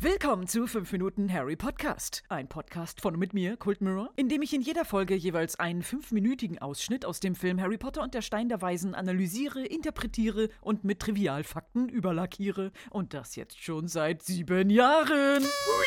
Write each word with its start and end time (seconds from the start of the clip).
Willkommen 0.00 0.46
zu 0.46 0.66
5 0.66 0.92
Minuten 0.92 1.32
Harry 1.32 1.56
Podcast. 1.56 2.24
Ein 2.28 2.46
Podcast 2.46 3.00
von 3.00 3.14
und 3.14 3.20
mit 3.20 3.32
mir, 3.32 3.56
Kult 3.56 3.80
Mirror, 3.80 4.10
in 4.16 4.28
dem 4.28 4.42
ich 4.42 4.52
in 4.52 4.60
jeder 4.60 4.84
Folge 4.84 5.14
jeweils 5.14 5.58
einen 5.58 5.82
fünfminütigen 5.82 6.58
Ausschnitt 6.58 7.06
aus 7.06 7.20
dem 7.20 7.34
Film 7.34 7.58
Harry 7.58 7.78
Potter 7.78 8.02
und 8.02 8.12
der 8.12 8.20
Stein 8.20 8.50
der 8.50 8.60
Weisen 8.60 8.94
analysiere, 8.94 9.64
interpretiere 9.64 10.50
und 10.60 10.84
mit 10.84 11.00
Trivialfakten 11.00 11.88
überlackiere. 11.88 12.70
Und 12.90 13.14
das 13.14 13.34
jetzt 13.36 13.62
schon 13.62 13.88
seit 13.88 14.22
sieben 14.22 14.68
Jahren. 14.68 15.42
Hui! 15.42 15.86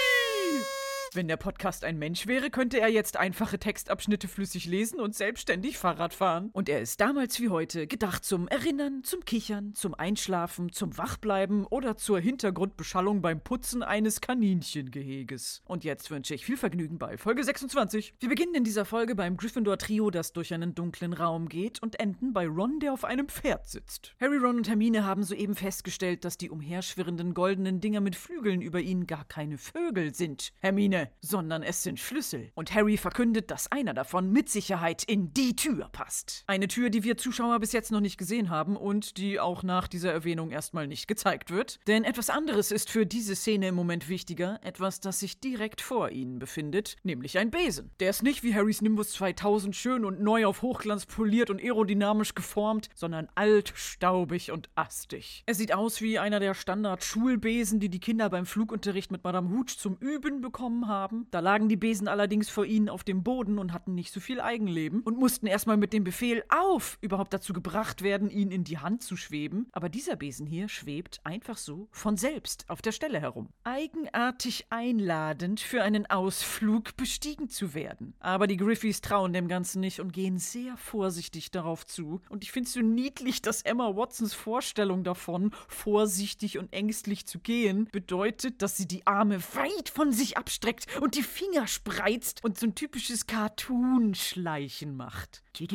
Wenn 1.13 1.27
der 1.27 1.37
Podcast 1.37 1.83
ein 1.85 1.97
Mensch 1.97 2.27
wäre, 2.27 2.51
könnte 2.51 2.79
er 2.79 2.87
jetzt 2.87 3.17
einfache 3.17 3.57
Textabschnitte 3.57 4.27
flüssig 4.27 4.65
lesen 4.65 4.99
und 4.99 5.15
selbstständig 5.15 5.79
Fahrrad 5.79 6.13
fahren. 6.13 6.51
Und 6.53 6.69
er 6.69 6.81
ist 6.81 7.01
damals 7.01 7.39
wie 7.39 7.49
heute 7.49 7.87
gedacht 7.87 8.23
zum 8.23 8.47
Erinnern, 8.47 9.03
zum 9.03 9.25
Kichern, 9.25 9.73
zum 9.73 9.95
Einschlafen, 9.95 10.71
zum 10.71 10.99
Wachbleiben 10.99 11.65
oder 11.65 11.97
zur 11.97 12.19
Hintergrundbeschallung 12.19 13.23
beim 13.23 13.41
Putzen 13.41 13.81
eines 13.81 14.21
Kaninchengeheges. 14.21 15.63
Und 15.65 15.83
jetzt 15.83 16.11
wünsche 16.11 16.35
ich 16.35 16.45
viel 16.45 16.57
Vergnügen 16.57 16.99
bei 16.99 17.17
Folge 17.17 17.43
26. 17.43 18.13
Wir 18.19 18.29
beginnen 18.29 18.53
in 18.53 18.63
dieser 18.63 18.85
Folge 18.85 19.15
beim 19.15 19.35
Gryffindor-Trio, 19.35 20.11
das 20.11 20.31
durch 20.31 20.53
einen 20.53 20.75
dunklen 20.75 21.13
Raum 21.13 21.49
geht 21.49 21.81
und 21.81 21.99
enden 21.99 22.33
bei 22.33 22.47
Ron, 22.47 22.79
der 22.79 22.93
auf 22.93 23.03
einem 23.03 23.29
Pferd 23.29 23.67
sitzt. 23.67 24.13
Harry, 24.21 24.37
Ron 24.37 24.57
und 24.57 24.69
Hermine 24.69 25.05
haben 25.05 25.23
soeben 25.23 25.55
festgestellt, 25.55 26.23
dass 26.23 26.37
die 26.37 26.51
umherschwirrenden 26.51 27.33
goldenen 27.33 27.81
Dinger 27.81 27.99
mit 27.99 28.15
Flügeln 28.15 28.61
über 28.61 28.79
ihnen 28.79 29.07
gar 29.07 29.25
keine 29.25 29.57
Vögel 29.57 30.13
sind. 30.13 30.53
Hermine, 30.59 30.98
sondern 31.21 31.63
es 31.63 31.83
sind 31.83 31.99
Schlüssel. 31.99 32.51
Und 32.55 32.73
Harry 32.73 32.97
verkündet, 32.97 33.51
dass 33.51 33.71
einer 33.71 33.93
davon 33.93 34.31
mit 34.31 34.49
Sicherheit 34.49 35.03
in 35.03 35.33
die 35.33 35.55
Tür 35.55 35.89
passt. 35.91 36.43
Eine 36.47 36.67
Tür, 36.67 36.89
die 36.89 37.03
wir 37.03 37.17
Zuschauer 37.17 37.59
bis 37.59 37.71
jetzt 37.71 37.91
noch 37.91 37.99
nicht 37.99 38.17
gesehen 38.17 38.49
haben 38.49 38.75
und 38.75 39.17
die 39.17 39.39
auch 39.39 39.63
nach 39.63 39.87
dieser 39.87 40.11
Erwähnung 40.11 40.51
erstmal 40.51 40.87
nicht 40.87 41.07
gezeigt 41.07 41.51
wird. 41.51 41.79
Denn 41.87 42.03
etwas 42.03 42.29
anderes 42.29 42.71
ist 42.71 42.89
für 42.89 43.05
diese 43.05 43.35
Szene 43.35 43.69
im 43.69 43.75
Moment 43.75 44.09
wichtiger, 44.09 44.59
etwas, 44.63 44.99
das 44.99 45.19
sich 45.19 45.39
direkt 45.39 45.81
vor 45.81 46.09
ihnen 46.09 46.39
befindet, 46.39 46.95
nämlich 47.03 47.37
ein 47.37 47.51
Besen. 47.51 47.91
Der 47.99 48.09
ist 48.09 48.23
nicht 48.23 48.43
wie 48.43 48.55
Harrys 48.55 48.81
Nimbus 48.81 49.11
2000 49.13 49.75
schön 49.75 50.05
und 50.05 50.21
neu 50.21 50.45
auf 50.45 50.61
Hochglanz 50.61 51.05
poliert 51.05 51.49
und 51.49 51.61
aerodynamisch 51.61 52.35
geformt, 52.35 52.89
sondern 52.95 53.29
alt, 53.35 53.73
staubig 53.75 54.51
und 54.51 54.69
astig. 54.75 55.43
Er 55.45 55.55
sieht 55.55 55.73
aus 55.73 56.01
wie 56.01 56.19
einer 56.19 56.39
der 56.39 56.53
Standard-Schulbesen, 56.53 57.79
die 57.79 57.89
die 57.89 57.99
Kinder 57.99 58.29
beim 58.29 58.45
Flugunterricht 58.45 59.11
mit 59.11 59.23
Madame 59.23 59.49
Hooch 59.49 59.77
zum 59.77 59.97
Üben 59.97 60.41
bekommen 60.41 60.87
haben. 60.89 61.27
Da 61.31 61.39
lagen 61.39 61.69
die 61.69 61.77
Besen 61.77 62.09
allerdings 62.09 62.49
vor 62.49 62.65
ihnen 62.65 62.89
auf 62.89 63.05
dem 63.05 63.23
Boden 63.23 63.57
und 63.57 63.71
hatten 63.71 63.95
nicht 63.95 64.11
so 64.11 64.19
viel 64.19 64.41
Eigenleben 64.41 65.01
und 65.01 65.17
mussten 65.17 65.47
erstmal 65.47 65.77
mit 65.77 65.93
dem 65.93 66.03
Befehl 66.03 66.43
auf 66.49 66.97
überhaupt 66.99 67.33
dazu 67.33 67.53
gebracht 67.53 68.01
werden, 68.01 68.29
ihn 68.29 68.51
in 68.51 68.65
die 68.65 68.79
Hand 68.79 69.03
zu 69.03 69.15
schweben. 69.15 69.67
Aber 69.71 69.87
dieser 69.87 70.17
Besen 70.17 70.45
hier 70.45 70.67
schwebt 70.67 71.21
einfach 71.23 71.57
so 71.57 71.87
von 71.91 72.17
selbst 72.17 72.69
auf 72.69 72.81
der 72.81 72.91
Stelle 72.91 73.21
herum. 73.21 73.49
Eigenartig 73.63 74.65
einladend 74.69 75.61
für 75.61 75.83
einen 75.83 76.05
Ausflug 76.07 76.97
bestiegen 76.97 77.47
zu 77.47 77.73
werden. 77.73 78.15
Aber 78.19 78.47
die 78.47 78.57
Griffys 78.57 79.01
trauen 79.01 79.31
dem 79.31 79.47
Ganzen 79.47 79.79
nicht 79.79 80.01
und 80.01 80.11
gehen 80.11 80.37
sehr 80.37 80.75
vorsichtig 80.75 81.51
darauf 81.51 81.85
zu. 81.85 82.21
Und 82.29 82.43
ich 82.43 82.51
finde 82.51 82.67
es 82.67 82.73
so 82.73 82.81
niedlich, 82.81 83.41
dass 83.41 83.61
Emma 83.61 83.95
Watsons 83.95 84.33
Vorstellung 84.33 85.03
davon, 85.03 85.51
vorsichtig 85.67 86.57
und 86.57 86.73
ängstlich 86.73 87.25
zu 87.25 87.39
gehen, 87.39 87.87
bedeutet, 87.91 88.61
dass 88.61 88.75
sie 88.75 88.87
die 88.87 89.05
Arme 89.05 89.39
weit 89.53 89.89
von 89.89 90.11
sich 90.11 90.37
abstreckt 90.37 90.78
und 91.01 91.15
die 91.15 91.23
Finger 91.23 91.67
spreizt 91.67 92.43
und 92.43 92.57
so 92.57 92.67
ein 92.67 92.75
typisches 92.75 93.27
Cartoon-Schleichen 93.27 94.95
macht. 94.95 95.43
Die 95.57 95.67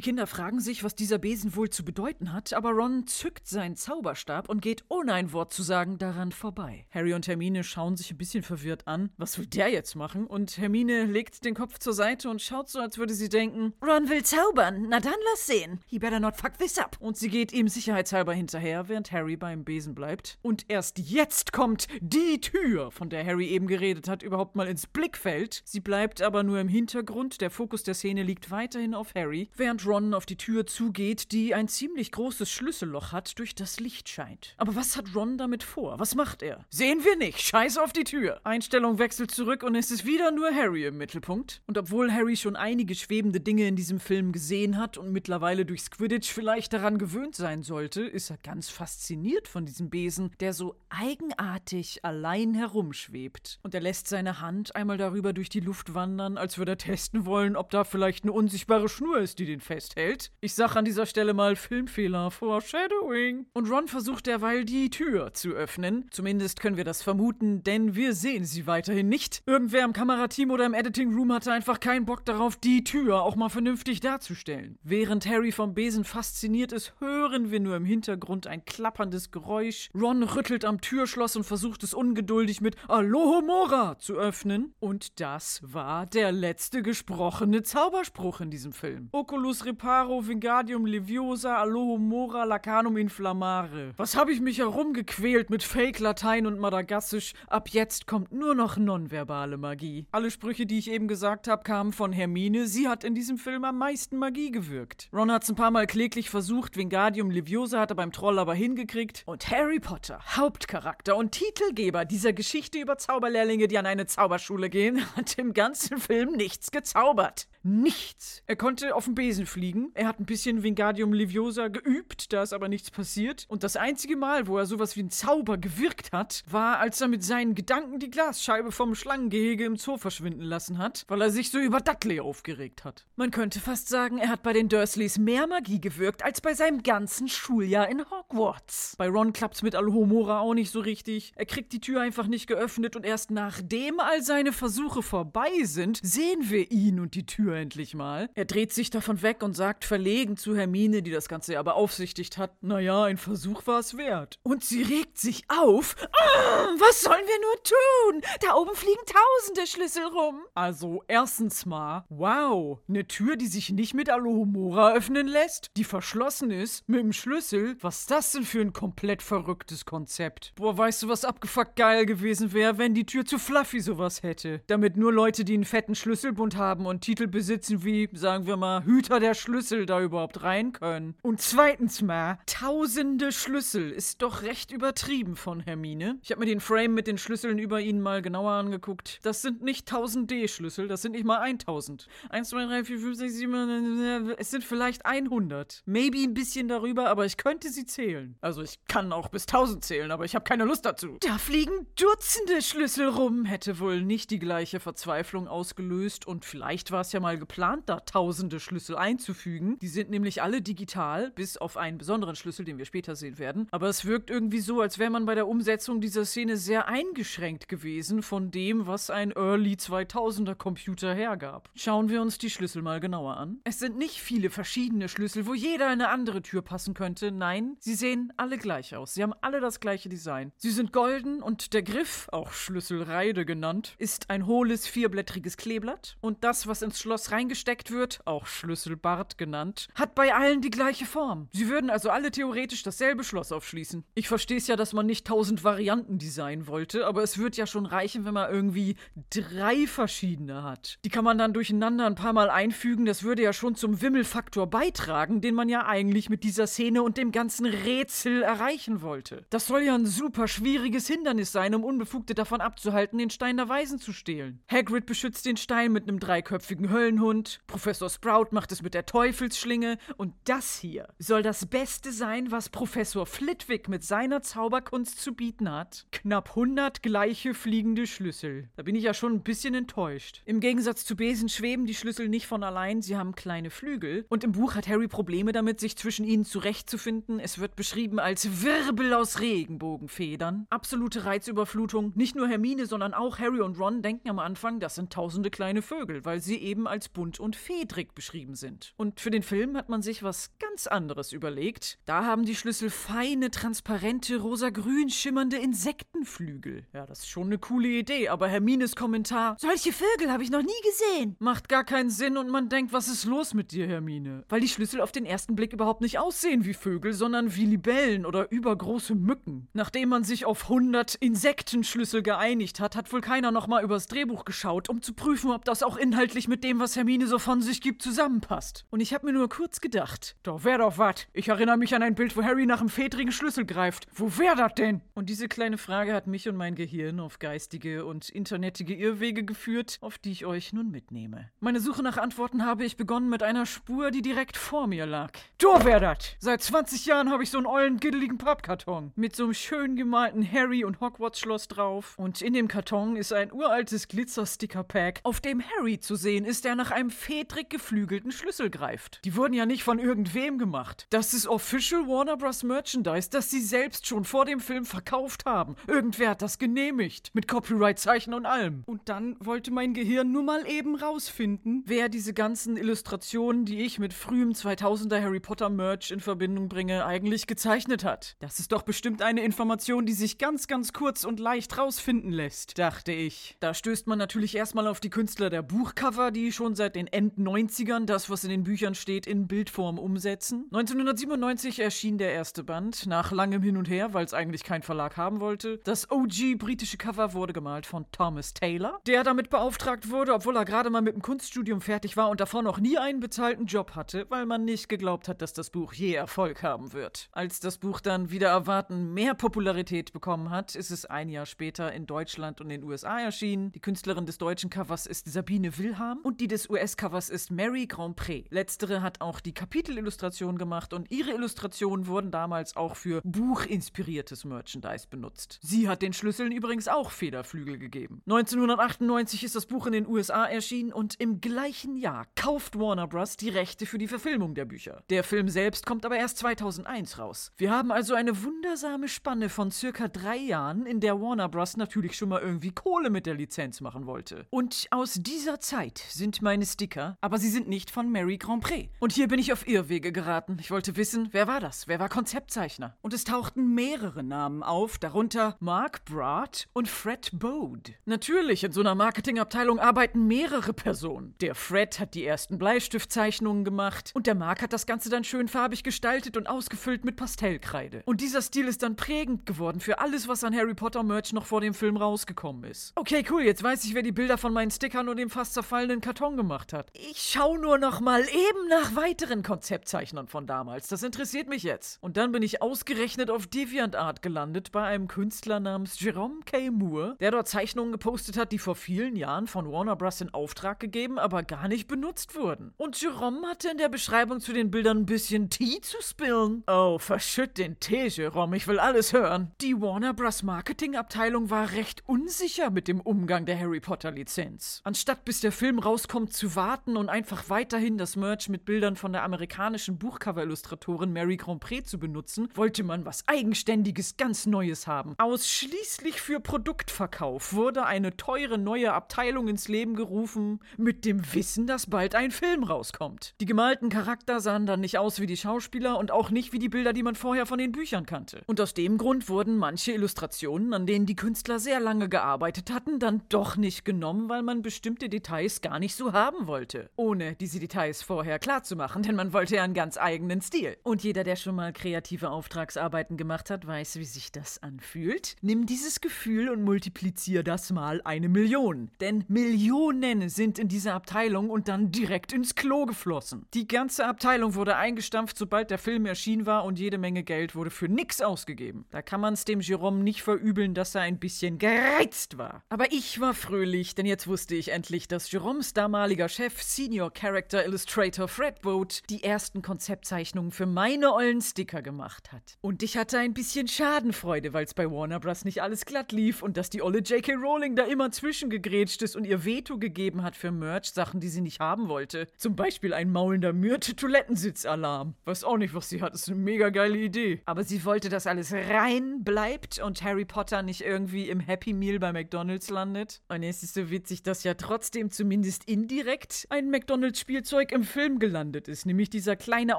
Kinder 0.00 0.26
fragen 0.26 0.60
sich, 0.60 0.82
was 0.82 0.94
dieser 0.94 1.18
Besen 1.18 1.54
wohl 1.54 1.70
zu 1.70 1.84
bedeuten 1.84 2.32
hat, 2.32 2.54
aber 2.54 2.70
Ron 2.70 3.06
zückt 3.06 3.46
seinen 3.46 3.76
Zauberstab 3.76 4.48
und 4.48 4.62
geht 4.62 4.84
ohne 4.88 5.12
ein 5.12 5.32
Wort 5.32 5.52
zu 5.52 5.62
sagen 5.62 5.98
daran 5.98 6.32
vorbei. 6.32 6.86
Harry 6.90 7.14
und 7.14 7.28
Hermine 7.28 7.62
schauen 7.62 7.96
sich 7.96 8.10
ein 8.10 8.16
bisschen 8.16 8.42
verwirrt 8.42 8.86
an. 8.86 9.10
Was 9.16 9.38
will 9.38 9.46
der 9.46 9.68
jetzt 9.68 9.96
machen? 9.96 10.26
Und 10.26 10.58
Hermine 10.58 11.04
legt 11.04 11.44
den 11.44 11.54
Kopf 11.54 11.78
zur 11.78 11.92
Seite 11.92 12.30
und 12.30 12.40
schaut 12.40 12.68
so, 12.68 12.80
als 12.80 12.98
würde 12.98 13.14
sie 13.14 13.28
denken, 13.28 13.74
Ron 13.82 14.08
will 14.08 14.24
zaubern. 14.24 14.86
Na 14.88 15.00
dann 15.00 15.12
lass 15.30 15.46
sehen. 15.46 15.80
He 15.86 15.98
better 15.98 16.20
not 16.20 16.36
fuck 16.36 16.58
this 16.58 16.78
up. 16.78 16.96
Und 17.00 17.16
sie 17.16 17.28
geht 17.28 17.52
ihm 17.52 17.68
sicherheitshalber 17.68 18.32
hinterher, 18.32 18.88
während 18.88 19.12
Harry 19.12 19.36
beim 19.36 19.64
Besen 19.64 19.94
bleibt. 19.94 20.38
Und 20.42 20.64
erst 20.68 20.98
jetzt 20.98 21.52
kommt 21.52 21.86
die 22.00 22.40
Tür, 22.40 22.90
von 22.90 23.10
der 23.10 23.24
Harry 23.24 23.48
eben 23.48 23.66
geredet 23.66 24.08
hat, 24.08 24.22
überhaupt 24.22 24.56
mal 24.56 24.66
ins 24.66 24.86
Blickfeld. 24.86 25.62
Sie 25.64 25.80
bleibt 25.80 25.97
aber 26.22 26.42
nur 26.42 26.60
im 26.60 26.68
Hintergrund. 26.68 27.40
Der 27.40 27.50
Fokus 27.50 27.82
der 27.82 27.94
Szene 27.94 28.22
liegt 28.22 28.50
weiterhin 28.50 28.94
auf 28.94 29.14
Harry, 29.14 29.48
während 29.56 29.86
Ron 29.86 30.14
auf 30.14 30.26
die 30.26 30.36
Tür 30.36 30.66
zugeht, 30.66 31.32
die 31.32 31.54
ein 31.54 31.68
ziemlich 31.68 32.12
großes 32.12 32.50
Schlüsselloch 32.50 33.12
hat, 33.12 33.38
durch 33.38 33.54
das 33.54 33.80
Licht 33.80 34.08
scheint. 34.08 34.54
Aber 34.56 34.76
was 34.76 34.96
hat 34.96 35.14
Ron 35.14 35.38
damit 35.38 35.62
vor? 35.62 35.98
Was 35.98 36.14
macht 36.14 36.42
er? 36.42 36.64
Sehen 36.70 37.04
wir 37.04 37.16
nicht. 37.16 37.40
Scheiß 37.40 37.78
auf 37.78 37.92
die 37.92 38.04
Tür. 38.04 38.40
Einstellung 38.44 38.98
wechselt 38.98 39.30
zurück 39.30 39.62
und 39.62 39.74
es 39.74 39.90
ist 39.90 40.06
wieder 40.06 40.30
nur 40.30 40.54
Harry 40.54 40.86
im 40.86 40.98
Mittelpunkt. 40.98 41.62
Und 41.66 41.78
obwohl 41.78 42.12
Harry 42.12 42.36
schon 42.36 42.56
einige 42.56 42.94
schwebende 42.94 43.40
Dinge 43.40 43.66
in 43.66 43.76
diesem 43.76 44.00
Film 44.00 44.32
gesehen 44.32 44.76
hat 44.76 44.98
und 44.98 45.12
mittlerweile 45.12 45.66
durch 45.66 45.82
Squidditch 45.82 46.30
vielleicht 46.32 46.72
daran 46.72 46.98
gewöhnt 46.98 47.34
sein 47.34 47.62
sollte, 47.62 48.02
ist 48.02 48.30
er 48.30 48.38
ganz 48.38 48.68
fasziniert 48.68 49.48
von 49.48 49.66
diesem 49.66 49.90
Besen, 49.90 50.30
der 50.40 50.52
so 50.52 50.76
eigenartig 50.90 52.04
allein 52.04 52.54
herumschwebt. 52.54 53.58
Und 53.62 53.74
er 53.74 53.80
lässt 53.80 54.08
seine 54.08 54.40
Hand 54.40 54.76
einmal 54.76 54.98
darüber 54.98 55.32
durch 55.32 55.48
die 55.48 55.60
Luft 55.60 55.87
wandern, 55.94 56.38
als 56.38 56.58
würde 56.58 56.72
er 56.72 56.78
testen 56.78 57.26
wollen, 57.26 57.56
ob 57.56 57.70
da 57.70 57.84
vielleicht 57.84 58.24
eine 58.24 58.32
unsichtbare 58.32 58.88
Schnur 58.88 59.18
ist, 59.18 59.38
die 59.38 59.46
den 59.46 59.60
festhält. 59.60 60.30
Ich 60.40 60.54
sag 60.54 60.76
an 60.76 60.84
dieser 60.84 61.06
Stelle 61.06 61.34
mal 61.34 61.56
Filmfehler, 61.56 62.30
Foreshadowing. 62.30 63.46
Und 63.52 63.70
Ron 63.70 63.88
versucht 63.88 64.26
derweil 64.26 64.64
die 64.64 64.90
Tür 64.90 65.32
zu 65.34 65.50
öffnen. 65.50 66.06
Zumindest 66.10 66.60
können 66.60 66.76
wir 66.76 66.84
das 66.84 67.02
vermuten, 67.02 67.62
denn 67.62 67.94
wir 67.94 68.14
sehen 68.14 68.44
sie 68.44 68.66
weiterhin 68.66 69.08
nicht. 69.08 69.42
Irgendwer 69.46 69.84
im 69.84 69.92
Kamerateam 69.92 70.50
oder 70.50 70.66
im 70.66 70.74
Editing 70.74 71.14
Room 71.14 71.32
hatte 71.32 71.52
einfach 71.52 71.80
keinen 71.80 72.04
Bock 72.04 72.24
darauf, 72.24 72.56
die 72.56 72.84
Tür 72.84 73.22
auch 73.22 73.36
mal 73.36 73.48
vernünftig 73.48 74.00
darzustellen. 74.00 74.78
Während 74.82 75.26
Harry 75.26 75.52
vom 75.52 75.74
Besen 75.74 76.04
fasziniert 76.04 76.72
ist, 76.72 76.94
hören 76.98 77.50
wir 77.50 77.60
nur 77.60 77.76
im 77.76 77.84
Hintergrund 77.84 78.46
ein 78.46 78.64
klapperndes 78.64 79.30
Geräusch. 79.30 79.90
Ron 79.94 80.22
rüttelt 80.22 80.64
am 80.64 80.80
Türschloss 80.80 81.36
und 81.36 81.44
versucht 81.44 81.82
es 81.82 81.94
ungeduldig 81.94 82.60
mit 82.60 82.76
Alohomora 82.88 83.98
zu 83.98 84.14
öffnen. 84.14 84.74
Und 84.80 85.20
das 85.20 85.60
war 85.62 85.77
der 86.06 86.32
letzte 86.32 86.82
gesprochene 86.82 87.62
Zauberspruch 87.62 88.40
in 88.40 88.50
diesem 88.50 88.72
Film. 88.72 89.08
Oculus 89.12 89.64
reparo 89.64 90.26
vingadium 90.26 90.86
leviosa 90.86 91.56
alohomora 91.56 92.44
lacanum 92.44 92.96
inflammare. 92.96 93.92
Was 93.96 94.16
habe 94.16 94.32
ich 94.32 94.40
mich 94.40 94.58
herumgequält 94.58 95.50
mit 95.50 95.62
Fake-Latein 95.62 96.46
und 96.46 96.58
Madagassisch? 96.58 97.32
Ab 97.46 97.68
jetzt 97.68 98.06
kommt 98.06 98.32
nur 98.32 98.54
noch 98.54 98.76
nonverbale 98.76 99.56
Magie. 99.56 100.06
Alle 100.10 100.30
Sprüche, 100.30 100.66
die 100.66 100.78
ich 100.78 100.90
eben 100.90 101.06
gesagt 101.06 101.46
habe, 101.46 101.62
kamen 101.62 101.92
von 101.92 102.12
Hermine. 102.12 102.66
Sie 102.66 102.88
hat 102.88 103.04
in 103.04 103.14
diesem 103.14 103.38
Film 103.38 103.64
am 103.64 103.78
meisten 103.78 104.16
Magie 104.16 104.50
gewirkt. 104.50 105.08
Ron 105.12 105.30
hat 105.30 105.44
es 105.44 105.48
ein 105.48 105.54
paar 105.54 105.70
Mal 105.70 105.86
kläglich 105.86 106.28
versucht, 106.28 106.76
Vingadium 106.76 107.30
Leviosa 107.30 107.80
hat 107.80 107.92
er 107.92 107.96
beim 107.96 108.10
Troll 108.10 108.38
aber 108.38 108.54
hingekriegt. 108.54 109.22
Und 109.26 109.48
Harry 109.50 109.78
Potter, 109.78 110.18
Hauptcharakter 110.36 111.16
und 111.16 111.32
Titelgeber 111.32 112.04
dieser 112.04 112.32
Geschichte 112.32 112.78
über 112.78 112.98
Zauberlehrlinge, 112.98 113.68
die 113.68 113.78
an 113.78 113.86
eine 113.86 114.06
Zauberschule 114.06 114.68
gehen, 114.70 115.00
hat 115.16 115.38
im 115.38 115.54
ganzen 115.54 115.67
Film 115.74 116.32
nichts 116.32 116.70
gezaubert. 116.70 117.48
Nichts. 117.62 118.42
Er 118.46 118.56
konnte 118.56 118.94
auf 118.94 119.04
dem 119.04 119.14
Besen 119.14 119.46
fliegen. 119.46 119.90
Er 119.94 120.06
hat 120.06 120.20
ein 120.20 120.26
bisschen 120.26 120.62
Vingadium 120.62 121.12
Leviosa 121.12 121.68
geübt, 121.68 122.32
da 122.32 122.42
ist 122.42 122.52
aber 122.52 122.68
nichts 122.68 122.90
passiert. 122.90 123.46
Und 123.48 123.62
das 123.62 123.76
einzige 123.76 124.16
Mal, 124.16 124.46
wo 124.46 124.58
er 124.58 124.66
sowas 124.66 124.96
wie 124.96 125.02
ein 125.02 125.10
Zauber 125.10 125.58
gewirkt 125.58 126.12
hat, 126.12 126.44
war, 126.48 126.78
als 126.78 127.00
er 127.00 127.08
mit 127.08 127.24
seinen 127.24 127.54
Gedanken 127.54 127.98
die 127.98 128.10
Glasscheibe 128.10 128.72
vom 128.72 128.94
Schlangengehege 128.94 129.64
im 129.64 129.76
Zoo 129.76 129.98
verschwinden 129.98 130.42
lassen 130.42 130.78
hat, 130.78 131.04
weil 131.08 131.20
er 131.20 131.30
sich 131.30 131.50
so 131.50 131.58
über 131.58 131.80
Dudley 131.80 132.20
aufgeregt 132.20 132.84
hat. 132.84 133.06
Man 133.16 133.30
könnte 133.30 133.60
fast 133.60 133.88
sagen, 133.88 134.18
er 134.18 134.28
hat 134.28 134.42
bei 134.42 134.52
den 134.52 134.68
Dursleys 134.68 135.18
mehr 135.18 135.46
Magie 135.46 135.80
gewirkt 135.80 136.24
als 136.24 136.40
bei 136.40 136.54
seinem 136.54 136.82
ganzen 136.82 137.28
Schuljahr 137.28 137.88
in 137.88 138.04
Hogwarts. 138.10 138.94
Bei 138.96 139.08
Ron 139.08 139.32
klappt's 139.32 139.62
mit 139.62 139.74
Alhomora 139.74 140.40
auch 140.40 140.54
nicht 140.54 140.70
so 140.70 140.80
richtig. 140.80 141.32
Er 141.36 141.46
kriegt 141.46 141.72
die 141.72 141.80
Tür 141.80 142.00
einfach 142.00 142.28
nicht 142.28 142.46
geöffnet 142.46 142.96
und 142.96 143.04
erst 143.04 143.30
nachdem 143.30 144.00
all 144.00 144.22
seine 144.22 144.52
Versuche 144.52 145.02
vorbei 145.02 145.50
sind, 145.64 146.00
sehen 146.02 146.48
wir 146.48 146.70
ihn 146.70 147.00
und 147.00 147.14
die 147.14 147.26
Tür 147.26 147.47
endlich 147.54 147.94
mal. 147.94 148.30
Er 148.34 148.44
dreht 148.44 148.72
sich 148.72 148.90
davon 148.90 149.22
weg 149.22 149.42
und 149.42 149.54
sagt 149.54 149.84
verlegen 149.84 150.36
zu 150.36 150.56
Hermine, 150.56 151.02
die 151.02 151.10
das 151.10 151.28
Ganze 151.28 151.58
aber 151.58 151.74
aufsichtigt 151.74 152.38
hat, 152.38 152.62
naja, 152.62 153.04
ein 153.04 153.16
Versuch 153.16 153.66
war 153.66 153.80
es 153.80 153.96
wert. 153.96 154.38
Und 154.42 154.64
sie 154.64 154.82
regt 154.82 155.18
sich 155.18 155.44
auf. 155.48 155.96
Ah, 156.00 156.66
was 156.78 157.02
sollen 157.02 157.24
wir 157.26 157.40
nur 157.40 157.62
tun? 157.62 158.22
Da 158.40 158.54
oben 158.54 158.74
fliegen 158.74 159.00
tausende 159.06 159.66
Schlüssel 159.66 160.04
rum. 160.04 160.40
Also, 160.54 161.02
erstens 161.08 161.66
mal, 161.66 162.04
wow, 162.08 162.78
eine 162.88 163.06
Tür, 163.06 163.36
die 163.36 163.46
sich 163.46 163.70
nicht 163.70 163.94
mit 163.94 164.10
Alohomora 164.10 164.92
öffnen 164.92 165.26
lässt, 165.26 165.70
die 165.76 165.84
verschlossen 165.84 166.50
ist, 166.50 166.88
mit 166.88 167.00
dem 167.00 167.12
Schlüssel. 167.12 167.76
Was 167.80 168.00
ist 168.00 168.10
das 168.10 168.32
denn 168.32 168.44
für 168.44 168.60
ein 168.60 168.72
komplett 168.72 169.22
verrücktes 169.22 169.84
Konzept? 169.84 170.52
Boah, 170.56 170.76
weißt 170.76 171.02
du, 171.02 171.08
was 171.08 171.24
abgefuckt 171.24 171.76
geil 171.76 172.06
gewesen 172.06 172.52
wäre, 172.52 172.78
wenn 172.78 172.94
die 172.94 173.06
Tür 173.06 173.24
zu 173.24 173.38
Fluffy 173.38 173.80
sowas 173.80 174.22
hätte? 174.22 174.62
Damit 174.66 174.96
nur 174.96 175.12
Leute, 175.12 175.44
die 175.44 175.54
einen 175.54 175.64
fetten 175.64 175.94
Schlüsselbund 175.94 176.56
haben 176.56 176.86
und 176.86 177.00
Titelbesitzer 177.02 177.37
besitzen 177.38 177.84
wie, 177.84 178.08
sagen 178.14 178.48
wir 178.48 178.56
mal, 178.56 178.84
Hüter 178.84 179.20
der 179.20 179.34
Schlüssel 179.34 179.86
da 179.86 180.00
überhaupt 180.00 180.42
rein 180.42 180.72
können. 180.72 181.14
Und 181.22 181.40
zweitens 181.40 182.02
mal, 182.02 182.40
tausende 182.46 183.30
Schlüssel 183.30 183.92
ist 183.92 184.22
doch 184.22 184.42
recht 184.42 184.72
übertrieben 184.72 185.36
von 185.36 185.60
Hermine. 185.60 186.18
Ich 186.24 186.32
habe 186.32 186.40
mir 186.40 186.46
den 186.46 186.58
Frame 186.58 186.94
mit 186.94 187.06
den 187.06 187.16
Schlüsseln 187.16 187.60
über 187.60 187.80
ihnen 187.80 188.00
mal 188.00 188.22
genauer 188.22 188.50
angeguckt. 188.50 189.20
Das 189.22 189.40
sind 189.40 189.62
nicht 189.62 189.88
1000 189.88 190.28
D-Schlüssel, 190.28 190.88
das 190.88 191.02
sind 191.02 191.12
nicht 191.12 191.24
mal 191.24 191.38
1000. 191.38 192.08
1, 192.30 192.48
2, 192.48 192.66
3, 192.66 192.84
4, 192.84 192.98
5, 192.98 193.16
6, 193.16 193.34
7, 193.34 194.34
es 194.36 194.50
sind 194.50 194.64
vielleicht 194.64 195.06
100. 195.06 195.84
Maybe 195.86 196.18
ein 196.18 196.34
bisschen 196.34 196.66
darüber, 196.66 197.08
aber 197.08 197.24
ich 197.24 197.36
könnte 197.36 197.70
sie 197.70 197.86
zählen. 197.86 198.36
Also 198.40 198.62
ich 198.62 198.80
kann 198.88 199.12
auch 199.12 199.28
bis 199.28 199.44
1000 199.44 199.84
zählen, 199.84 200.10
aber 200.10 200.24
ich 200.24 200.34
habe 200.34 200.44
keine 200.44 200.64
Lust 200.64 200.84
dazu. 200.84 201.18
Da 201.20 201.38
fliegen 201.38 201.86
Dutzende 201.94 202.62
Schlüssel 202.62 203.06
rum, 203.06 203.44
hätte 203.44 203.78
wohl 203.78 204.02
nicht 204.02 204.32
die 204.32 204.40
gleiche 204.40 204.80
Verzweiflung 204.80 205.46
ausgelöst 205.46 206.26
und 206.26 206.44
vielleicht 206.44 206.90
war 206.90 207.02
es 207.02 207.12
ja 207.12 207.20
mal 207.20 207.27
geplant, 207.36 207.88
da 207.88 208.00
tausende 208.00 208.60
Schlüssel 208.60 208.96
einzufügen. 208.96 209.78
Die 209.80 209.88
sind 209.88 210.10
nämlich 210.10 210.42
alle 210.42 210.62
digital, 210.62 211.30
bis 211.32 211.56
auf 211.56 211.76
einen 211.76 211.98
besonderen 211.98 212.36
Schlüssel, 212.36 212.64
den 212.64 212.78
wir 212.78 212.84
später 212.84 213.16
sehen 213.16 213.38
werden. 213.38 213.68
Aber 213.70 213.88
es 213.88 214.04
wirkt 214.04 214.30
irgendwie 214.30 214.60
so, 214.60 214.80
als 214.80 214.98
wäre 214.98 215.10
man 215.10 215.26
bei 215.26 215.34
der 215.34 215.46
Umsetzung 215.46 216.00
dieser 216.00 216.24
Szene 216.24 216.56
sehr 216.56 216.88
eingeschränkt 216.88 217.68
gewesen 217.68 218.22
von 218.22 218.50
dem, 218.50 218.86
was 218.86 219.10
ein 219.10 219.32
Early 219.32 219.74
2000er 219.74 220.54
Computer 220.54 221.14
hergab. 221.14 221.68
Schauen 221.74 222.08
wir 222.08 222.22
uns 222.22 222.38
die 222.38 222.50
Schlüssel 222.50 222.82
mal 222.82 223.00
genauer 223.00 223.36
an. 223.36 223.60
Es 223.64 223.78
sind 223.78 223.98
nicht 223.98 224.20
viele 224.20 224.50
verschiedene 224.50 225.08
Schlüssel, 225.08 225.46
wo 225.46 225.54
jeder 225.54 225.92
in 225.92 226.00
eine 226.00 226.08
andere 226.10 226.42
Tür 226.42 226.62
passen 226.62 226.94
könnte. 226.94 227.32
Nein, 227.32 227.76
sie 227.80 227.94
sehen 227.94 228.32
alle 228.36 228.56
gleich 228.56 228.94
aus. 228.94 229.14
Sie 229.14 229.22
haben 229.22 229.34
alle 229.40 229.60
das 229.60 229.80
gleiche 229.80 230.08
Design. 230.08 230.52
Sie 230.56 230.70
sind 230.70 230.92
golden 230.92 231.42
und 231.42 231.72
der 231.74 231.82
Griff, 231.82 232.28
auch 232.30 232.52
Schlüsselreide 232.52 233.44
genannt, 233.44 233.94
ist 233.98 234.30
ein 234.30 234.46
hohles 234.46 234.86
vierblättriges 234.86 235.56
Kleeblatt. 235.56 236.16
Und 236.20 236.44
das, 236.44 236.66
was 236.66 236.82
ins 236.82 237.00
Schloss 237.00 237.17
reingesteckt 237.32 237.90
wird, 237.90 238.20
auch 238.24 238.46
Schlüsselbart 238.46 239.38
genannt, 239.38 239.88
hat 239.94 240.14
bei 240.14 240.34
allen 240.34 240.60
die 240.60 240.70
gleiche 240.70 241.06
Form. 241.06 241.48
Sie 241.52 241.68
würden 241.68 241.90
also 241.90 242.10
alle 242.10 242.30
theoretisch 242.30 242.82
dasselbe 242.82 243.24
Schloss 243.24 243.52
aufschließen. 243.52 244.04
Ich 244.14 244.28
verstehe 244.28 244.58
es 244.58 244.66
ja, 244.66 244.76
dass 244.76 244.92
man 244.92 245.06
nicht 245.06 245.26
tausend 245.26 245.64
Varianten 245.64 246.18
designen 246.18 246.66
wollte, 246.66 247.06
aber 247.06 247.22
es 247.22 247.38
wird 247.38 247.56
ja 247.56 247.66
schon 247.66 247.86
reichen, 247.86 248.24
wenn 248.24 248.34
man 248.34 248.50
irgendwie 248.50 248.96
drei 249.30 249.86
verschiedene 249.86 250.62
hat. 250.62 250.98
Die 251.04 251.10
kann 251.10 251.24
man 251.24 251.38
dann 251.38 251.52
durcheinander 251.52 252.06
ein 252.06 252.14
paar 252.14 252.32
Mal 252.32 252.50
einfügen. 252.50 253.04
Das 253.04 253.22
würde 253.22 253.42
ja 253.42 253.52
schon 253.52 253.74
zum 253.74 254.00
Wimmelfaktor 254.00 254.66
beitragen, 254.66 255.40
den 255.40 255.54
man 255.54 255.68
ja 255.68 255.86
eigentlich 255.86 256.30
mit 256.30 256.44
dieser 256.44 256.66
Szene 256.66 257.02
und 257.02 257.16
dem 257.16 257.32
ganzen 257.32 257.66
Rätsel 257.66 258.42
erreichen 258.42 259.02
wollte. 259.02 259.44
Das 259.50 259.66
soll 259.66 259.82
ja 259.82 259.94
ein 259.94 260.06
super 260.06 260.48
schwieriges 260.48 261.06
Hindernis 261.06 261.52
sein, 261.52 261.74
um 261.74 261.84
Unbefugte 261.84 262.34
davon 262.34 262.60
abzuhalten, 262.60 263.18
den 263.18 263.30
Stein 263.30 263.56
der 263.56 263.68
Weisen 263.68 263.98
zu 263.98 264.12
stehlen. 264.12 264.62
Hagrid 264.70 265.06
beschützt 265.06 265.46
den 265.46 265.56
Stein 265.56 265.92
mit 265.92 266.08
einem 266.08 266.20
dreiköpfigen 266.20 266.90
Höllenhund, 267.08 267.60
Professor 267.66 268.10
Sprout 268.10 268.48
macht 268.50 268.70
es 268.70 268.82
mit 268.82 268.92
der 268.92 269.06
Teufelsschlinge 269.06 269.96
und 270.18 270.34
das 270.44 270.78
hier 270.78 271.08
soll 271.18 271.42
das 271.42 271.64
Beste 271.64 272.12
sein, 272.12 272.50
was 272.50 272.68
Professor 272.68 273.24
Flitwick 273.24 273.88
mit 273.88 274.04
seiner 274.04 274.42
Zauberkunst 274.42 275.18
zu 275.18 275.32
bieten 275.32 275.72
hat. 275.72 276.06
Knapp 276.12 276.50
100 276.50 277.02
gleiche 277.02 277.54
fliegende 277.54 278.06
Schlüssel. 278.06 278.68
Da 278.76 278.82
bin 278.82 278.94
ich 278.94 279.04
ja 279.04 279.14
schon 279.14 279.32
ein 279.32 279.42
bisschen 279.42 279.74
enttäuscht. 279.74 280.42
Im 280.44 280.60
Gegensatz 280.60 281.06
zu 281.06 281.16
Besen 281.16 281.48
schweben 281.48 281.86
die 281.86 281.94
Schlüssel 281.94 282.28
nicht 282.28 282.46
von 282.46 282.62
allein, 282.62 283.00
sie 283.00 283.16
haben 283.16 283.34
kleine 283.34 283.70
Flügel 283.70 284.26
und 284.28 284.44
im 284.44 284.52
Buch 284.52 284.74
hat 284.74 284.86
Harry 284.86 285.08
Probleme 285.08 285.52
damit, 285.52 285.80
sich 285.80 285.96
zwischen 285.96 286.26
ihnen 286.26 286.44
zurechtzufinden. 286.44 287.40
Es 287.40 287.58
wird 287.58 287.74
beschrieben 287.74 288.18
als 288.18 288.62
Wirbel 288.62 289.14
aus 289.14 289.40
Regenbogenfedern. 289.40 290.66
Absolute 290.68 291.24
Reizüberflutung. 291.24 292.12
Nicht 292.16 292.36
nur 292.36 292.48
Hermine, 292.48 292.84
sondern 292.84 293.14
auch 293.14 293.38
Harry 293.38 293.62
und 293.62 293.78
Ron 293.78 294.02
denken 294.02 294.28
am 294.28 294.38
Anfang, 294.38 294.78
das 294.78 294.96
sind 294.96 295.10
tausende 295.10 295.48
kleine 295.48 295.80
Vögel, 295.80 296.26
weil 296.26 296.42
sie 296.42 296.58
eben 296.58 296.86
als 296.86 296.97
bunt 297.06 297.38
und 297.38 297.54
fedrig 297.54 298.14
beschrieben 298.14 298.56
sind. 298.56 298.94
Und 298.96 299.20
für 299.20 299.30
den 299.30 299.42
Film 299.42 299.76
hat 299.76 299.88
man 299.88 300.02
sich 300.02 300.22
was 300.24 300.50
ganz 300.58 300.86
anderes 300.86 301.32
überlegt. 301.32 301.98
Da 302.06 302.24
haben 302.24 302.44
die 302.44 302.56
Schlüssel 302.56 302.90
feine, 302.90 303.50
transparente, 303.50 304.38
rosa-grün 304.38 305.10
schimmernde 305.10 305.58
Insektenflügel. 305.58 306.86
Ja, 306.92 307.06
das 307.06 307.20
ist 307.20 307.28
schon 307.28 307.46
eine 307.46 307.58
coole 307.58 307.88
Idee, 307.88 308.28
aber 308.28 308.48
Hermines 308.48 308.96
Kommentar, 308.96 309.56
solche 309.58 309.92
Vögel 309.92 310.32
habe 310.32 310.42
ich 310.42 310.50
noch 310.50 310.62
nie 310.62 310.68
gesehen, 310.84 311.36
macht 311.38 311.68
gar 311.68 311.84
keinen 311.84 312.10
Sinn 312.10 312.36
und 312.36 312.50
man 312.50 312.68
denkt, 312.68 312.92
was 312.92 313.08
ist 313.08 313.24
los 313.24 313.54
mit 313.54 313.72
dir, 313.72 313.86
Hermine? 313.86 314.44
Weil 314.48 314.60
die 314.60 314.68
Schlüssel 314.68 315.00
auf 315.00 315.12
den 315.12 315.26
ersten 315.26 315.54
Blick 315.54 315.72
überhaupt 315.72 316.00
nicht 316.00 316.18
aussehen 316.18 316.64
wie 316.64 316.74
Vögel, 316.74 317.12
sondern 317.12 317.54
wie 317.54 317.66
Libellen 317.66 318.24
oder 318.24 318.50
übergroße 318.50 319.14
Mücken. 319.14 319.68
Nachdem 319.72 320.08
man 320.08 320.24
sich 320.24 320.46
auf 320.46 320.64
100 320.64 321.16
Insektenschlüssel 321.16 322.22
geeinigt 322.22 322.80
hat, 322.80 322.96
hat 322.96 323.12
wohl 323.12 323.20
keiner 323.20 323.50
nochmal 323.50 323.84
übers 323.84 324.06
Drehbuch 324.06 324.44
geschaut, 324.44 324.88
um 324.88 325.02
zu 325.02 325.12
prüfen, 325.12 325.50
ob 325.50 325.64
das 325.64 325.82
auch 325.82 325.96
inhaltlich 325.96 326.48
mit 326.48 326.64
dem, 326.64 326.78
was 326.78 326.87
Hermine 326.96 327.26
so 327.26 327.38
von 327.38 327.60
sich 327.60 327.80
gibt, 327.80 328.02
zusammenpasst. 328.02 328.84
Und 328.90 329.00
ich 329.00 329.14
habe 329.14 329.26
mir 329.26 329.32
nur 329.32 329.48
kurz 329.48 329.80
gedacht, 329.80 330.36
doch 330.42 330.64
wär 330.64 330.78
doch 330.78 330.98
wat. 330.98 331.28
Ich 331.32 331.48
erinnere 331.48 331.76
mich 331.76 331.94
an 331.94 332.02
ein 332.02 332.14
Bild, 332.14 332.36
wo 332.36 332.42
Harry 332.42 332.66
nach 332.66 332.80
einem 332.80 332.88
fedrigen 332.88 333.32
Schlüssel 333.32 333.64
greift. 333.64 334.06
Wo 334.14 334.38
wär 334.38 334.54
das 334.54 334.74
denn? 334.74 335.02
Und 335.14 335.28
diese 335.28 335.48
kleine 335.48 335.78
Frage 335.78 336.12
hat 336.12 336.26
mich 336.26 336.48
und 336.48 336.56
mein 336.56 336.74
Gehirn 336.74 337.20
auf 337.20 337.38
geistige 337.38 338.04
und 338.04 338.28
internetige 338.28 338.94
Irrwege 338.94 339.44
geführt, 339.44 339.98
auf 340.00 340.18
die 340.18 340.32
ich 340.32 340.46
euch 340.46 340.72
nun 340.72 340.90
mitnehme. 340.90 341.50
Meine 341.60 341.80
Suche 341.80 342.02
nach 342.02 342.16
Antworten 342.16 342.64
habe 342.64 342.84
ich 342.84 342.96
begonnen 342.96 343.28
mit 343.28 343.42
einer 343.42 343.66
Spur, 343.66 344.10
die 344.10 344.22
direkt 344.22 344.56
vor 344.56 344.86
mir 344.86 345.06
lag. 345.06 345.32
Du 345.58 345.68
wär 345.84 346.00
dat! 346.00 346.36
Seit 346.38 346.62
20 346.62 347.06
Jahren 347.06 347.30
habe 347.30 347.42
ich 347.42 347.50
so 347.50 347.58
einen 347.58 347.66
ollen, 347.66 347.98
giddeligen 347.98 348.38
Pappkarton 348.38 349.12
mit 349.16 349.36
so 349.36 349.44
einem 349.44 349.54
schön 349.54 349.96
gemalten 349.96 350.50
Harry 350.50 350.84
und 350.84 351.00
Hogwarts-Schloss 351.00 351.68
drauf. 351.68 352.14
Und 352.16 352.40
in 352.40 352.54
dem 352.54 352.68
Karton 352.68 353.16
ist 353.16 353.32
ein 353.32 353.52
uraltes 353.52 354.08
Glitzer-Sticker-Pack, 354.08 355.20
auf 355.24 355.40
dem 355.40 355.62
Harry 355.62 356.00
zu 356.00 356.16
sehen 356.16 356.44
ist, 356.44 356.64
der 356.64 356.74
nach 356.78 356.90
einem 356.90 357.10
fedrig 357.10 357.68
geflügelten 357.68 358.32
Schlüssel 358.32 358.70
greift. 358.70 359.20
Die 359.24 359.36
wurden 359.36 359.52
ja 359.52 359.66
nicht 359.66 359.84
von 359.84 359.98
irgendwem 359.98 360.56
gemacht. 360.56 361.06
Das 361.10 361.34
ist 361.34 361.46
Official 361.46 362.06
Warner 362.06 362.38
Bros. 362.38 362.62
Merchandise, 362.62 363.28
das 363.30 363.50
sie 363.50 363.60
selbst 363.60 364.06
schon 364.06 364.24
vor 364.24 364.46
dem 364.46 364.60
Film 364.60 364.86
verkauft 364.86 365.44
haben. 365.44 365.74
Irgendwer 365.86 366.30
hat 366.30 366.42
das 366.42 366.58
genehmigt. 366.58 367.30
Mit 367.34 367.48
Copyright-Zeichen 367.48 368.32
und 368.32 368.46
allem. 368.46 368.84
Und 368.86 369.08
dann 369.08 369.36
wollte 369.40 369.70
mein 369.70 369.92
Gehirn 369.92 370.32
nur 370.32 370.42
mal 370.42 370.66
eben 370.66 370.96
rausfinden, 370.96 371.82
wer 371.86 372.08
diese 372.08 372.32
ganzen 372.32 372.76
Illustrationen, 372.76 373.64
die 373.64 373.80
ich 373.82 373.98
mit 373.98 374.14
frühem 374.14 374.52
2000er 374.52 375.20
Harry 375.20 375.40
Potter 375.40 375.68
Merch 375.68 376.10
in 376.10 376.20
Verbindung 376.20 376.68
bringe, 376.68 377.04
eigentlich 377.04 377.46
gezeichnet 377.46 378.04
hat. 378.04 378.36
Das 378.38 378.60
ist 378.60 378.72
doch 378.72 378.82
bestimmt 378.82 379.20
eine 379.20 379.42
Information, 379.42 380.06
die 380.06 380.12
sich 380.12 380.38
ganz, 380.38 380.68
ganz 380.68 380.92
kurz 380.92 381.24
und 381.24 381.40
leicht 381.40 381.76
rausfinden 381.76 382.30
lässt, 382.30 382.78
dachte 382.78 383.12
ich. 383.12 383.56
Da 383.60 383.74
stößt 383.74 384.06
man 384.06 384.18
natürlich 384.18 384.54
erstmal 384.54 384.86
auf 384.86 385.00
die 385.00 385.10
Künstler 385.10 385.50
der 385.50 385.62
Buchcover, 385.62 386.30
die 386.30 386.52
schon 386.52 386.67
seit 386.74 386.96
den 386.96 387.06
End-90ern 387.06 388.06
das, 388.06 388.30
was 388.30 388.44
in 388.44 388.50
den 388.50 388.64
Büchern 388.64 388.94
steht, 388.94 389.26
in 389.26 389.46
Bildform 389.46 389.98
umsetzen. 389.98 390.66
1997 390.72 391.80
erschien 391.80 392.18
der 392.18 392.32
erste 392.32 392.64
Band, 392.64 393.06
nach 393.06 393.32
langem 393.32 393.62
Hin 393.62 393.76
und 393.76 393.88
Her, 393.88 394.14
weil 394.14 394.24
es 394.24 394.34
eigentlich 394.34 394.64
kein 394.64 394.82
Verlag 394.82 395.16
haben 395.16 395.40
wollte. 395.40 395.78
Das 395.84 396.10
OG 396.10 396.58
britische 396.58 396.96
Cover 396.96 397.32
wurde 397.32 397.52
gemalt 397.52 397.86
von 397.86 398.06
Thomas 398.12 398.54
Taylor, 398.54 399.00
der 399.06 399.24
damit 399.24 399.50
beauftragt 399.50 400.10
wurde, 400.10 400.34
obwohl 400.34 400.56
er 400.56 400.64
gerade 400.64 400.90
mal 400.90 401.02
mit 401.02 401.14
dem 401.14 401.22
Kunststudium 401.22 401.80
fertig 401.80 402.16
war 402.16 402.30
und 402.30 402.40
davor 402.40 402.62
noch 402.62 402.80
nie 402.80 402.98
einen 402.98 403.20
bezahlten 403.20 403.66
Job 403.66 403.94
hatte, 403.94 404.26
weil 404.28 404.46
man 404.46 404.64
nicht 404.64 404.88
geglaubt 404.88 405.28
hat, 405.28 405.42
dass 405.42 405.52
das 405.52 405.70
Buch 405.70 405.92
je 405.92 406.14
Erfolg 406.14 406.62
haben 406.62 406.92
wird. 406.92 407.28
Als 407.32 407.60
das 407.60 407.78
Buch 407.78 408.00
dann 408.00 408.30
wieder 408.30 408.48
erwarten 408.48 409.14
mehr 409.14 409.34
Popularität 409.34 410.12
bekommen 410.12 410.50
hat, 410.50 410.74
ist 410.74 410.90
es 410.90 411.06
ein 411.06 411.28
Jahr 411.28 411.46
später 411.46 411.92
in 411.92 412.06
Deutschland 412.06 412.60
und 412.60 412.68
den 412.68 412.82
USA 412.82 413.20
erschienen. 413.20 413.72
Die 413.72 413.80
Künstlerin 413.80 414.26
des 414.26 414.38
deutschen 414.38 414.70
Covers 414.70 415.06
ist 415.06 415.30
Sabine 415.30 415.78
Wilham 415.78 416.18
und 416.22 416.40
die 416.40 416.47
des 416.48 416.68
US-Covers 416.68 417.28
ist 417.30 417.50
Mary 417.50 417.84
Grandpré. 417.84 418.46
Letztere 418.50 419.02
hat 419.02 419.20
auch 419.20 419.40
die 419.40 419.52
Kapitelillustration 419.52 420.58
gemacht 420.58 420.92
und 420.92 421.10
ihre 421.10 421.32
Illustrationen 421.32 422.06
wurden 422.06 422.30
damals 422.30 422.76
auch 422.76 422.96
für 422.96 423.20
buchinspiriertes 423.24 424.44
Merchandise 424.44 425.06
benutzt. 425.08 425.58
Sie 425.62 425.88
hat 425.88 426.02
den 426.02 426.12
Schlüsseln 426.12 426.50
übrigens 426.50 426.88
auch 426.88 427.10
Federflügel 427.10 427.78
gegeben. 427.78 428.22
1998 428.26 429.44
ist 429.44 429.54
das 429.54 429.66
Buch 429.66 429.86
in 429.86 429.92
den 429.92 430.06
USA 430.06 430.46
erschienen 430.46 430.92
und 430.92 431.20
im 431.20 431.40
gleichen 431.40 431.96
Jahr 431.96 432.26
kauft 432.34 432.78
Warner 432.78 433.06
Bros. 433.06 433.36
die 433.36 433.50
Rechte 433.50 433.86
für 433.86 433.98
die 433.98 434.08
Verfilmung 434.08 434.54
der 434.54 434.64
Bücher. 434.64 435.02
Der 435.10 435.24
Film 435.24 435.48
selbst 435.48 435.86
kommt 435.86 436.04
aber 436.04 436.16
erst 436.16 436.38
2001 436.38 437.18
raus. 437.18 437.52
Wir 437.56 437.70
haben 437.70 437.92
also 437.92 438.14
eine 438.14 438.42
wundersame 438.42 439.08
Spanne 439.08 439.48
von 439.48 439.70
circa 439.70 440.08
drei 440.08 440.36
Jahren, 440.36 440.86
in 440.86 441.00
der 441.00 441.20
Warner 441.20 441.48
Bros. 441.48 441.76
natürlich 441.76 442.16
schon 442.16 442.30
mal 442.30 442.40
irgendwie 442.40 442.70
Kohle 442.70 443.10
mit 443.10 443.26
der 443.26 443.34
Lizenz 443.34 443.80
machen 443.80 444.06
wollte. 444.06 444.46
Und 444.50 444.86
aus 444.90 445.14
dieser 445.14 445.60
Zeit 445.60 445.98
sind 445.98 446.37
meine 446.42 446.66
Sticker, 446.66 447.16
aber 447.20 447.38
sie 447.38 447.48
sind 447.48 447.68
nicht 447.68 447.90
von 447.90 448.10
Mary 448.10 448.36
Grandpré. 448.36 448.88
Und 449.00 449.12
hier 449.12 449.28
bin 449.28 449.38
ich 449.38 449.52
auf 449.52 449.66
Irrwege 449.66 450.12
geraten. 450.12 450.56
Ich 450.60 450.70
wollte 450.70 450.96
wissen, 450.96 451.28
wer 451.32 451.46
war 451.46 451.60
das? 451.60 451.88
Wer 451.88 451.98
war 451.98 452.08
Konzeptzeichner? 452.08 452.96
Und 453.00 453.14
es 453.14 453.24
tauchten 453.24 453.74
mehrere 453.74 454.22
Namen 454.22 454.62
auf, 454.62 454.98
darunter 454.98 455.56
Mark 455.60 456.04
Brad 456.04 456.68
und 456.72 456.88
Fred 456.88 457.30
Bode. 457.32 457.94
Natürlich, 458.04 458.64
in 458.64 458.72
so 458.72 458.80
einer 458.80 458.94
Marketingabteilung 458.94 459.78
arbeiten 459.78 460.26
mehrere 460.26 460.72
Personen. 460.72 461.34
Der 461.40 461.54
Fred 461.54 461.98
hat 462.00 462.14
die 462.14 462.24
ersten 462.24 462.58
Bleistiftzeichnungen 462.58 463.64
gemacht 463.64 464.12
und 464.14 464.26
der 464.26 464.34
Mark 464.34 464.62
hat 464.62 464.72
das 464.72 464.86
Ganze 464.86 465.10
dann 465.10 465.24
schön 465.24 465.48
farbig 465.48 465.82
gestaltet 465.82 466.36
und 466.36 466.48
ausgefüllt 466.48 467.04
mit 467.04 467.16
Pastellkreide. 467.16 468.02
Und 468.04 468.20
dieser 468.20 468.42
Stil 468.42 468.66
ist 468.66 468.82
dann 468.82 468.96
prägend 468.96 469.46
geworden 469.46 469.80
für 469.80 469.98
alles, 470.00 470.28
was 470.28 470.44
an 470.44 470.54
Harry 470.54 470.74
Potter 470.74 471.02
Merch 471.02 471.32
noch 471.32 471.46
vor 471.46 471.60
dem 471.60 471.74
Film 471.74 471.96
rausgekommen 471.96 472.64
ist. 472.64 472.92
Okay, 472.96 473.24
cool, 473.30 473.42
jetzt 473.42 473.62
weiß 473.62 473.84
ich, 473.84 473.94
wer 473.94 474.02
die 474.02 474.12
Bilder 474.12 474.38
von 474.38 474.52
meinen 474.52 474.70
Stickern 474.70 475.08
und 475.08 475.16
dem 475.16 475.30
fast 475.30 475.54
zerfallenen 475.54 476.00
Karton 476.00 476.27
Karton 476.28 476.36
gemacht 476.36 476.72
hat. 476.72 476.90
Ich 476.92 477.30
schau 477.32 477.56
nur 477.56 477.78
noch 477.78 478.00
mal 478.00 478.20
eben 478.22 478.68
nach 478.68 478.94
weiteren 478.94 479.42
Konzeptzeichnern 479.42 480.26
von 480.26 480.46
damals. 480.46 480.88
Das 480.88 481.02
interessiert 481.02 481.48
mich 481.48 481.62
jetzt. 481.62 482.02
Und 482.02 482.16
dann 482.16 482.32
bin 482.32 482.42
ich 482.42 482.60
ausgerechnet 482.60 483.30
auf 483.30 483.46
DeviantArt 483.46 484.22
gelandet 484.22 484.72
bei 484.72 484.84
einem 484.84 485.08
Künstler 485.08 485.60
namens 485.60 486.00
Jerome 486.00 486.40
K. 486.44 486.70
Moore, 486.70 487.16
der 487.20 487.30
dort 487.30 487.48
Zeichnungen 487.48 487.92
gepostet 487.92 488.36
hat, 488.36 488.52
die 488.52 488.58
vor 488.58 488.74
vielen 488.74 489.16
Jahren 489.16 489.46
von 489.46 489.70
Warner 489.70 489.96
Bros. 489.96 490.20
in 490.20 490.32
Auftrag 490.34 490.80
gegeben, 490.80 491.18
aber 491.18 491.42
gar 491.42 491.68
nicht 491.68 491.88
benutzt 491.88 492.34
wurden. 492.34 492.72
Und 492.76 493.00
Jerome 493.00 493.46
hatte 493.48 493.70
in 493.70 493.78
der 493.78 493.88
Beschreibung 493.88 494.40
zu 494.40 494.52
den 494.52 494.70
Bildern 494.70 494.98
ein 494.98 495.06
bisschen 495.06 495.50
Tee 495.50 495.80
zu 495.80 495.96
spillen. 496.02 496.62
Oh, 496.66 496.98
verschütt 496.98 497.58
den 497.58 497.80
Tee, 497.80 498.08
Jerome, 498.08 498.56
ich 498.56 498.66
will 498.68 498.78
alles 498.78 499.12
hören. 499.12 499.52
Die 499.60 499.80
Warner 499.80 500.14
Bros. 500.14 500.42
Marketingabteilung 500.42 501.50
war 501.50 501.72
recht 501.72 502.02
unsicher 502.06 502.70
mit 502.70 502.88
dem 502.88 503.00
Umgang 503.00 503.46
der 503.46 503.58
Harry 503.58 503.80
Potter 503.80 504.10
Lizenz. 504.10 504.80
Anstatt 504.84 505.24
bis 505.24 505.40
der 505.40 505.52
Film 505.52 505.78
rauskommt 505.78 506.17
zu 506.26 506.56
warten 506.56 506.96
und 506.96 507.08
einfach 507.08 507.48
weiterhin 507.48 507.98
das 507.98 508.16
Merch 508.16 508.48
mit 508.48 508.64
Bildern 508.64 508.96
von 508.96 509.12
der 509.12 509.22
amerikanischen 509.22 509.98
Buchcover-Illustratorin 509.98 511.12
Mary 511.12 511.36
Grandpré 511.36 511.84
zu 511.84 512.00
benutzen, 512.00 512.48
wollte 512.54 512.82
man 512.82 513.04
was 513.04 513.22
Eigenständiges, 513.28 514.16
ganz 514.16 514.46
Neues 514.46 514.88
haben. 514.88 515.14
Ausschließlich 515.18 516.20
für 516.20 516.40
Produktverkauf 516.40 517.52
wurde 517.52 517.84
eine 517.84 518.16
teure 518.16 518.58
neue 518.58 518.92
Abteilung 518.92 519.46
ins 519.46 519.68
Leben 519.68 519.94
gerufen, 519.94 520.58
mit 520.76 521.04
dem 521.04 521.34
Wissen, 521.34 521.66
dass 521.66 521.86
bald 521.86 522.14
ein 522.14 522.30
Film 522.30 522.64
rauskommt. 522.64 523.34
Die 523.40 523.46
gemalten 523.46 523.90
Charakter 523.90 524.40
sahen 524.40 524.66
dann 524.66 524.80
nicht 524.80 524.98
aus 524.98 525.20
wie 525.20 525.26
die 525.26 525.36
Schauspieler 525.36 525.98
und 525.98 526.10
auch 526.10 526.30
nicht 526.30 526.52
wie 526.52 526.58
die 526.58 526.68
Bilder, 526.68 526.92
die 526.92 527.02
man 527.02 527.14
vorher 527.14 527.46
von 527.46 527.58
den 527.58 527.72
Büchern 527.72 528.06
kannte. 528.06 528.42
Und 528.46 528.60
aus 528.60 528.74
dem 528.74 528.98
Grund 528.98 529.28
wurden 529.28 529.56
manche 529.56 529.92
Illustrationen, 529.92 530.72
an 530.72 530.86
denen 530.86 531.06
die 531.06 531.16
Künstler 531.16 531.58
sehr 531.58 531.80
lange 531.80 532.08
gearbeitet 532.08 532.72
hatten, 532.72 532.98
dann 532.98 533.22
doch 533.28 533.56
nicht 533.56 533.84
genommen, 533.84 534.28
weil 534.28 534.42
man 534.42 534.62
bestimmte 534.62 535.08
Details 535.08 535.60
gar 535.60 535.78
nicht 535.78 535.94
so 535.94 536.07
haben 536.12 536.46
wollte. 536.46 536.90
Ohne 536.96 537.34
diese 537.34 537.58
Details 537.58 538.02
vorher 538.02 538.38
klarzumachen, 538.38 539.02
denn 539.02 539.16
man 539.16 539.32
wollte 539.32 539.56
ja 539.56 539.64
einen 539.64 539.74
ganz 539.74 539.98
eigenen 539.98 540.40
Stil. 540.40 540.76
Und 540.82 541.02
jeder, 541.02 541.24
der 541.24 541.36
schon 541.36 541.54
mal 541.54 541.72
kreative 541.72 542.30
Auftragsarbeiten 542.30 543.16
gemacht 543.16 543.50
hat, 543.50 543.66
weiß, 543.66 543.96
wie 543.96 544.04
sich 544.04 544.32
das 544.32 544.62
anfühlt. 544.62 545.36
Nimm 545.40 545.66
dieses 545.66 546.00
Gefühl 546.00 546.48
und 546.48 546.62
multiplizier 546.62 547.42
das 547.42 547.70
mal 547.70 548.00
eine 548.04 548.28
Million. 548.28 548.90
Denn 549.00 549.24
Millionen 549.28 550.28
sind 550.28 550.58
in 550.58 550.68
dieser 550.68 550.94
Abteilung 550.94 551.50
und 551.50 551.68
dann 551.68 551.92
direkt 551.92 552.32
ins 552.32 552.54
Klo 552.54 552.86
geflossen. 552.86 553.46
Die 553.54 553.68
ganze 553.68 554.06
Abteilung 554.06 554.54
wurde 554.54 554.76
eingestampft, 554.76 555.38
sobald 555.38 555.70
der 555.70 555.78
Film 555.78 556.06
erschienen 556.06 556.46
war 556.46 556.64
und 556.64 556.78
jede 556.78 556.98
Menge 556.98 557.24
Geld 557.24 557.54
wurde 557.54 557.70
für 557.70 557.88
nix 557.88 558.20
ausgegeben. 558.20 558.86
Da 558.90 559.02
kann 559.02 559.20
man 559.20 559.34
es 559.34 559.44
dem 559.44 559.60
Jerome 559.60 560.02
nicht 560.02 560.22
verübeln, 560.22 560.74
dass 560.74 560.94
er 560.94 561.02
ein 561.02 561.18
bisschen 561.18 561.58
gereizt 561.58 562.38
war. 562.38 562.62
Aber 562.68 562.92
ich 562.92 563.20
war 563.20 563.34
fröhlich, 563.34 563.94
denn 563.94 564.06
jetzt 564.06 564.26
wusste 564.26 564.54
ich 564.54 564.70
endlich, 564.70 565.08
dass 565.08 565.30
Jeromes 565.30 565.72
damaliger 565.98 566.28
Chef, 566.28 566.62
Senior 566.62 567.12
Character 567.12 567.66
Illustrator 567.66 568.28
Fred 568.28 568.60
Vogt, 568.62 569.02
die 569.10 569.24
ersten 569.24 569.62
Konzeptzeichnungen 569.62 570.52
für 570.52 570.64
meine 570.64 571.12
ollen 571.12 571.40
Sticker 571.40 571.82
gemacht 571.82 572.30
hat. 572.30 572.56
Und 572.60 572.84
ich 572.84 572.96
hatte 572.96 573.18
ein 573.18 573.34
bisschen 573.34 573.66
Schadenfreude, 573.66 574.52
weil 574.52 574.64
es 574.64 574.74
bei 574.74 574.88
Warner 574.88 575.18
Bros. 575.18 575.44
nicht 575.44 575.60
alles 575.60 575.86
glatt 575.86 576.12
lief 576.12 576.40
und 576.40 576.56
dass 576.56 576.70
die 576.70 576.82
olle 576.82 577.00
J.K. 577.00 577.34
Rowling 577.34 577.74
da 577.74 577.82
immer 577.82 578.12
zwischengegrätscht 578.12 579.02
ist 579.02 579.16
und 579.16 579.24
ihr 579.24 579.44
Veto 579.44 579.76
gegeben 579.76 580.22
hat 580.22 580.36
für 580.36 580.52
Merch-Sachen, 580.52 581.18
die 581.18 581.26
sie 581.26 581.40
nicht 581.40 581.58
haben 581.58 581.88
wollte. 581.88 582.28
Zum 582.36 582.54
Beispiel 582.54 582.94
ein 582.94 583.10
maulender 583.10 583.52
Myrte-Toilettensitzalarm. 583.52 585.16
Weiß 585.24 585.42
auch 585.42 585.56
nicht, 585.56 585.74
was 585.74 585.88
sie 585.88 586.00
hat. 586.00 586.14
Ist 586.14 586.28
eine 586.28 586.38
mega 586.38 586.68
geile 586.68 586.98
Idee. 586.98 587.42
Aber 587.44 587.64
sie 587.64 587.84
wollte, 587.84 588.08
dass 588.08 588.28
alles 588.28 588.52
rein 588.52 589.24
bleibt 589.24 589.80
und 589.80 590.00
Harry 590.02 590.24
Potter 590.24 590.62
nicht 590.62 590.82
irgendwie 590.82 591.28
im 591.28 591.40
Happy 591.40 591.72
Meal 591.72 591.98
bei 591.98 592.12
McDonalds 592.12 592.70
landet. 592.70 593.20
Und 593.26 593.42
es 593.42 593.64
ist 593.64 593.74
so 593.74 593.90
witzig, 593.90 594.22
dass 594.22 594.44
ja 594.44 594.54
trotzdem 594.54 595.10
zumindest 595.10 595.68
indirekt 595.88 596.46
ein 596.50 596.68
McDonalds-Spielzeug 596.68 597.72
im 597.72 597.82
Film 597.82 598.18
gelandet 598.18 598.68
ist. 598.68 598.84
Nämlich 598.84 599.08
dieser 599.08 599.36
kleine 599.36 599.78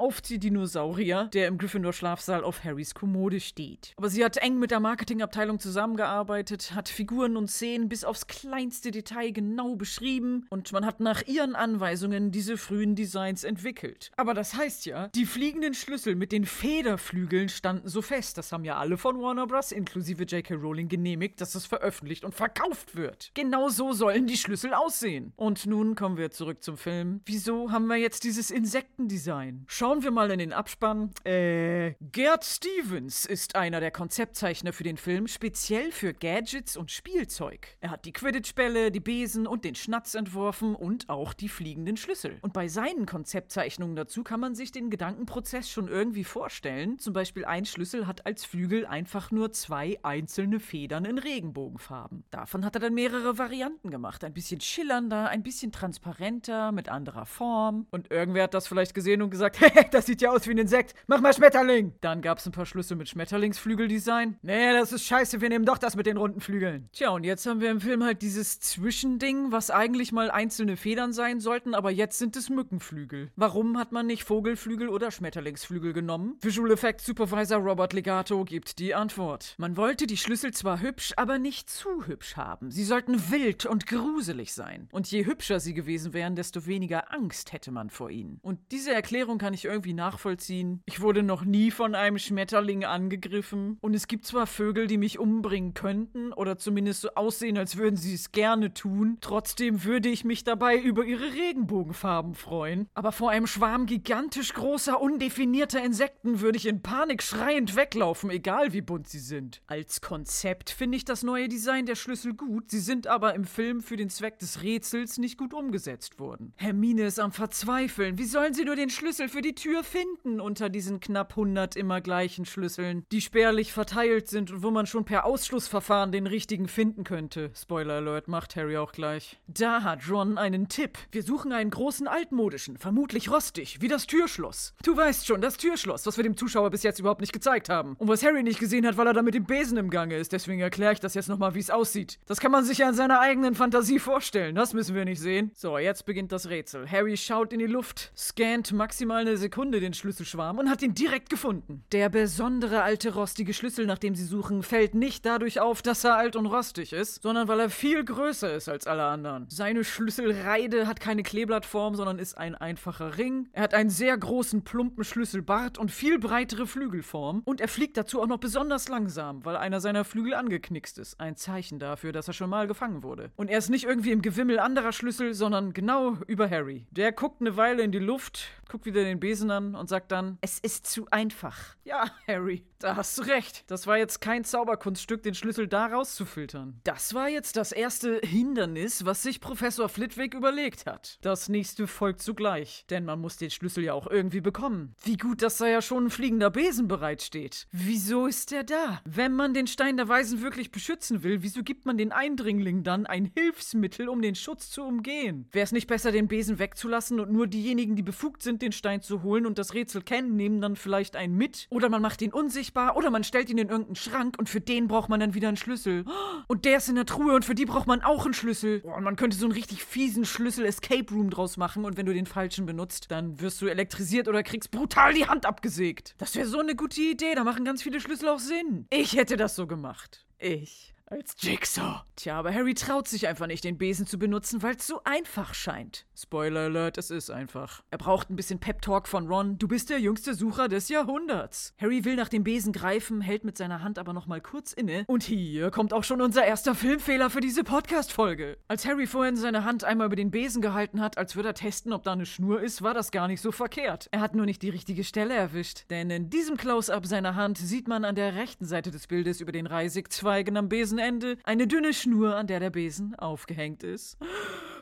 Aufziehdinosaurier, 0.00 1.30
der 1.32 1.46
im 1.46 1.56
Gryffindor-Schlafsaal 1.56 2.42
auf 2.42 2.64
Harrys 2.64 2.94
Kommode 2.94 3.38
steht. 3.38 3.94
Aber 3.96 4.08
sie 4.08 4.24
hat 4.24 4.36
eng 4.38 4.58
mit 4.58 4.72
der 4.72 4.80
Marketingabteilung 4.80 5.60
zusammengearbeitet, 5.60 6.74
hat 6.74 6.88
Figuren 6.88 7.36
und 7.36 7.48
Szenen 7.48 7.88
bis 7.88 8.02
aufs 8.02 8.26
kleinste 8.26 8.90
Detail 8.90 9.30
genau 9.30 9.76
beschrieben 9.76 10.46
und 10.50 10.72
man 10.72 10.84
hat 10.84 10.98
nach 10.98 11.22
ihren 11.28 11.54
Anweisungen 11.54 12.32
diese 12.32 12.56
frühen 12.56 12.96
Designs 12.96 13.44
entwickelt. 13.44 14.10
Aber 14.16 14.34
das 14.34 14.54
heißt 14.54 14.86
ja, 14.86 15.06
die 15.14 15.26
fliegenden 15.26 15.74
Schlüssel 15.74 16.16
mit 16.16 16.32
den 16.32 16.44
Federflügeln 16.44 17.48
standen 17.48 17.88
so 17.88 18.02
fest. 18.02 18.36
Das 18.36 18.50
haben 18.50 18.64
ja 18.64 18.78
alle 18.78 18.96
von 18.96 19.22
Warner 19.22 19.46
Bros. 19.46 19.70
inklusive 19.70 20.24
J.K. 20.24 20.54
Rowling 20.54 20.88
genehmigt, 20.88 21.40
dass 21.40 21.54
es 21.54 21.66
veröffentlicht 21.66 22.24
und 22.24 22.34
verkauft 22.34 22.96
wird. 22.96 23.30
Genau 23.34 23.68
so 23.68 23.92
sollen 23.92 24.26
die 24.26 24.36
Schlüssel 24.36 24.74
aussehen. 24.74 25.32
Und 25.36 25.66
nun 25.66 25.94
kommen 26.00 26.16
wir 26.16 26.30
zurück 26.30 26.62
zum 26.62 26.78
Film. 26.78 27.20
Wieso 27.26 27.72
haben 27.72 27.86
wir 27.86 27.96
jetzt 27.96 28.24
dieses 28.24 28.50
Insektendesign? 28.50 29.66
Schauen 29.66 30.02
wir 30.02 30.10
mal 30.10 30.30
in 30.30 30.38
den 30.38 30.54
Abspann. 30.54 31.10
Äh, 31.24 31.92
Gerd 32.00 32.42
Stevens 32.42 33.26
ist 33.26 33.54
einer 33.54 33.80
der 33.80 33.90
Konzeptzeichner 33.90 34.72
für 34.72 34.82
den 34.82 34.96
Film, 34.96 35.28
speziell 35.28 35.92
für 35.92 36.14
Gadgets 36.14 36.78
und 36.78 36.90
Spielzeug. 36.90 37.76
Er 37.80 37.90
hat 37.90 38.06
die 38.06 38.14
Quidditch-Bälle, 38.14 38.90
die 38.90 39.00
Besen 39.00 39.46
und 39.46 39.66
den 39.66 39.74
Schnatz 39.74 40.14
entworfen 40.14 40.74
und 40.74 41.10
auch 41.10 41.34
die 41.34 41.50
fliegenden 41.50 41.98
Schlüssel. 41.98 42.38
Und 42.40 42.54
bei 42.54 42.66
seinen 42.68 43.04
Konzeptzeichnungen 43.04 43.94
dazu 43.94 44.22
kann 44.22 44.40
man 44.40 44.54
sich 44.54 44.72
den 44.72 44.88
Gedankenprozess 44.88 45.68
schon 45.68 45.88
irgendwie 45.88 46.24
vorstellen. 46.24 46.98
Zum 46.98 47.12
Beispiel 47.12 47.44
ein 47.44 47.66
Schlüssel 47.66 48.06
hat 48.06 48.24
als 48.24 48.46
Flügel 48.46 48.86
einfach 48.86 49.32
nur 49.32 49.52
zwei 49.52 49.98
einzelne 50.02 50.60
Federn 50.60 51.04
in 51.04 51.18
Regenbogenfarben. 51.18 52.24
Davon 52.30 52.64
hat 52.64 52.74
er 52.74 52.80
dann 52.80 52.94
mehrere 52.94 53.36
Varianten 53.36 53.90
gemacht. 53.90 54.24
Ein 54.24 54.32
bisschen 54.32 54.62
schillernder, 54.62 55.28
ein 55.28 55.42
bisschen 55.42 55.72
transparenter, 55.80 56.72
mit 56.72 56.88
anderer 56.88 57.26
Form. 57.26 57.86
Und 57.90 58.10
irgendwer 58.10 58.44
hat 58.44 58.54
das 58.54 58.66
vielleicht 58.66 58.94
gesehen 58.94 59.22
und 59.22 59.30
gesagt, 59.30 59.60
hey, 59.60 59.86
das 59.90 60.06
sieht 60.06 60.20
ja 60.20 60.30
aus 60.30 60.46
wie 60.46 60.52
ein 60.52 60.58
Insekt. 60.58 60.94
Mach 61.06 61.20
mal 61.20 61.32
Schmetterling. 61.32 61.94
Dann 62.00 62.20
gab 62.20 62.38
es 62.38 62.46
ein 62.46 62.52
paar 62.52 62.66
Schlüssel 62.66 62.96
mit 62.96 63.08
Schmetterlingsflügeldesign. 63.08 64.36
Nee, 64.42 64.72
das 64.72 64.92
ist 64.92 65.04
scheiße, 65.04 65.40
wir 65.40 65.48
nehmen 65.48 65.64
doch 65.64 65.78
das 65.78 65.96
mit 65.96 66.06
den 66.06 66.16
runden 66.16 66.40
Flügeln. 66.40 66.88
Tja, 66.92 67.10
und 67.10 67.24
jetzt 67.24 67.46
haben 67.46 67.60
wir 67.60 67.70
im 67.70 67.80
Film 67.80 68.04
halt 68.04 68.22
dieses 68.22 68.60
Zwischending, 68.60 69.52
was 69.52 69.70
eigentlich 69.70 70.12
mal 70.12 70.30
einzelne 70.30 70.76
Federn 70.76 71.12
sein 71.12 71.40
sollten, 71.40 71.74
aber 71.74 71.90
jetzt 71.90 72.18
sind 72.18 72.36
es 72.36 72.50
Mückenflügel. 72.50 73.30
Warum 73.36 73.78
hat 73.78 73.92
man 73.92 74.06
nicht 74.06 74.24
Vogelflügel 74.24 74.88
oder 74.88 75.10
Schmetterlingsflügel 75.10 75.92
genommen? 75.92 76.36
Visual 76.42 76.70
Effects 76.70 77.06
Supervisor 77.06 77.58
Robert 77.58 77.92
Legato 77.94 78.44
gibt 78.44 78.78
die 78.78 78.94
Antwort. 78.94 79.54
Man 79.58 79.76
wollte 79.76 80.06
die 80.06 80.16
Schlüssel 80.16 80.52
zwar 80.52 80.80
hübsch, 80.80 81.14
aber 81.16 81.38
nicht 81.38 81.70
zu 81.70 82.06
hübsch 82.06 82.36
haben. 82.36 82.70
Sie 82.70 82.84
sollten 82.84 83.30
wild 83.30 83.64
und 83.64 83.86
gruselig 83.86 84.52
sein. 84.52 84.88
Und 84.92 85.10
je 85.10 85.24
hübscher 85.24 85.60
sie 85.60 85.69
gewesen 85.74 86.12
wären, 86.12 86.36
desto 86.36 86.66
weniger 86.66 87.12
Angst 87.12 87.52
hätte 87.52 87.70
man 87.70 87.90
vor 87.90 88.10
ihnen. 88.10 88.38
Und 88.42 88.58
diese 88.70 88.92
Erklärung 88.92 89.38
kann 89.38 89.54
ich 89.54 89.64
irgendwie 89.64 89.94
nachvollziehen. 89.94 90.82
Ich 90.86 91.00
wurde 91.00 91.22
noch 91.22 91.44
nie 91.44 91.70
von 91.70 91.94
einem 91.94 92.18
Schmetterling 92.18 92.84
angegriffen. 92.84 93.78
Und 93.80 93.94
es 93.94 94.08
gibt 94.08 94.26
zwar 94.26 94.46
Vögel, 94.46 94.86
die 94.86 94.98
mich 94.98 95.18
umbringen 95.18 95.74
könnten 95.74 96.32
oder 96.32 96.58
zumindest 96.58 97.02
so 97.02 97.10
aussehen, 97.14 97.58
als 97.58 97.76
würden 97.76 97.96
sie 97.96 98.14
es 98.14 98.32
gerne 98.32 98.74
tun. 98.74 99.18
Trotzdem 99.20 99.84
würde 99.84 100.08
ich 100.08 100.24
mich 100.24 100.44
dabei 100.44 100.78
über 100.78 101.04
ihre 101.04 101.32
Regenbogenfarben 101.32 102.34
freuen. 102.34 102.88
Aber 102.94 103.12
vor 103.12 103.30
einem 103.30 103.46
Schwarm 103.46 103.86
gigantisch 103.86 104.54
großer, 104.54 105.00
undefinierter 105.00 105.82
Insekten 105.82 106.40
würde 106.40 106.58
ich 106.58 106.66
in 106.66 106.82
Panik 106.82 107.22
schreiend 107.22 107.76
weglaufen, 107.76 108.30
egal 108.30 108.72
wie 108.72 108.80
bunt 108.80 109.08
sie 109.08 109.18
sind. 109.18 109.62
Als 109.66 110.00
Konzept 110.00 110.70
finde 110.70 110.96
ich 110.96 111.04
das 111.04 111.22
neue 111.22 111.48
Design 111.48 111.86
der 111.86 111.94
Schlüssel 111.94 112.34
gut, 112.34 112.70
sie 112.70 112.80
sind 112.80 113.06
aber 113.06 113.34
im 113.34 113.44
Film 113.44 113.80
für 113.80 113.96
den 113.96 114.10
Zweck 114.10 114.38
des 114.38 114.62
Rätsels 114.62 115.18
nicht 115.18 115.38
gut 115.38 115.54
umgesetzt 115.60 116.18
worden. 116.18 116.52
Hermine 116.56 117.04
ist 117.04 117.20
am 117.20 117.32
Verzweifeln. 117.32 118.18
Wie 118.18 118.24
sollen 118.24 118.54
sie 118.54 118.64
nur 118.64 118.76
den 118.76 118.90
Schlüssel 118.90 119.28
für 119.28 119.42
die 119.42 119.54
Tür 119.54 119.84
finden 119.84 120.40
unter 120.40 120.68
diesen 120.68 121.00
knapp 121.00 121.32
100 121.32 121.76
immer 121.76 122.00
gleichen 122.00 122.46
Schlüsseln, 122.46 123.04
die 123.12 123.20
spärlich 123.20 123.72
verteilt 123.72 124.28
sind 124.28 124.50
und 124.50 124.62
wo 124.62 124.70
man 124.70 124.86
schon 124.86 125.04
per 125.04 125.24
Ausschlussverfahren 125.26 126.12
den 126.12 126.26
richtigen 126.26 126.66
finden 126.66 127.04
könnte? 127.04 127.50
Spoiler 127.54 127.94
Alert 127.94 128.26
macht 128.26 128.56
Harry 128.56 128.78
auch 128.78 128.92
gleich. 128.92 129.38
Da 129.46 129.82
hat 129.82 130.08
Ron 130.10 130.38
einen 130.38 130.68
Tipp. 130.68 130.98
Wir 131.12 131.22
suchen 131.22 131.52
einen 131.52 131.70
großen 131.70 132.08
altmodischen, 132.08 132.78
vermutlich 132.78 133.30
rostig, 133.30 133.80
wie 133.82 133.88
das 133.88 134.06
Türschloss. 134.06 134.74
Du 134.82 134.96
weißt 134.96 135.26
schon, 135.26 135.40
das 135.40 135.58
Türschloss, 135.58 136.06
was 136.06 136.16
wir 136.16 136.24
dem 136.24 136.36
Zuschauer 136.36 136.70
bis 136.70 136.82
jetzt 136.82 136.98
überhaupt 136.98 137.20
nicht 137.20 137.32
gezeigt 137.32 137.68
haben. 137.68 137.96
Und 137.98 138.08
was 138.08 138.24
Harry 138.24 138.42
nicht 138.42 138.60
gesehen 138.60 138.86
hat, 138.86 138.96
weil 138.96 139.06
er 139.06 139.12
da 139.12 139.22
mit 139.22 139.34
dem 139.34 139.44
Besen 139.44 139.76
im 139.76 139.90
Gange 139.90 140.16
ist. 140.16 140.32
Deswegen 140.32 140.60
erkläre 140.60 140.94
ich 140.94 141.00
das 141.00 141.14
jetzt 141.14 141.28
nochmal, 141.28 141.54
wie 141.54 141.60
es 141.60 141.70
aussieht. 141.70 142.18
Das 142.26 142.40
kann 142.40 142.50
man 142.50 142.64
sich 142.64 142.78
ja 142.78 142.88
in 142.88 142.94
seiner 142.94 143.20
eigenen 143.20 143.54
Fantasie 143.54 143.98
vorstellen. 143.98 144.54
Das 144.54 144.72
müssen 144.72 144.94
wir 144.94 145.04
nicht 145.04 145.20
sehen. 145.20 145.49
So, 145.54 145.78
jetzt 145.78 146.06
beginnt 146.06 146.32
das 146.32 146.48
Rätsel. 146.48 146.90
Harry 146.90 147.16
schaut 147.16 147.52
in 147.52 147.58
die 147.58 147.66
Luft, 147.66 148.12
scannt 148.16 148.72
maximal 148.72 149.22
eine 149.22 149.36
Sekunde 149.36 149.80
den 149.80 149.94
Schlüsselschwarm 149.94 150.58
und 150.58 150.70
hat 150.70 150.82
ihn 150.82 150.94
direkt 150.94 151.30
gefunden. 151.30 151.84
Der 151.92 152.08
besondere 152.08 152.82
alte 152.82 153.14
rostige 153.14 153.52
Schlüssel, 153.52 153.86
nach 153.86 153.98
dem 153.98 154.14
sie 154.14 154.24
suchen, 154.24 154.62
fällt 154.62 154.94
nicht 154.94 155.26
dadurch 155.26 155.60
auf, 155.60 155.82
dass 155.82 156.04
er 156.04 156.16
alt 156.16 156.36
und 156.36 156.46
rostig 156.46 156.92
ist, 156.92 157.22
sondern 157.22 157.48
weil 157.48 157.60
er 157.60 157.70
viel 157.70 158.04
größer 158.04 158.54
ist 158.54 158.68
als 158.68 158.86
alle 158.86 159.04
anderen. 159.04 159.46
Seine 159.48 159.84
Schlüsselreide 159.84 160.86
hat 160.86 161.00
keine 161.00 161.22
Kleeblattform, 161.22 161.94
sondern 161.94 162.18
ist 162.18 162.38
ein 162.38 162.54
einfacher 162.54 163.18
Ring. 163.18 163.48
Er 163.52 163.62
hat 163.62 163.74
einen 163.74 163.90
sehr 163.90 164.16
großen, 164.16 164.62
plumpen 164.62 165.04
Schlüsselbart 165.04 165.78
und 165.78 165.90
viel 165.90 166.18
breitere 166.18 166.66
Flügelform. 166.66 167.42
Und 167.44 167.60
er 167.60 167.68
fliegt 167.68 167.96
dazu 167.96 168.20
auch 168.20 168.26
noch 168.26 168.38
besonders 168.38 168.88
langsam, 168.88 169.44
weil 169.44 169.56
einer 169.56 169.80
seiner 169.80 170.04
Flügel 170.04 170.34
angeknickst 170.34 170.98
ist. 170.98 171.18
Ein 171.18 171.36
Zeichen 171.36 171.78
dafür, 171.78 172.12
dass 172.12 172.28
er 172.28 172.34
schon 172.34 172.50
mal 172.50 172.66
gefangen 172.66 173.02
wurde. 173.02 173.30
Und 173.36 173.48
er 173.48 173.58
ist 173.58 173.70
nicht 173.70 173.84
irgendwie 173.84 174.12
im 174.12 174.22
Gewimmel 174.22 174.58
anderer 174.58 174.92
Schlüssel, 174.92 175.34
sondern 175.40 175.72
genau 175.72 176.18
über 176.28 176.48
Harry. 176.48 176.86
Der 176.90 177.10
guckt 177.12 177.40
eine 177.40 177.56
Weile 177.56 177.82
in 177.82 177.90
die 177.90 177.98
Luft, 177.98 178.50
guckt 178.68 178.84
wieder 178.84 179.02
den 179.02 179.18
Besen 179.18 179.50
an 179.50 179.74
und 179.74 179.88
sagt 179.88 180.12
dann, 180.12 180.38
es 180.42 180.60
ist 180.60 180.86
zu 180.86 181.08
einfach. 181.10 181.76
Ja, 181.82 182.04
Harry, 182.28 182.62
da 182.80 182.96
hast 182.96 183.18
du 183.18 183.22
recht. 183.22 183.64
Das 183.66 183.86
war 183.86 183.98
jetzt 183.98 184.20
kein 184.20 184.42
Zauberkunststück, 184.42 185.22
den 185.22 185.34
Schlüssel 185.34 185.68
da 185.68 185.86
rauszufiltern. 185.86 186.80
Das 186.84 187.14
war 187.14 187.28
jetzt 187.28 187.56
das 187.56 187.72
erste 187.72 188.20
Hindernis, 188.24 189.04
was 189.04 189.22
sich 189.22 189.40
Professor 189.40 189.88
Flitwick 189.88 190.34
überlegt 190.34 190.86
hat. 190.86 191.18
Das 191.20 191.50
nächste 191.50 191.86
folgt 191.86 192.22
zugleich, 192.22 192.86
denn 192.88 193.04
man 193.04 193.20
muss 193.20 193.36
den 193.36 193.50
Schlüssel 193.50 193.84
ja 193.84 193.92
auch 193.92 194.06
irgendwie 194.06 194.40
bekommen. 194.40 194.94
Wie 195.04 195.18
gut, 195.18 195.42
dass 195.42 195.58
da 195.58 195.66
ja 195.66 195.82
schon 195.82 196.06
ein 196.06 196.10
fliegender 196.10 196.50
Besen 196.50 196.88
bereitsteht. 196.88 197.66
Wieso 197.70 198.26
ist 198.26 198.50
der 198.50 198.64
da? 198.64 199.02
Wenn 199.04 199.34
man 199.34 199.52
den 199.52 199.66
Stein 199.66 199.98
der 199.98 200.08
Weisen 200.08 200.40
wirklich 200.40 200.72
beschützen 200.72 201.22
will, 201.22 201.42
wieso 201.42 201.62
gibt 201.62 201.84
man 201.84 201.98
den 201.98 202.12
Eindringling 202.12 202.82
dann 202.82 203.04
ein 203.04 203.30
Hilfsmittel, 203.36 204.08
um 204.08 204.22
den 204.22 204.34
Schutz 204.34 204.70
zu 204.70 204.82
umgehen? 204.82 205.46
Wäre 205.52 205.64
es 205.64 205.72
nicht 205.72 205.86
besser, 205.86 206.12
den 206.12 206.28
Besen 206.28 206.58
wegzulassen 206.58 207.20
und 207.20 207.30
nur 207.30 207.46
diejenigen, 207.46 207.94
die 207.94 208.02
befugt 208.02 208.42
sind, 208.42 208.62
den 208.62 208.72
Stein 208.72 209.02
zu 209.02 209.22
holen 209.22 209.44
und 209.44 209.58
das 209.58 209.74
Rätsel 209.74 210.00
kennen, 210.00 210.36
nehmen 210.36 210.62
dann 210.62 210.76
vielleicht 210.76 211.14
einen 211.14 211.36
mit? 211.36 211.66
Oder 211.68 211.90
man 211.90 212.00
macht 212.00 212.22
ihn 212.22 212.32
unsichtbar 212.32 212.69
oder 212.74 213.10
man 213.10 213.24
stellt 213.24 213.50
ihn 213.50 213.58
in 213.58 213.68
irgendeinen 213.68 213.96
Schrank 213.96 214.36
und 214.38 214.48
für 214.48 214.60
den 214.60 214.88
braucht 214.88 215.08
man 215.08 215.20
dann 215.20 215.34
wieder 215.34 215.48
einen 215.48 215.56
Schlüssel. 215.56 216.04
Und 216.46 216.64
der 216.64 216.78
ist 216.78 216.88
in 216.88 216.94
der 216.94 217.06
Truhe 217.06 217.34
und 217.34 217.44
für 217.44 217.54
die 217.54 217.66
braucht 217.66 217.86
man 217.86 218.02
auch 218.02 218.24
einen 218.24 218.34
Schlüssel. 218.34 218.82
Oh, 218.84 218.94
und 218.94 219.04
man 219.04 219.16
könnte 219.16 219.36
so 219.36 219.46
einen 219.46 219.52
richtig 219.52 219.84
fiesen 219.84 220.24
Schlüssel-Escape 220.24 221.12
Room 221.12 221.30
draus 221.30 221.56
machen 221.56 221.84
und 221.84 221.96
wenn 221.96 222.06
du 222.06 222.14
den 222.14 222.26
falschen 222.26 222.66
benutzt, 222.66 223.10
dann 223.10 223.40
wirst 223.40 223.60
du 223.62 223.66
elektrisiert 223.66 224.28
oder 224.28 224.42
kriegst 224.42 224.70
brutal 224.70 225.14
die 225.14 225.26
Hand 225.26 225.46
abgesägt. 225.46 226.14
Das 226.18 226.34
wäre 226.34 226.46
so 226.46 226.58
eine 226.58 226.74
gute 226.74 227.00
Idee, 227.00 227.34
da 227.34 227.44
machen 227.44 227.64
ganz 227.64 227.82
viele 227.82 228.00
Schlüssel 228.00 228.28
auch 228.28 228.38
Sinn. 228.38 228.86
Ich 228.90 229.16
hätte 229.16 229.36
das 229.36 229.56
so 229.56 229.66
gemacht. 229.66 230.24
Ich 230.38 230.94
als 231.10 231.34
Jigsaw. 231.40 232.02
Tja, 232.14 232.38
aber 232.38 232.54
Harry 232.54 232.74
traut 232.74 233.08
sich 233.08 233.26
einfach 233.26 233.48
nicht, 233.48 233.64
den 233.64 233.78
Besen 233.78 234.06
zu 234.06 234.18
benutzen, 234.18 234.62
weil 234.62 234.76
es 234.76 234.86
so 234.86 235.00
einfach 235.04 235.54
scheint. 235.54 236.06
Spoiler 236.16 236.60
Alert, 236.60 236.98
es 236.98 237.10
ist 237.10 237.30
einfach. 237.30 237.82
Er 237.90 237.98
braucht 237.98 238.30
ein 238.30 238.36
bisschen 238.36 238.60
Pep-Talk 238.60 239.08
von 239.08 239.26
Ron. 239.26 239.58
Du 239.58 239.66
bist 239.66 239.90
der 239.90 239.98
jüngste 239.98 240.34
Sucher 240.34 240.68
des 240.68 240.88
Jahrhunderts. 240.88 241.74
Harry 241.80 242.04
will 242.04 242.14
nach 242.14 242.28
dem 242.28 242.44
Besen 242.44 242.72
greifen, 242.72 243.20
hält 243.22 243.42
mit 243.42 243.56
seiner 243.56 243.82
Hand 243.82 243.98
aber 243.98 244.12
nochmal 244.12 244.40
kurz 244.40 244.72
inne. 244.72 245.04
Und 245.08 245.24
hier 245.24 245.70
kommt 245.70 245.92
auch 245.92 246.04
schon 246.04 246.20
unser 246.20 246.44
erster 246.44 246.74
Filmfehler 246.74 247.28
für 247.28 247.40
diese 247.40 247.64
Podcast-Folge. 247.64 248.58
Als 248.68 248.86
Harry 248.86 249.06
vorhin 249.08 249.36
seine 249.36 249.64
Hand 249.64 249.82
einmal 249.82 250.06
über 250.06 250.16
den 250.16 250.30
Besen 250.30 250.62
gehalten 250.62 251.00
hat, 251.00 251.18
als 251.18 251.34
würde 251.34 251.48
er 251.48 251.54
testen, 251.54 251.92
ob 251.92 252.04
da 252.04 252.12
eine 252.12 252.26
Schnur 252.26 252.60
ist, 252.60 252.82
war 252.82 252.94
das 252.94 253.10
gar 253.10 253.26
nicht 253.26 253.40
so 253.40 253.50
verkehrt. 253.50 254.08
Er 254.12 254.20
hat 254.20 254.36
nur 254.36 254.46
nicht 254.46 254.62
die 254.62 254.70
richtige 254.70 255.02
Stelle 255.02 255.34
erwischt. 255.34 255.86
Denn 255.90 256.10
in 256.10 256.30
diesem 256.30 256.56
Close-up 256.56 257.06
seiner 257.06 257.34
Hand 257.34 257.58
sieht 257.58 257.88
man 257.88 258.04
an 258.04 258.14
der 258.14 258.36
rechten 258.36 258.64
Seite 258.64 258.92
des 258.92 259.08
Bildes 259.08 259.40
über 259.40 259.50
den 259.50 259.66
Reisigzweigen 259.66 260.56
am 260.56 260.68
Besen 260.68 260.99
Ende 261.00 261.38
eine 261.44 261.66
dünne 261.66 261.92
Schnur, 261.92 262.36
an 262.36 262.46
der 262.46 262.60
der 262.60 262.70
Besen 262.70 263.14
aufgehängt 263.14 263.82
ist. 263.82 264.18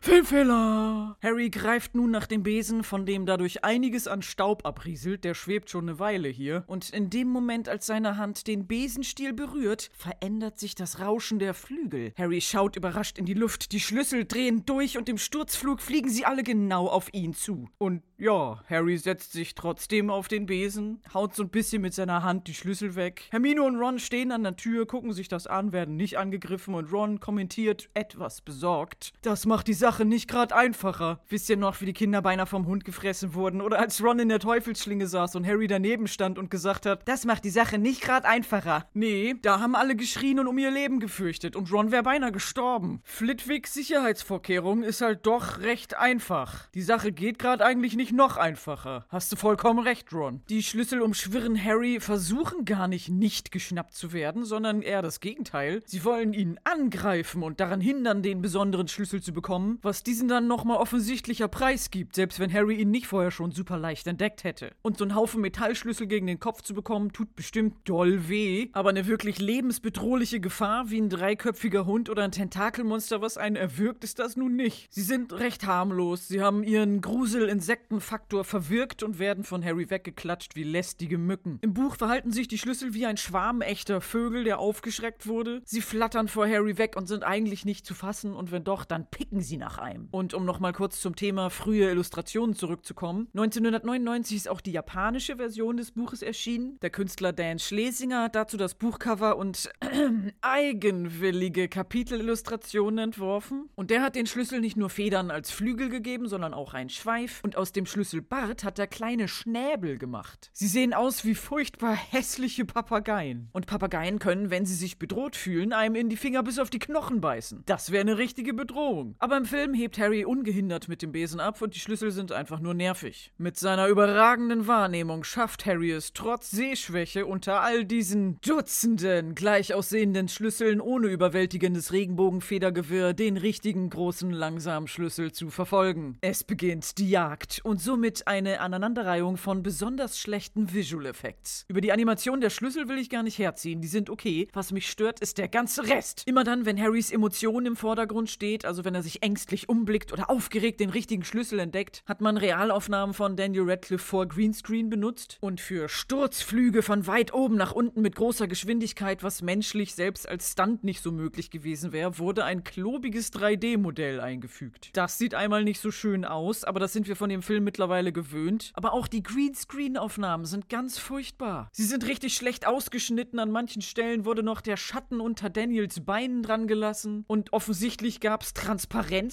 Filmfehler! 0.01 1.17
Harry 1.23 1.51
greift 1.51 1.95
nun 1.95 2.11
nach 2.11 2.27
dem 2.27 2.43
Besen, 2.43 2.85
von 2.85 3.05
dem 3.05 3.27
dadurch 3.27 3.65
einiges 3.65 4.07
an 4.07 4.23
Staub 4.23 4.65
abrieselt, 4.65 5.25
der 5.25 5.35
schwebt 5.35 5.71
schon 5.71 5.89
eine 5.89 5.99
Weile 5.99 6.29
hier, 6.29 6.65
und 6.67 6.91
in 6.91 7.11
dem 7.11 7.29
Moment, 7.29 7.69
als 7.69 7.87
seine 7.87 8.17
Hand 8.17 8.47
den 8.47 8.67
Besenstiel 8.67 9.33
berührt, 9.33 9.91
verändert 9.93 10.59
sich 10.59 10.75
das 10.75 11.01
Rauschen 11.01 11.39
der 11.39 11.55
Flügel. 11.55 12.13
Harry 12.17 12.41
schaut 12.41 12.77
überrascht 12.77 13.19
in 13.19 13.27
die 13.27 13.35
Luft, 13.35 13.73
die 13.73 13.81
Schlüssel 13.81 14.25
drehen 14.25 14.65
durch 14.65 14.97
und 14.97 15.09
im 15.09 15.19
Sturzflug 15.19 15.81
fliegen 15.81 16.09
sie 16.09 16.25
alle 16.25 16.43
genau 16.43 16.87
auf 16.87 17.13
ihn 17.13 17.35
zu. 17.35 17.69
Und 17.79 18.03
ja, 18.19 18.63
Harry 18.69 18.99
setzt 18.99 19.33
sich 19.33 19.55
trotzdem 19.55 20.11
auf 20.11 20.29
den 20.29 20.47
Besen, 20.47 21.01
haut 21.15 21.35
so 21.35 21.45
ein 21.45 21.51
bisschen 21.51 21.83
mit 21.83 21.95
seiner 21.95 22.23
Hand 22.23 22.49
die 22.49 22.55
Schlüssel 22.55 22.95
weg. 22.97 23.29
Hermine 23.31 23.63
und 23.63 23.77
Ron 23.77 23.99
stehen 23.99 24.33
an 24.33 24.43
der 24.43 24.57
Tür, 24.57 24.87
gucken 24.87 25.13
sich 25.13 25.29
das 25.29 25.47
an, 25.47 25.73
werden 25.73 25.97
nicht 25.97 26.19
angegriffen 26.19 26.75
und 26.75 26.93
Ron 26.93 27.21
kommentiert 27.21 27.91
etwas 27.95 28.41
besorgt. 28.41 29.13
Das 29.23 29.47
macht 29.47 29.69
die 29.69 29.75
Sache 29.75 29.88
nicht 30.05 30.29
gerade 30.29 30.55
einfacher. 30.55 31.21
Wisst 31.29 31.49
ihr 31.51 31.57
noch, 31.57 31.81
wie 31.81 31.87
die 31.87 31.93
Kinder 31.93 32.23
beinahe 32.23 32.47
vom 32.47 32.67
Hund 32.67 32.85
gefressen 32.85 33.35
wurden? 33.35 33.61
Oder 33.61 33.79
als 33.79 34.03
Ron 34.03 34.19
in 34.19 34.29
der 34.29 34.39
Teufelsschlinge 34.39 35.07
saß 35.07 35.37
und 35.37 35.47
Harry 35.47 35.67
daneben 35.67 36.07
stand 36.07 36.39
und 36.39 36.51
gesagt 36.51 36.87
hat, 36.87 37.09
das 37.09 37.25
macht 37.25 37.45
die 37.45 37.51
Sache 37.51 37.79
nicht 37.79 38.03
gerade 38.03 38.29
einfacher. 38.29 38.87
Nee, 38.95 39.35
da 39.43 39.61
haben 39.61 39.75
alle 39.75 39.97
geschrien 39.97 40.39
und 40.39 40.47
um 40.47 40.59
ihr 40.59 40.71
Leben 40.71 41.01
gefürchtet 41.01 41.57
und 41.57 41.73
Ron 41.73 41.91
wäre 41.91 42.03
beinahe 42.03 42.33
gestorben. 42.33 43.01
Flitwicks 43.05 43.75
Sicherheitsvorkehrung 43.75 44.83
ist 44.83 45.01
halt 45.01 45.27
doch 45.27 45.61
recht 45.61 45.97
einfach. 45.97 46.69
Die 46.71 46.83
Sache 46.83 47.13
geht 47.13 47.39
gerade 47.39 47.65
eigentlich 47.65 47.97
nicht 47.97 48.13
noch 48.13 48.37
einfacher. 48.37 49.07
Hast 49.09 49.33
du 49.33 49.37
vollkommen 49.37 49.81
recht, 49.81 50.13
Ron. 50.13 50.43
Die 50.49 50.63
Schlüssel 50.63 51.01
umschwirren 51.01 51.63
Harry 51.63 52.01
versuchen 52.01 52.65
gar 52.65 52.89
nicht 52.89 53.09
nicht 53.09 53.53
geschnappt 53.53 53.95
zu 53.95 54.13
werden, 54.13 54.45
sondern 54.45 54.83
eher 54.83 55.03
das 55.03 55.21
Gegenteil. 55.21 55.83
Sie 55.87 56.05
wollen 56.05 56.33
ihn 56.33 56.59
angreifen 56.65 57.43
und 57.43 57.61
daran 57.61 57.81
hindern, 57.81 58.23
den 58.23 58.43
besonderen 58.43 58.89
Schlüssel 58.89 59.23
zu 59.23 59.33
bekommen, 59.33 59.78
was 59.83 60.03
diesen 60.03 60.29
dann 60.29 60.47
nochmal 60.47 60.79
offensichtlicher 60.79 61.49
Preis 61.49 61.91
gibt, 61.91 62.15
selbst 62.15 62.41
wenn 62.41 62.53
Harry 62.53 62.77
ihn 62.77 62.91
nicht 62.91 63.07
vorher 63.07 63.31
schon 63.31 63.53
super 63.53 63.79
leicht 63.79 64.07
entdeckt 64.07 64.45
hätte. 64.45 64.73
Und 64.83 64.99
so 64.99 65.05
einen 65.05 65.15
Haufen 65.15 65.41
Metallschlüssel 65.41 66.07
gegen 66.07 66.27
den 66.27 66.41
Kopf 66.41 66.63
zu 66.63 66.75
bekommen, 66.75 67.13
tut 67.13 67.35
bestimmt 67.37 67.77
doll 67.85 68.29
weh, 68.29 68.69
aber 68.73 68.91
eine 68.91 69.07
wirklich 69.07 69.39
lebensbedrohliche 69.39 70.41
Gefahr 70.41 70.91
wie 70.91 71.01
ein 71.01 71.09
dreiköpfiger 71.09 71.87
Hund 71.87 72.11
oder 72.11 72.25
ein 72.25 72.33
Tentakelmonster, 72.33 73.21
was 73.21 73.39
einen 73.39 73.57
erwürgt, 73.57 74.05
ist 74.05 74.19
das 74.19 74.37
nun 74.37 74.57
nicht. 74.57 74.89
Sie 74.91 75.03
sind 75.03 75.33
recht 75.33 75.67
harmlos, 75.67 76.29
sie 76.29 76.41
haben 76.41 76.63
ihren 76.63 77.01
Grusel-Insektenfaktor 77.01 78.45
verwirkt 78.45 79.03
und 79.03 79.19
werden 79.19 79.45
von 79.45 79.65
Harry 79.65 79.91
weggeklatscht 79.91 80.57
wie 80.57 80.65
lästige 80.65 81.19
Mücken. 81.19 81.59
Im 81.63 81.75
Buch 81.75 81.97
verhalten 81.97 82.33
sich 82.33 82.49
die 82.49 82.59
Schlüssel 82.59 82.95
wie 82.95 83.07
ein 83.07 83.17
Schwarm 83.17 83.61
echter 83.61 84.01
Vögel, 84.01 84.45
der 84.45 84.59
aufgeschreckt 84.59 85.27
wurde. 85.27 85.63
Sie 85.65 85.81
flattern 85.81 86.29
vor 86.29 86.47
Harry 86.49 86.79
weg 86.79 86.97
und 86.97 87.07
sind 87.07 87.25
eigentlich 87.25 87.65
nicht 87.65 87.87
zu 87.87 87.95
fassen 87.95 88.35
und 88.35 88.53
wenn 88.53 88.65
doch, 88.65 88.85
dann 88.85 89.07
picken 89.11 89.41
sie 89.41 89.57
nach 89.69 89.77
einem. 89.77 90.09
Und 90.13 90.33
um 90.33 90.47
nochmal 90.47 90.73
kurz 90.73 90.99
zum 91.01 91.15
Thema 91.15 91.51
frühe 91.51 91.91
Illustrationen 91.91 92.57
zurückzukommen. 92.57 93.29
1999 93.35 94.37
ist 94.39 94.49
auch 94.49 94.63
die 94.63 94.73
japanische 94.73 95.37
Version 95.37 95.77
des 95.77 95.91
Buches 95.91 96.23
erschienen. 96.23 96.79
Der 96.81 96.89
Künstler 96.89 97.35
Dan 97.35 97.59
Schlesinger 97.59 98.23
hat 98.23 98.35
dazu 98.35 98.57
das 98.57 98.75
Buchcover 98.75 99.37
und 99.37 99.69
eigenwillige 100.41 101.69
Kapitelillustrationen 101.69 102.99
entworfen. 102.99 103.69
Und 103.75 103.91
der 103.91 104.01
hat 104.01 104.17
den 104.17 104.27
Schlüssel 104.27 104.63
nicht 104.63 104.79
nur 104.79 104.89
Federn 104.89 105.31
als 105.31 105.51
Flügel 105.51 105.91
gegeben, 105.91 106.29
sondern 106.29 106.55
auch 106.55 106.73
einen 106.73 106.89
Schweif. 106.89 107.43
Und 107.45 107.57
aus 107.57 107.73
dem 107.73 107.85
Schlüssel 107.85 108.23
Bart 108.23 108.65
hat 108.65 108.79
er 108.79 108.87
kleine 108.87 109.29
Schnäbel 109.29 109.99
gemacht. 109.99 110.49
Sie 110.55 110.67
sehen 110.67 110.95
aus 110.95 111.27
wie 111.27 111.35
furchtbar 111.35 111.95
hässliche 111.95 112.65
Papageien. 112.65 113.51
Und 113.53 113.67
Papageien 113.67 114.19
können, 114.19 114.49
wenn 114.49 114.65
sie 114.65 114.75
sich 114.75 114.99
bedroht 114.99 115.37
fühlen, 115.37 115.75
einem 115.75 115.95
in 115.95 116.09
die 116.09 116.17
Finger 116.17 116.43
bis 116.43 116.59
auf 116.59 116.71
die 116.71 116.79
Knochen 116.79 117.21
beißen. 117.21 117.65
Das 117.67 117.93
wäre 117.93 118.01
eine 118.01 118.17
richtige 118.17 118.55
Bedrohung. 118.55 119.15
Aber 119.19 119.37
im 119.37 119.45
Film 119.45 119.58
hebt 119.75 119.99
Harry 119.99 120.25
ungehindert 120.25 120.89
mit 120.89 121.03
dem 121.03 121.13
Besen 121.13 121.41
ab 121.41 121.61
und 121.61 121.75
die 121.75 121.81
Schlüssel 121.81 122.11
sind 122.11 122.33
einfach 122.33 122.61
nur 122.61 122.75
nervig. 122.75 123.33
Mit 123.39 123.59
seiner 123.59 123.89
überragenden 123.89 124.67
Wahrnehmung 124.67 125.25
schafft 125.25 125.67
Harry 125.67 125.91
es 125.91 126.13
trotz 126.13 126.51
Sehschwäche 126.51 127.27
unter 127.27 127.61
all 127.63 127.85
diesen 127.85 128.41
Dutzenden 128.41 129.35
gleich 129.35 129.75
aussehenden 129.75 130.29
Schlüsseln 130.29 130.81
ohne 130.81 131.09
überwältigendes 131.09 131.93
Regenbogenfedergewirr 131.93 133.15
den 133.15 133.37
richtigen 133.37 133.91
großen 133.91 134.31
langsamen 134.31 134.89
Schlüssel 134.89 135.33
zu 135.33 135.51
verfolgen. 135.51 136.19
Es 136.21 136.45
beginnt 136.45 136.99
die 136.99 137.11
Jagd 137.11 137.61
und 137.65 137.81
somit 137.81 138.27
eine 138.27 138.61
Aneinanderreihung 138.61 139.37
von 139.37 139.63
besonders 139.63 140.19
schlechten 140.19 140.73
Visual 140.73 141.07
Effects. 141.07 141.65
Über 141.69 141.81
die 141.81 141.93
Animation 141.93 142.41
der 142.41 142.51
Schlüssel 142.51 142.89
will 142.89 142.99
ich 142.99 143.11
gar 143.11 143.23
nicht 143.23 143.39
herziehen, 143.39 143.81
die 143.81 143.89
sind 143.89 144.11
okay. 144.11 144.49
Was 144.53 144.73
mich 144.73 144.91
stört, 144.91 145.21
ist 145.21 145.39
der 145.39 145.49
ganze 145.49 145.89
Rest. 145.89 146.23
Immer 146.27 146.45
dann, 146.45 146.67
wenn 146.67 146.81
Harrys 146.81 147.11
Emotion 147.11 147.67
im 147.67 147.77
Vordergrund 147.77 148.31
steht, 148.31 148.65
also 148.65 148.85
wenn 148.85 148.95
er 148.95 149.03
sich 149.03 149.23
ängstlich 149.23 149.48
umblickt 149.69 150.13
oder 150.13 150.31
aufgeregt 150.31 150.81
den 150.81 150.91
richtigen 150.91 151.25
Schlüssel 151.25 151.59
entdeckt, 151.59 152.03
hat 152.07 152.21
man 152.21 152.37
Realaufnahmen 152.37 153.15
von 153.15 153.37
Daniel 153.37 153.71
Radcliffe 153.71 154.05
vor 154.05 154.27
Greenscreen 154.27 154.91
benutzt 154.91 155.39
und 155.41 155.61
für 155.61 155.89
Sturzflüge 155.89 156.83
von 156.83 157.07
weit 157.07 157.33
oben 157.33 157.57
nach 157.57 157.73
unten 157.73 158.03
mit 158.03 158.17
großer 158.17 158.47
Geschwindigkeit, 158.47 159.23
was 159.23 159.43
menschlich 159.43 159.95
selbst 159.95 160.29
als 160.29 160.53
Stunt 160.53 160.85
nicht 160.85 161.03
so 161.03 161.13
möglich 161.13 161.51
gewesen 161.51 161.93
wäre, 161.93 162.19
wurde 162.19 162.45
ein 162.45 162.65
klobiges 162.65 163.33
3D-Modell 163.33 164.21
eingefügt. 164.21 164.91
Das 164.93 165.19
sieht 165.19 165.35
einmal 165.35 165.65
nicht 165.65 165.81
so 165.81 165.91
schön 165.91 166.25
aus, 166.25 166.65
aber 166.65 166.81
das 166.81 166.93
sind 166.93 167.09
wir 167.09 167.17
von 167.17 167.31
dem 167.31 167.43
Film 167.43 167.65
mittlerweile 167.65 168.13
gewöhnt. 168.13 168.73
Aber 168.75 168.93
auch 168.93 169.09
die 169.09 169.23
Greenscreen-Aufnahmen 169.23 170.45
sind 170.45 170.69
ganz 170.69 170.99
furchtbar. 170.99 171.69
Sie 171.73 171.85
sind 171.85 172.07
richtig 172.07 172.35
schlecht 172.35 172.67
ausgeschnitten, 172.67 173.39
an 173.39 173.51
manchen 173.51 173.83
Stellen 173.83 174.25
wurde 174.25 174.43
noch 174.43 174.61
der 174.61 174.77
Schatten 174.77 175.21
unter 175.21 175.51
Daniels 175.51 176.01
Beinen 176.01 176.43
dran 176.43 176.67
gelassen 176.67 177.25
und 177.27 177.53
offensichtlich 177.53 178.21
gab 178.21 178.43
es 178.43 178.55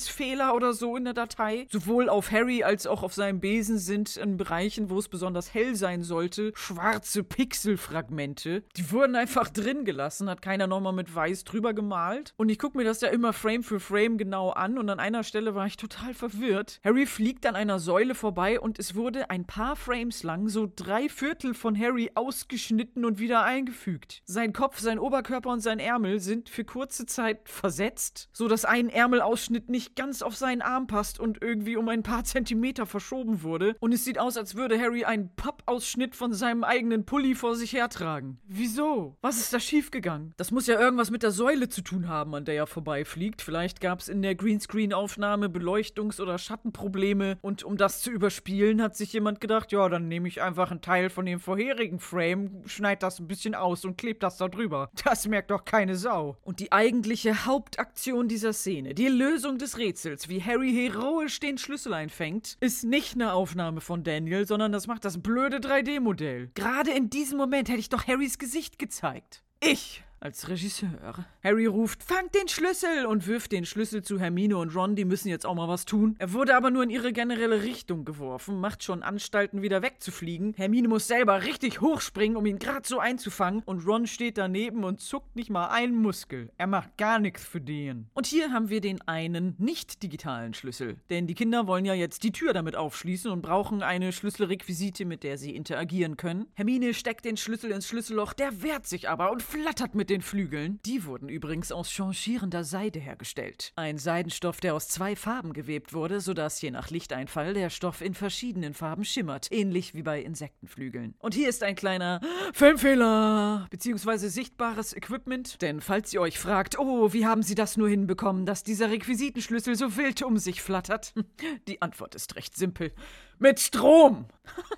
Transparenzfehler 0.05 0.55
oder 0.55 0.73
so 0.73 0.95
in 0.95 1.05
der 1.05 1.13
Datei. 1.13 1.67
Sowohl 1.71 2.09
auf 2.09 2.31
Harry 2.31 2.63
als 2.63 2.87
auch 2.87 3.03
auf 3.03 3.13
seinem 3.13 3.39
Besen 3.39 3.77
sind 3.77 4.17
in 4.17 4.37
Bereichen, 4.37 4.89
wo 4.89 4.99
es 4.99 5.07
besonders 5.07 5.53
hell 5.53 5.75
sein 5.75 6.03
sollte, 6.03 6.51
schwarze 6.55 7.23
Pixelfragmente. 7.23 8.63
Die 8.75 8.91
wurden 8.91 9.15
einfach 9.15 9.49
drin 9.49 9.85
gelassen, 9.85 10.29
hat 10.29 10.41
keiner 10.41 10.67
nochmal 10.67 10.93
mit 10.93 11.13
weiß 11.13 11.43
drüber 11.43 11.73
gemalt. 11.73 12.33
Und 12.37 12.49
ich 12.49 12.59
gucke 12.59 12.77
mir 12.77 12.83
das 12.83 13.01
ja 13.01 13.09
immer 13.09 13.33
Frame 13.33 13.63
für 13.63 13.79
Frame 13.79 14.17
genau 14.17 14.51
an 14.51 14.77
und 14.77 14.89
an 14.89 14.99
einer 14.99 15.23
Stelle 15.23 15.55
war 15.55 15.65
ich 15.65 15.77
total 15.77 16.13
verwirrt. 16.13 16.79
Harry 16.83 17.05
fliegt 17.05 17.45
an 17.45 17.55
einer 17.55 17.79
Säule 17.79 18.15
vorbei 18.15 18.59
und 18.59 18.79
es 18.79 18.95
wurde 18.95 19.29
ein 19.29 19.45
paar 19.45 19.75
Frames 19.75 20.23
lang 20.23 20.47
so 20.47 20.71
drei 20.73 21.09
Viertel 21.09 21.53
von 21.53 21.77
Harry 21.79 22.11
ausgeschnitten 22.15 23.05
und 23.05 23.19
wieder 23.19 23.43
eingefügt. 23.43 24.21
Sein 24.25 24.53
Kopf, 24.53 24.79
sein 24.79 24.99
Oberkörper 24.99 25.49
und 25.49 25.61
sein 25.61 25.79
Ärmel 25.79 26.19
sind 26.19 26.49
für 26.49 26.63
kurze 26.63 27.05
Zeit 27.05 27.49
versetzt, 27.49 28.29
so 28.31 28.47
dass 28.47 28.65
ein 28.65 28.89
Ärmelausschnitt 28.89 29.69
nicht 29.69 29.94
ganz 29.95 30.21
auf 30.21 30.35
seinen 30.35 30.61
Arm 30.61 30.87
passt 30.87 31.19
und 31.19 31.41
irgendwie 31.41 31.77
um 31.77 31.89
ein 31.89 32.03
paar 32.03 32.23
Zentimeter 32.35 32.85
verschoben 32.85 33.43
wurde. 33.43 33.75
Und 33.79 33.93
es 33.93 34.03
sieht 34.03 34.19
aus, 34.19 34.37
als 34.37 34.55
würde 34.55 34.79
Harry 34.79 35.05
einen 35.05 35.33
Pappausschnitt 35.35 36.15
von 36.15 36.33
seinem 36.33 36.63
eigenen 36.63 37.05
Pulli 37.05 37.35
vor 37.35 37.55
sich 37.55 37.73
hertragen. 37.73 38.39
Wieso? 38.47 39.17
Was 39.21 39.37
ist 39.37 39.53
da 39.53 39.59
schiefgegangen? 39.59 40.33
Das 40.37 40.51
muss 40.51 40.67
ja 40.67 40.79
irgendwas 40.79 41.11
mit 41.11 41.23
der 41.23 41.31
Säule 41.31 41.69
zu 41.69 41.81
tun 41.81 42.07
haben, 42.07 42.35
an 42.35 42.45
der 42.45 42.55
er 42.55 42.67
vorbeifliegt. 42.67 43.41
Vielleicht 43.41 43.81
gab 43.81 43.99
es 43.99 44.09
in 44.09 44.21
der 44.21 44.35
Greenscreen-Aufnahme 44.35 45.47
Beleuchtungs- 45.47 46.21
oder 46.21 46.37
Schattenprobleme. 46.37 47.37
Und 47.41 47.63
um 47.63 47.77
das 47.77 48.01
zu 48.01 48.11
überspielen, 48.11 48.81
hat 48.81 48.95
sich 48.95 49.13
jemand 49.13 49.41
gedacht, 49.41 49.71
ja, 49.71 49.87
dann 49.89 50.07
nehme 50.07 50.27
ich 50.27 50.41
einfach 50.41 50.71
einen 50.71 50.81
Teil 50.81 51.09
von 51.09 51.25
dem 51.25 51.39
vorherigen 51.39 51.99
Frame, 51.99 52.63
schneid 52.65 53.03
das 53.03 53.19
ein 53.19 53.27
bisschen 53.27 53.55
aus 53.55 53.85
und 53.85 53.97
klebe 53.97 54.19
das 54.19 54.37
da 54.37 54.47
drüber. 54.47 54.89
Das 55.03 55.27
merkt 55.27 55.51
doch 55.51 55.65
keine 55.65 55.95
Sau. 55.95 56.37
Und 56.43 56.59
die 56.59 56.71
eigentliche 56.71 57.45
Hauptaktion 57.45 58.27
dieser 58.27 58.53
Szene, 58.53 58.93
die 58.93 59.07
Lösung 59.07 59.57
des 59.57 59.74
Rätsels, 59.77 60.29
wie 60.29 60.41
Harry 60.41 60.71
heroisch 60.73 61.39
den 61.39 61.57
Schlüssel 61.57 61.93
einfängt, 61.93 62.57
ist 62.59 62.83
nicht 62.83 63.15
eine 63.15 63.33
Aufnahme 63.33 63.81
von 63.81 64.03
Daniel, 64.03 64.47
sondern 64.47 64.71
das 64.71 64.87
macht 64.87 65.05
das 65.05 65.21
blöde 65.21 65.57
3D-Modell. 65.57 66.51
Gerade 66.55 66.91
in 66.91 67.09
diesem 67.09 67.37
Moment 67.37 67.69
hätte 67.69 67.79
ich 67.79 67.89
doch 67.89 68.07
Harrys 68.07 68.37
Gesicht 68.37 68.79
gezeigt. 68.79 69.43
Ich 69.61 70.03
als 70.25 70.49
Regisseur. 70.49 71.23
Harry 71.43 71.67
ruft, 71.67 72.01
fangt 72.01 72.33
den 72.33 72.47
Schlüssel 72.47 73.05
und 73.05 73.27
wirft 73.27 73.51
den 73.51 73.63
Schlüssel 73.63 74.01
zu 74.01 74.19
Hermine 74.19 74.57
und 74.57 74.75
Ron, 74.75 74.95
die 74.95 75.05
müssen 75.05 75.27
jetzt 75.27 75.45
auch 75.45 75.53
mal 75.53 75.67
was 75.67 75.85
tun. 75.85 76.15
Er 76.17 76.33
wurde 76.33 76.55
aber 76.55 76.71
nur 76.71 76.81
in 76.81 76.89
ihre 76.89 77.13
generelle 77.13 77.61
Richtung 77.61 78.05
geworfen, 78.05 78.59
macht 78.59 78.83
schon 78.83 79.03
Anstalten, 79.03 79.61
wieder 79.61 79.83
wegzufliegen. 79.83 80.55
Hermine 80.57 80.87
muss 80.87 81.07
selber 81.07 81.43
richtig 81.43 81.79
hochspringen, 81.79 82.37
um 82.37 82.47
ihn 82.47 82.57
gerade 82.57 82.87
so 82.87 82.97
einzufangen 82.97 83.61
und 83.67 83.85
Ron 83.85 84.07
steht 84.07 84.39
daneben 84.39 84.83
und 84.83 84.99
zuckt 84.99 85.35
nicht 85.35 85.51
mal 85.51 85.67
einen 85.67 86.01
Muskel. 86.01 86.49
Er 86.57 86.65
macht 86.65 86.97
gar 86.97 87.19
nichts 87.19 87.45
für 87.45 87.61
den. 87.61 88.07
Und 88.15 88.25
hier 88.25 88.51
haben 88.51 88.69
wir 88.69 88.81
den 88.81 89.07
einen 89.07 89.53
nicht 89.59 90.01
digitalen 90.01 90.55
Schlüssel, 90.55 90.97
denn 91.11 91.27
die 91.27 91.35
Kinder 91.35 91.67
wollen 91.67 91.85
ja 91.85 91.93
jetzt 91.93 92.23
die 92.23 92.31
Tür 92.31 92.53
damit 92.53 92.75
aufschließen 92.75 93.29
und 93.29 93.43
brauchen 93.43 93.83
eine 93.83 94.11
Schlüsselrequisite, 94.11 95.05
mit 95.05 95.21
der 95.21 95.37
sie 95.37 95.55
interagieren 95.55 96.17
können. 96.17 96.47
Hermine 96.55 96.95
steckt 96.95 97.25
den 97.25 97.37
Schlüssel 97.37 97.69
ins 97.69 97.87
Schlüsselloch, 97.87 98.33
der 98.33 98.63
wehrt 98.63 98.87
sich 98.87 99.07
aber 99.07 99.31
und 99.31 99.43
flattert 99.43 99.93
mit 99.93 100.14
den 100.15 100.21
Flügeln. 100.21 100.79
Die 100.85 101.03
wurden 101.03 101.27
übrigens 101.27 101.73
aus 101.73 101.91
changierender 101.91 102.63
Seide 102.63 102.99
hergestellt. 102.99 103.73
Ein 103.75 103.97
Seidenstoff, 103.97 104.61
der 104.61 104.73
aus 104.73 104.87
zwei 104.87 105.13
Farben 105.13 105.51
gewebt 105.51 105.91
wurde, 105.91 106.21
sodass 106.21 106.61
je 106.61 106.71
nach 106.71 106.89
Lichteinfall 106.89 107.53
der 107.53 107.69
Stoff 107.69 107.99
in 107.99 108.13
verschiedenen 108.13 108.73
Farben 108.73 109.03
schimmert, 109.03 109.51
ähnlich 109.51 109.93
wie 109.93 110.03
bei 110.03 110.21
Insektenflügeln. 110.21 111.15
Und 111.19 111.33
hier 111.33 111.49
ist 111.49 111.63
ein 111.63 111.75
kleiner 111.75 112.21
Filmfehler, 112.53 113.67
beziehungsweise 113.69 114.29
sichtbares 114.29 114.95
Equipment, 114.95 115.61
denn 115.61 115.81
falls 115.81 116.13
ihr 116.13 116.21
euch 116.21 116.39
fragt, 116.39 116.79
oh, 116.79 117.11
wie 117.11 117.25
haben 117.25 117.43
sie 117.43 117.55
das 117.55 117.75
nur 117.75 117.89
hinbekommen, 117.89 118.45
dass 118.45 118.63
dieser 118.63 118.91
Requisitenschlüssel 118.91 119.75
so 119.75 119.97
wild 119.97 120.21
um 120.21 120.37
sich 120.37 120.61
flattert? 120.61 121.13
Die 121.67 121.81
Antwort 121.81 122.15
ist 122.15 122.37
recht 122.37 122.55
simpel. 122.55 122.93
Mit 123.37 123.59
Strom! 123.59 124.27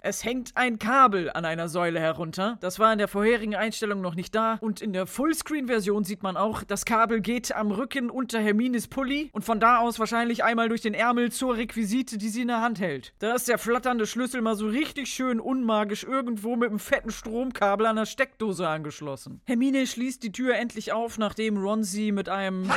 Es 0.02 0.24
hängt 0.24 0.56
ein 0.56 0.80
Kabel 0.80 1.30
an 1.30 1.46
einer 1.46 1.68
Säule 1.70 2.00
herunter. 2.00 2.58
Das 2.62 2.80
war 2.80 2.92
in 2.92 2.98
der 2.98 3.08
vorherigen 3.08 3.54
Einstellung 3.54 4.02
noch 4.02 4.16
nicht 4.16 4.34
da. 4.34 4.58
Und 4.62 4.82
in 4.82 4.94
der 4.94 5.06
Fullscreen-Version 5.06 6.04
sieht 6.04 6.24
man 6.24 6.38
auch, 6.38 6.64
das 6.64 6.86
Kabel 6.86 7.22
geht 7.22 7.54
am 7.54 7.72
Rücken 7.72 8.10
unter 8.10 8.40
Hermines 8.40 8.88
Pulli 8.88 9.30
und 9.34 9.46
von 9.46 9.60
da 9.60 9.80
aus 9.80 10.00
wahrscheinlich 10.00 10.44
einmal 10.44 10.70
durch 10.70 10.82
den 10.82 10.96
Ärmel 10.96 11.32
zur 11.32 11.58
Requisite, 11.58 12.18
die 12.18 12.30
sie 12.30 12.42
in 12.42 12.48
der 12.48 12.62
Hand 12.62 12.80
hält. 12.80 13.14
Da 13.20 13.36
ist 13.36 13.48
der 13.48 13.60
flatternde 13.60 14.08
Schlüssel 14.08 14.42
mal 14.42 14.56
so 14.56 14.68
richtig 14.68 15.10
schön 15.10 15.40
unmagisch 15.40 16.04
irgendwo 16.04 16.56
mit 16.56 16.70
einem 16.70 16.80
fetten 16.80 17.12
Stromkabel 17.12 17.86
an 17.86 17.98
der 17.98 18.06
Steckdose 18.06 18.68
angeschlossen. 18.68 19.42
Hermine 19.46 19.86
schließt 19.86 20.24
die 20.24 20.32
Tür 20.32 20.56
endlich 20.56 20.94
auf, 20.94 21.18
nachdem 21.18 21.58
Ron 21.58 21.84
sie 21.84 22.12
mit 22.12 22.30
einem 22.30 22.72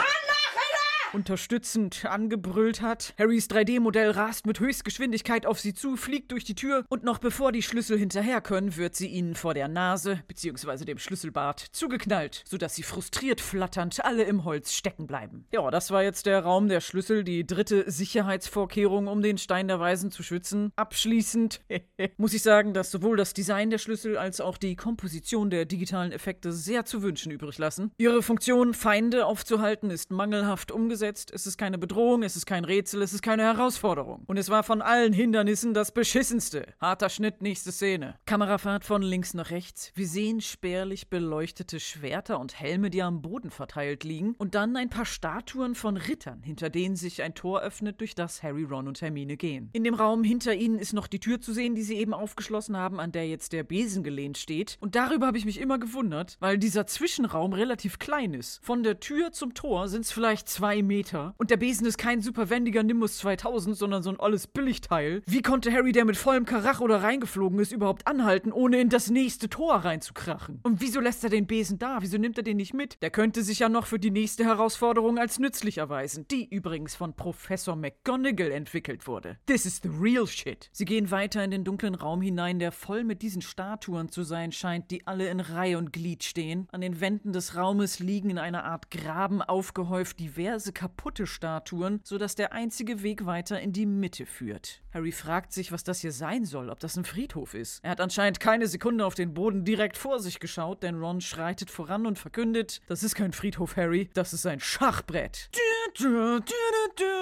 unterstützend 1.12 2.04
angebrüllt 2.04 2.82
hat. 2.82 3.14
Harrys 3.18 3.48
3D-Modell 3.48 4.10
rast 4.10 4.46
mit 4.46 4.60
Höchstgeschwindigkeit 4.60 5.46
auf 5.46 5.60
sie 5.60 5.74
zu, 5.74 5.96
fliegt 5.96 6.32
durch 6.32 6.44
die 6.44 6.54
Tür 6.54 6.84
und 6.88 7.04
noch 7.04 7.18
bevor 7.18 7.52
die 7.52 7.62
Schlüssel 7.62 7.98
hinterher 7.98 8.40
können, 8.40 8.76
wird 8.76 8.94
sie 8.94 9.08
ihnen 9.08 9.34
vor 9.34 9.54
der 9.54 9.68
Nase 9.68 10.22
bzw. 10.28 10.84
dem 10.84 10.98
Schlüsselbart 10.98 11.60
zugeknallt, 11.72 12.44
sodass 12.46 12.74
sie 12.74 12.82
frustriert 12.82 13.40
flatternd 13.40 14.04
alle 14.04 14.24
im 14.24 14.44
Holz 14.44 14.72
stecken 14.72 15.06
bleiben. 15.06 15.46
Ja, 15.52 15.70
das 15.70 15.90
war 15.90 16.02
jetzt 16.02 16.26
der 16.26 16.40
Raum 16.40 16.68
der 16.68 16.80
Schlüssel, 16.80 17.24
die 17.24 17.46
dritte 17.46 17.90
Sicherheitsvorkehrung, 17.90 19.08
um 19.08 19.22
den 19.22 19.38
Stein 19.38 19.68
der 19.68 19.80
Weisen 19.80 20.10
zu 20.10 20.22
schützen. 20.22 20.72
Abschließend 20.76 21.60
muss 22.16 22.34
ich 22.34 22.42
sagen, 22.42 22.74
dass 22.74 22.90
sowohl 22.90 23.16
das 23.16 23.34
Design 23.34 23.70
der 23.70 23.78
Schlüssel 23.78 24.16
als 24.16 24.40
auch 24.40 24.56
die 24.56 24.76
Komposition 24.76 25.50
der 25.50 25.64
digitalen 25.64 26.12
Effekte 26.12 26.52
sehr 26.52 26.84
zu 26.84 27.02
wünschen 27.02 27.32
übrig 27.32 27.58
lassen. 27.58 27.90
Ihre 27.98 28.22
Funktion, 28.22 28.74
Feinde 28.74 29.26
aufzuhalten, 29.26 29.90
ist 29.90 30.10
mangelhaft 30.10 30.70
umgesetzt 30.70 30.99
umgesetzt. 31.00 31.32
Es 31.34 31.46
ist 31.46 31.56
keine 31.56 31.78
Bedrohung, 31.78 32.22
es 32.22 32.36
ist 32.36 32.46
kein 32.46 32.64
Rätsel, 32.64 33.02
es 33.02 33.12
ist 33.12 33.22
keine 33.22 33.42
Herausforderung. 33.44 34.24
Und 34.26 34.36
es 34.36 34.50
war 34.50 34.62
von 34.62 34.82
allen 34.82 35.12
Hindernissen 35.12 35.72
das 35.72 35.92
beschissenste. 35.92 36.66
Harter 36.80 37.08
Schnitt, 37.08 37.40
nächste 37.40 37.72
Szene. 37.72 38.16
Kamerafahrt 38.26 38.84
von 38.84 39.02
links 39.02 39.32
nach 39.32 39.50
rechts. 39.50 39.92
Wir 39.94 40.06
sehen 40.06 40.40
spärlich 40.40 41.08
beleuchtete 41.08 41.80
Schwerter 41.80 42.38
und 42.38 42.60
Helme, 42.60 42.90
die 42.90 43.02
am 43.02 43.22
Boden 43.22 43.50
verteilt 43.50 44.04
liegen. 44.04 44.34
Und 44.36 44.54
dann 44.54 44.76
ein 44.76 44.90
paar 44.90 45.06
Statuen 45.06 45.74
von 45.74 45.96
Rittern, 45.96 46.42
hinter 46.42 46.68
denen 46.68 46.96
sich 46.96 47.22
ein 47.22 47.34
Tor 47.34 47.62
öffnet, 47.62 48.00
durch 48.00 48.14
das 48.14 48.42
Harry, 48.42 48.64
Ron 48.64 48.88
und 48.88 49.00
Hermine 49.00 49.36
gehen. 49.36 49.70
In 49.72 49.84
dem 49.84 49.94
Raum 49.94 50.22
hinter 50.22 50.54
ihnen 50.54 50.78
ist 50.78 50.92
noch 50.92 51.06
die 51.06 51.20
Tür 51.20 51.40
zu 51.40 51.52
sehen, 51.52 51.74
die 51.74 51.82
sie 51.82 51.96
eben 51.96 52.12
aufgeschlossen 52.12 52.76
haben, 52.76 53.00
an 53.00 53.12
der 53.12 53.26
jetzt 53.26 53.52
der 53.52 53.62
Besen 53.62 54.02
gelehnt 54.02 54.36
steht. 54.36 54.76
Und 54.80 54.94
darüber 54.94 55.26
habe 55.26 55.38
ich 55.38 55.46
mich 55.46 55.60
immer 55.60 55.78
gewundert, 55.78 56.36
weil 56.40 56.58
dieser 56.58 56.86
Zwischenraum 56.86 57.52
relativ 57.54 57.98
klein 57.98 58.34
ist. 58.34 58.60
Von 58.62 58.82
der 58.82 59.00
Tür 59.00 59.32
zum 59.32 59.54
Tor 59.54 59.88
sind 59.88 60.04
es 60.04 60.12
vielleicht 60.12 60.48
zwei 60.48 60.82
Meter. 60.82 60.89
Und 61.38 61.50
der 61.50 61.56
Besen 61.56 61.86
ist 61.86 61.98
kein 61.98 62.20
superwendiger 62.20 62.82
Nimbus 62.82 63.18
2000, 63.18 63.76
sondern 63.76 64.02
so 64.02 64.10
ein 64.10 64.18
alles 64.18 64.46
Billigteil. 64.46 65.22
Wie 65.26 65.40
konnte 65.40 65.72
Harry, 65.72 65.92
der 65.92 66.04
mit 66.04 66.16
vollem 66.16 66.44
Karach 66.44 66.80
oder 66.80 67.02
reingeflogen 67.02 67.58
ist, 67.60 67.72
überhaupt 67.72 68.06
anhalten, 68.06 68.52
ohne 68.52 68.80
in 68.80 68.88
das 68.88 69.08
nächste 69.08 69.48
Tor 69.48 69.76
reinzukrachen? 69.76 70.60
Und 70.64 70.80
wieso 70.80 71.00
lässt 71.00 71.22
er 71.22 71.30
den 71.30 71.46
Besen 71.46 71.78
da? 71.78 71.98
Wieso 72.00 72.18
nimmt 72.18 72.38
er 72.38 72.42
den 72.42 72.56
nicht 72.56 72.74
mit? 72.74 73.00
Der 73.02 73.10
könnte 73.10 73.42
sich 73.42 73.60
ja 73.60 73.68
noch 73.68 73.86
für 73.86 73.98
die 73.98 74.10
nächste 74.10 74.44
Herausforderung 74.44 75.18
als 75.18 75.38
nützlich 75.38 75.78
erweisen, 75.78 76.26
die 76.28 76.48
übrigens 76.48 76.96
von 76.96 77.14
Professor 77.14 77.76
McGonagall 77.76 78.50
entwickelt 78.50 79.06
wurde. 79.06 79.38
This 79.46 79.66
is 79.66 79.80
the 79.82 79.88
real 79.88 80.26
shit. 80.26 80.68
Sie 80.72 80.84
gehen 80.84 81.10
weiter 81.10 81.44
in 81.44 81.52
den 81.52 81.64
dunklen 81.64 81.94
Raum 81.94 82.20
hinein, 82.20 82.58
der 82.58 82.72
voll 82.72 83.04
mit 83.04 83.22
diesen 83.22 83.42
Statuen 83.42 84.08
zu 84.10 84.24
sein 84.24 84.50
scheint, 84.50 84.90
die 84.90 85.06
alle 85.06 85.28
in 85.28 85.40
Reihe 85.40 85.78
und 85.78 85.92
Glied 85.92 86.24
stehen. 86.24 86.66
An 86.72 86.80
den 86.80 87.00
Wänden 87.00 87.32
des 87.32 87.54
Raumes 87.54 88.00
liegen 88.00 88.30
in 88.30 88.38
einer 88.38 88.64
Art 88.64 88.90
Graben 88.90 89.40
aufgehäuft 89.40 90.18
diverse 90.18 90.72
kaputte 90.80 91.26
Statuen, 91.26 92.00
sodass 92.04 92.36
der 92.36 92.54
einzige 92.54 93.02
Weg 93.02 93.26
weiter 93.26 93.60
in 93.60 93.70
die 93.70 93.84
Mitte 93.84 94.24
führt. 94.24 94.80
Harry 94.94 95.12
fragt 95.12 95.52
sich, 95.52 95.72
was 95.72 95.84
das 95.84 96.00
hier 96.00 96.10
sein 96.10 96.46
soll, 96.46 96.70
ob 96.70 96.80
das 96.80 96.96
ein 96.96 97.04
Friedhof 97.04 97.52
ist. 97.52 97.84
Er 97.84 97.90
hat 97.90 98.00
anscheinend 98.00 98.40
keine 98.40 98.66
Sekunde 98.66 99.04
auf 99.04 99.14
den 99.14 99.34
Boden 99.34 99.66
direkt 99.66 99.98
vor 99.98 100.20
sich 100.20 100.40
geschaut, 100.40 100.82
denn 100.82 100.98
Ron 100.98 101.20
schreitet 101.20 101.70
voran 101.70 102.06
und 102.06 102.18
verkündet, 102.18 102.80
das 102.86 103.02
ist 103.02 103.14
kein 103.14 103.34
Friedhof, 103.34 103.76
Harry, 103.76 104.08
das 104.14 104.32
ist 104.32 104.46
ein 104.46 104.58
Schachbrett. 104.58 105.50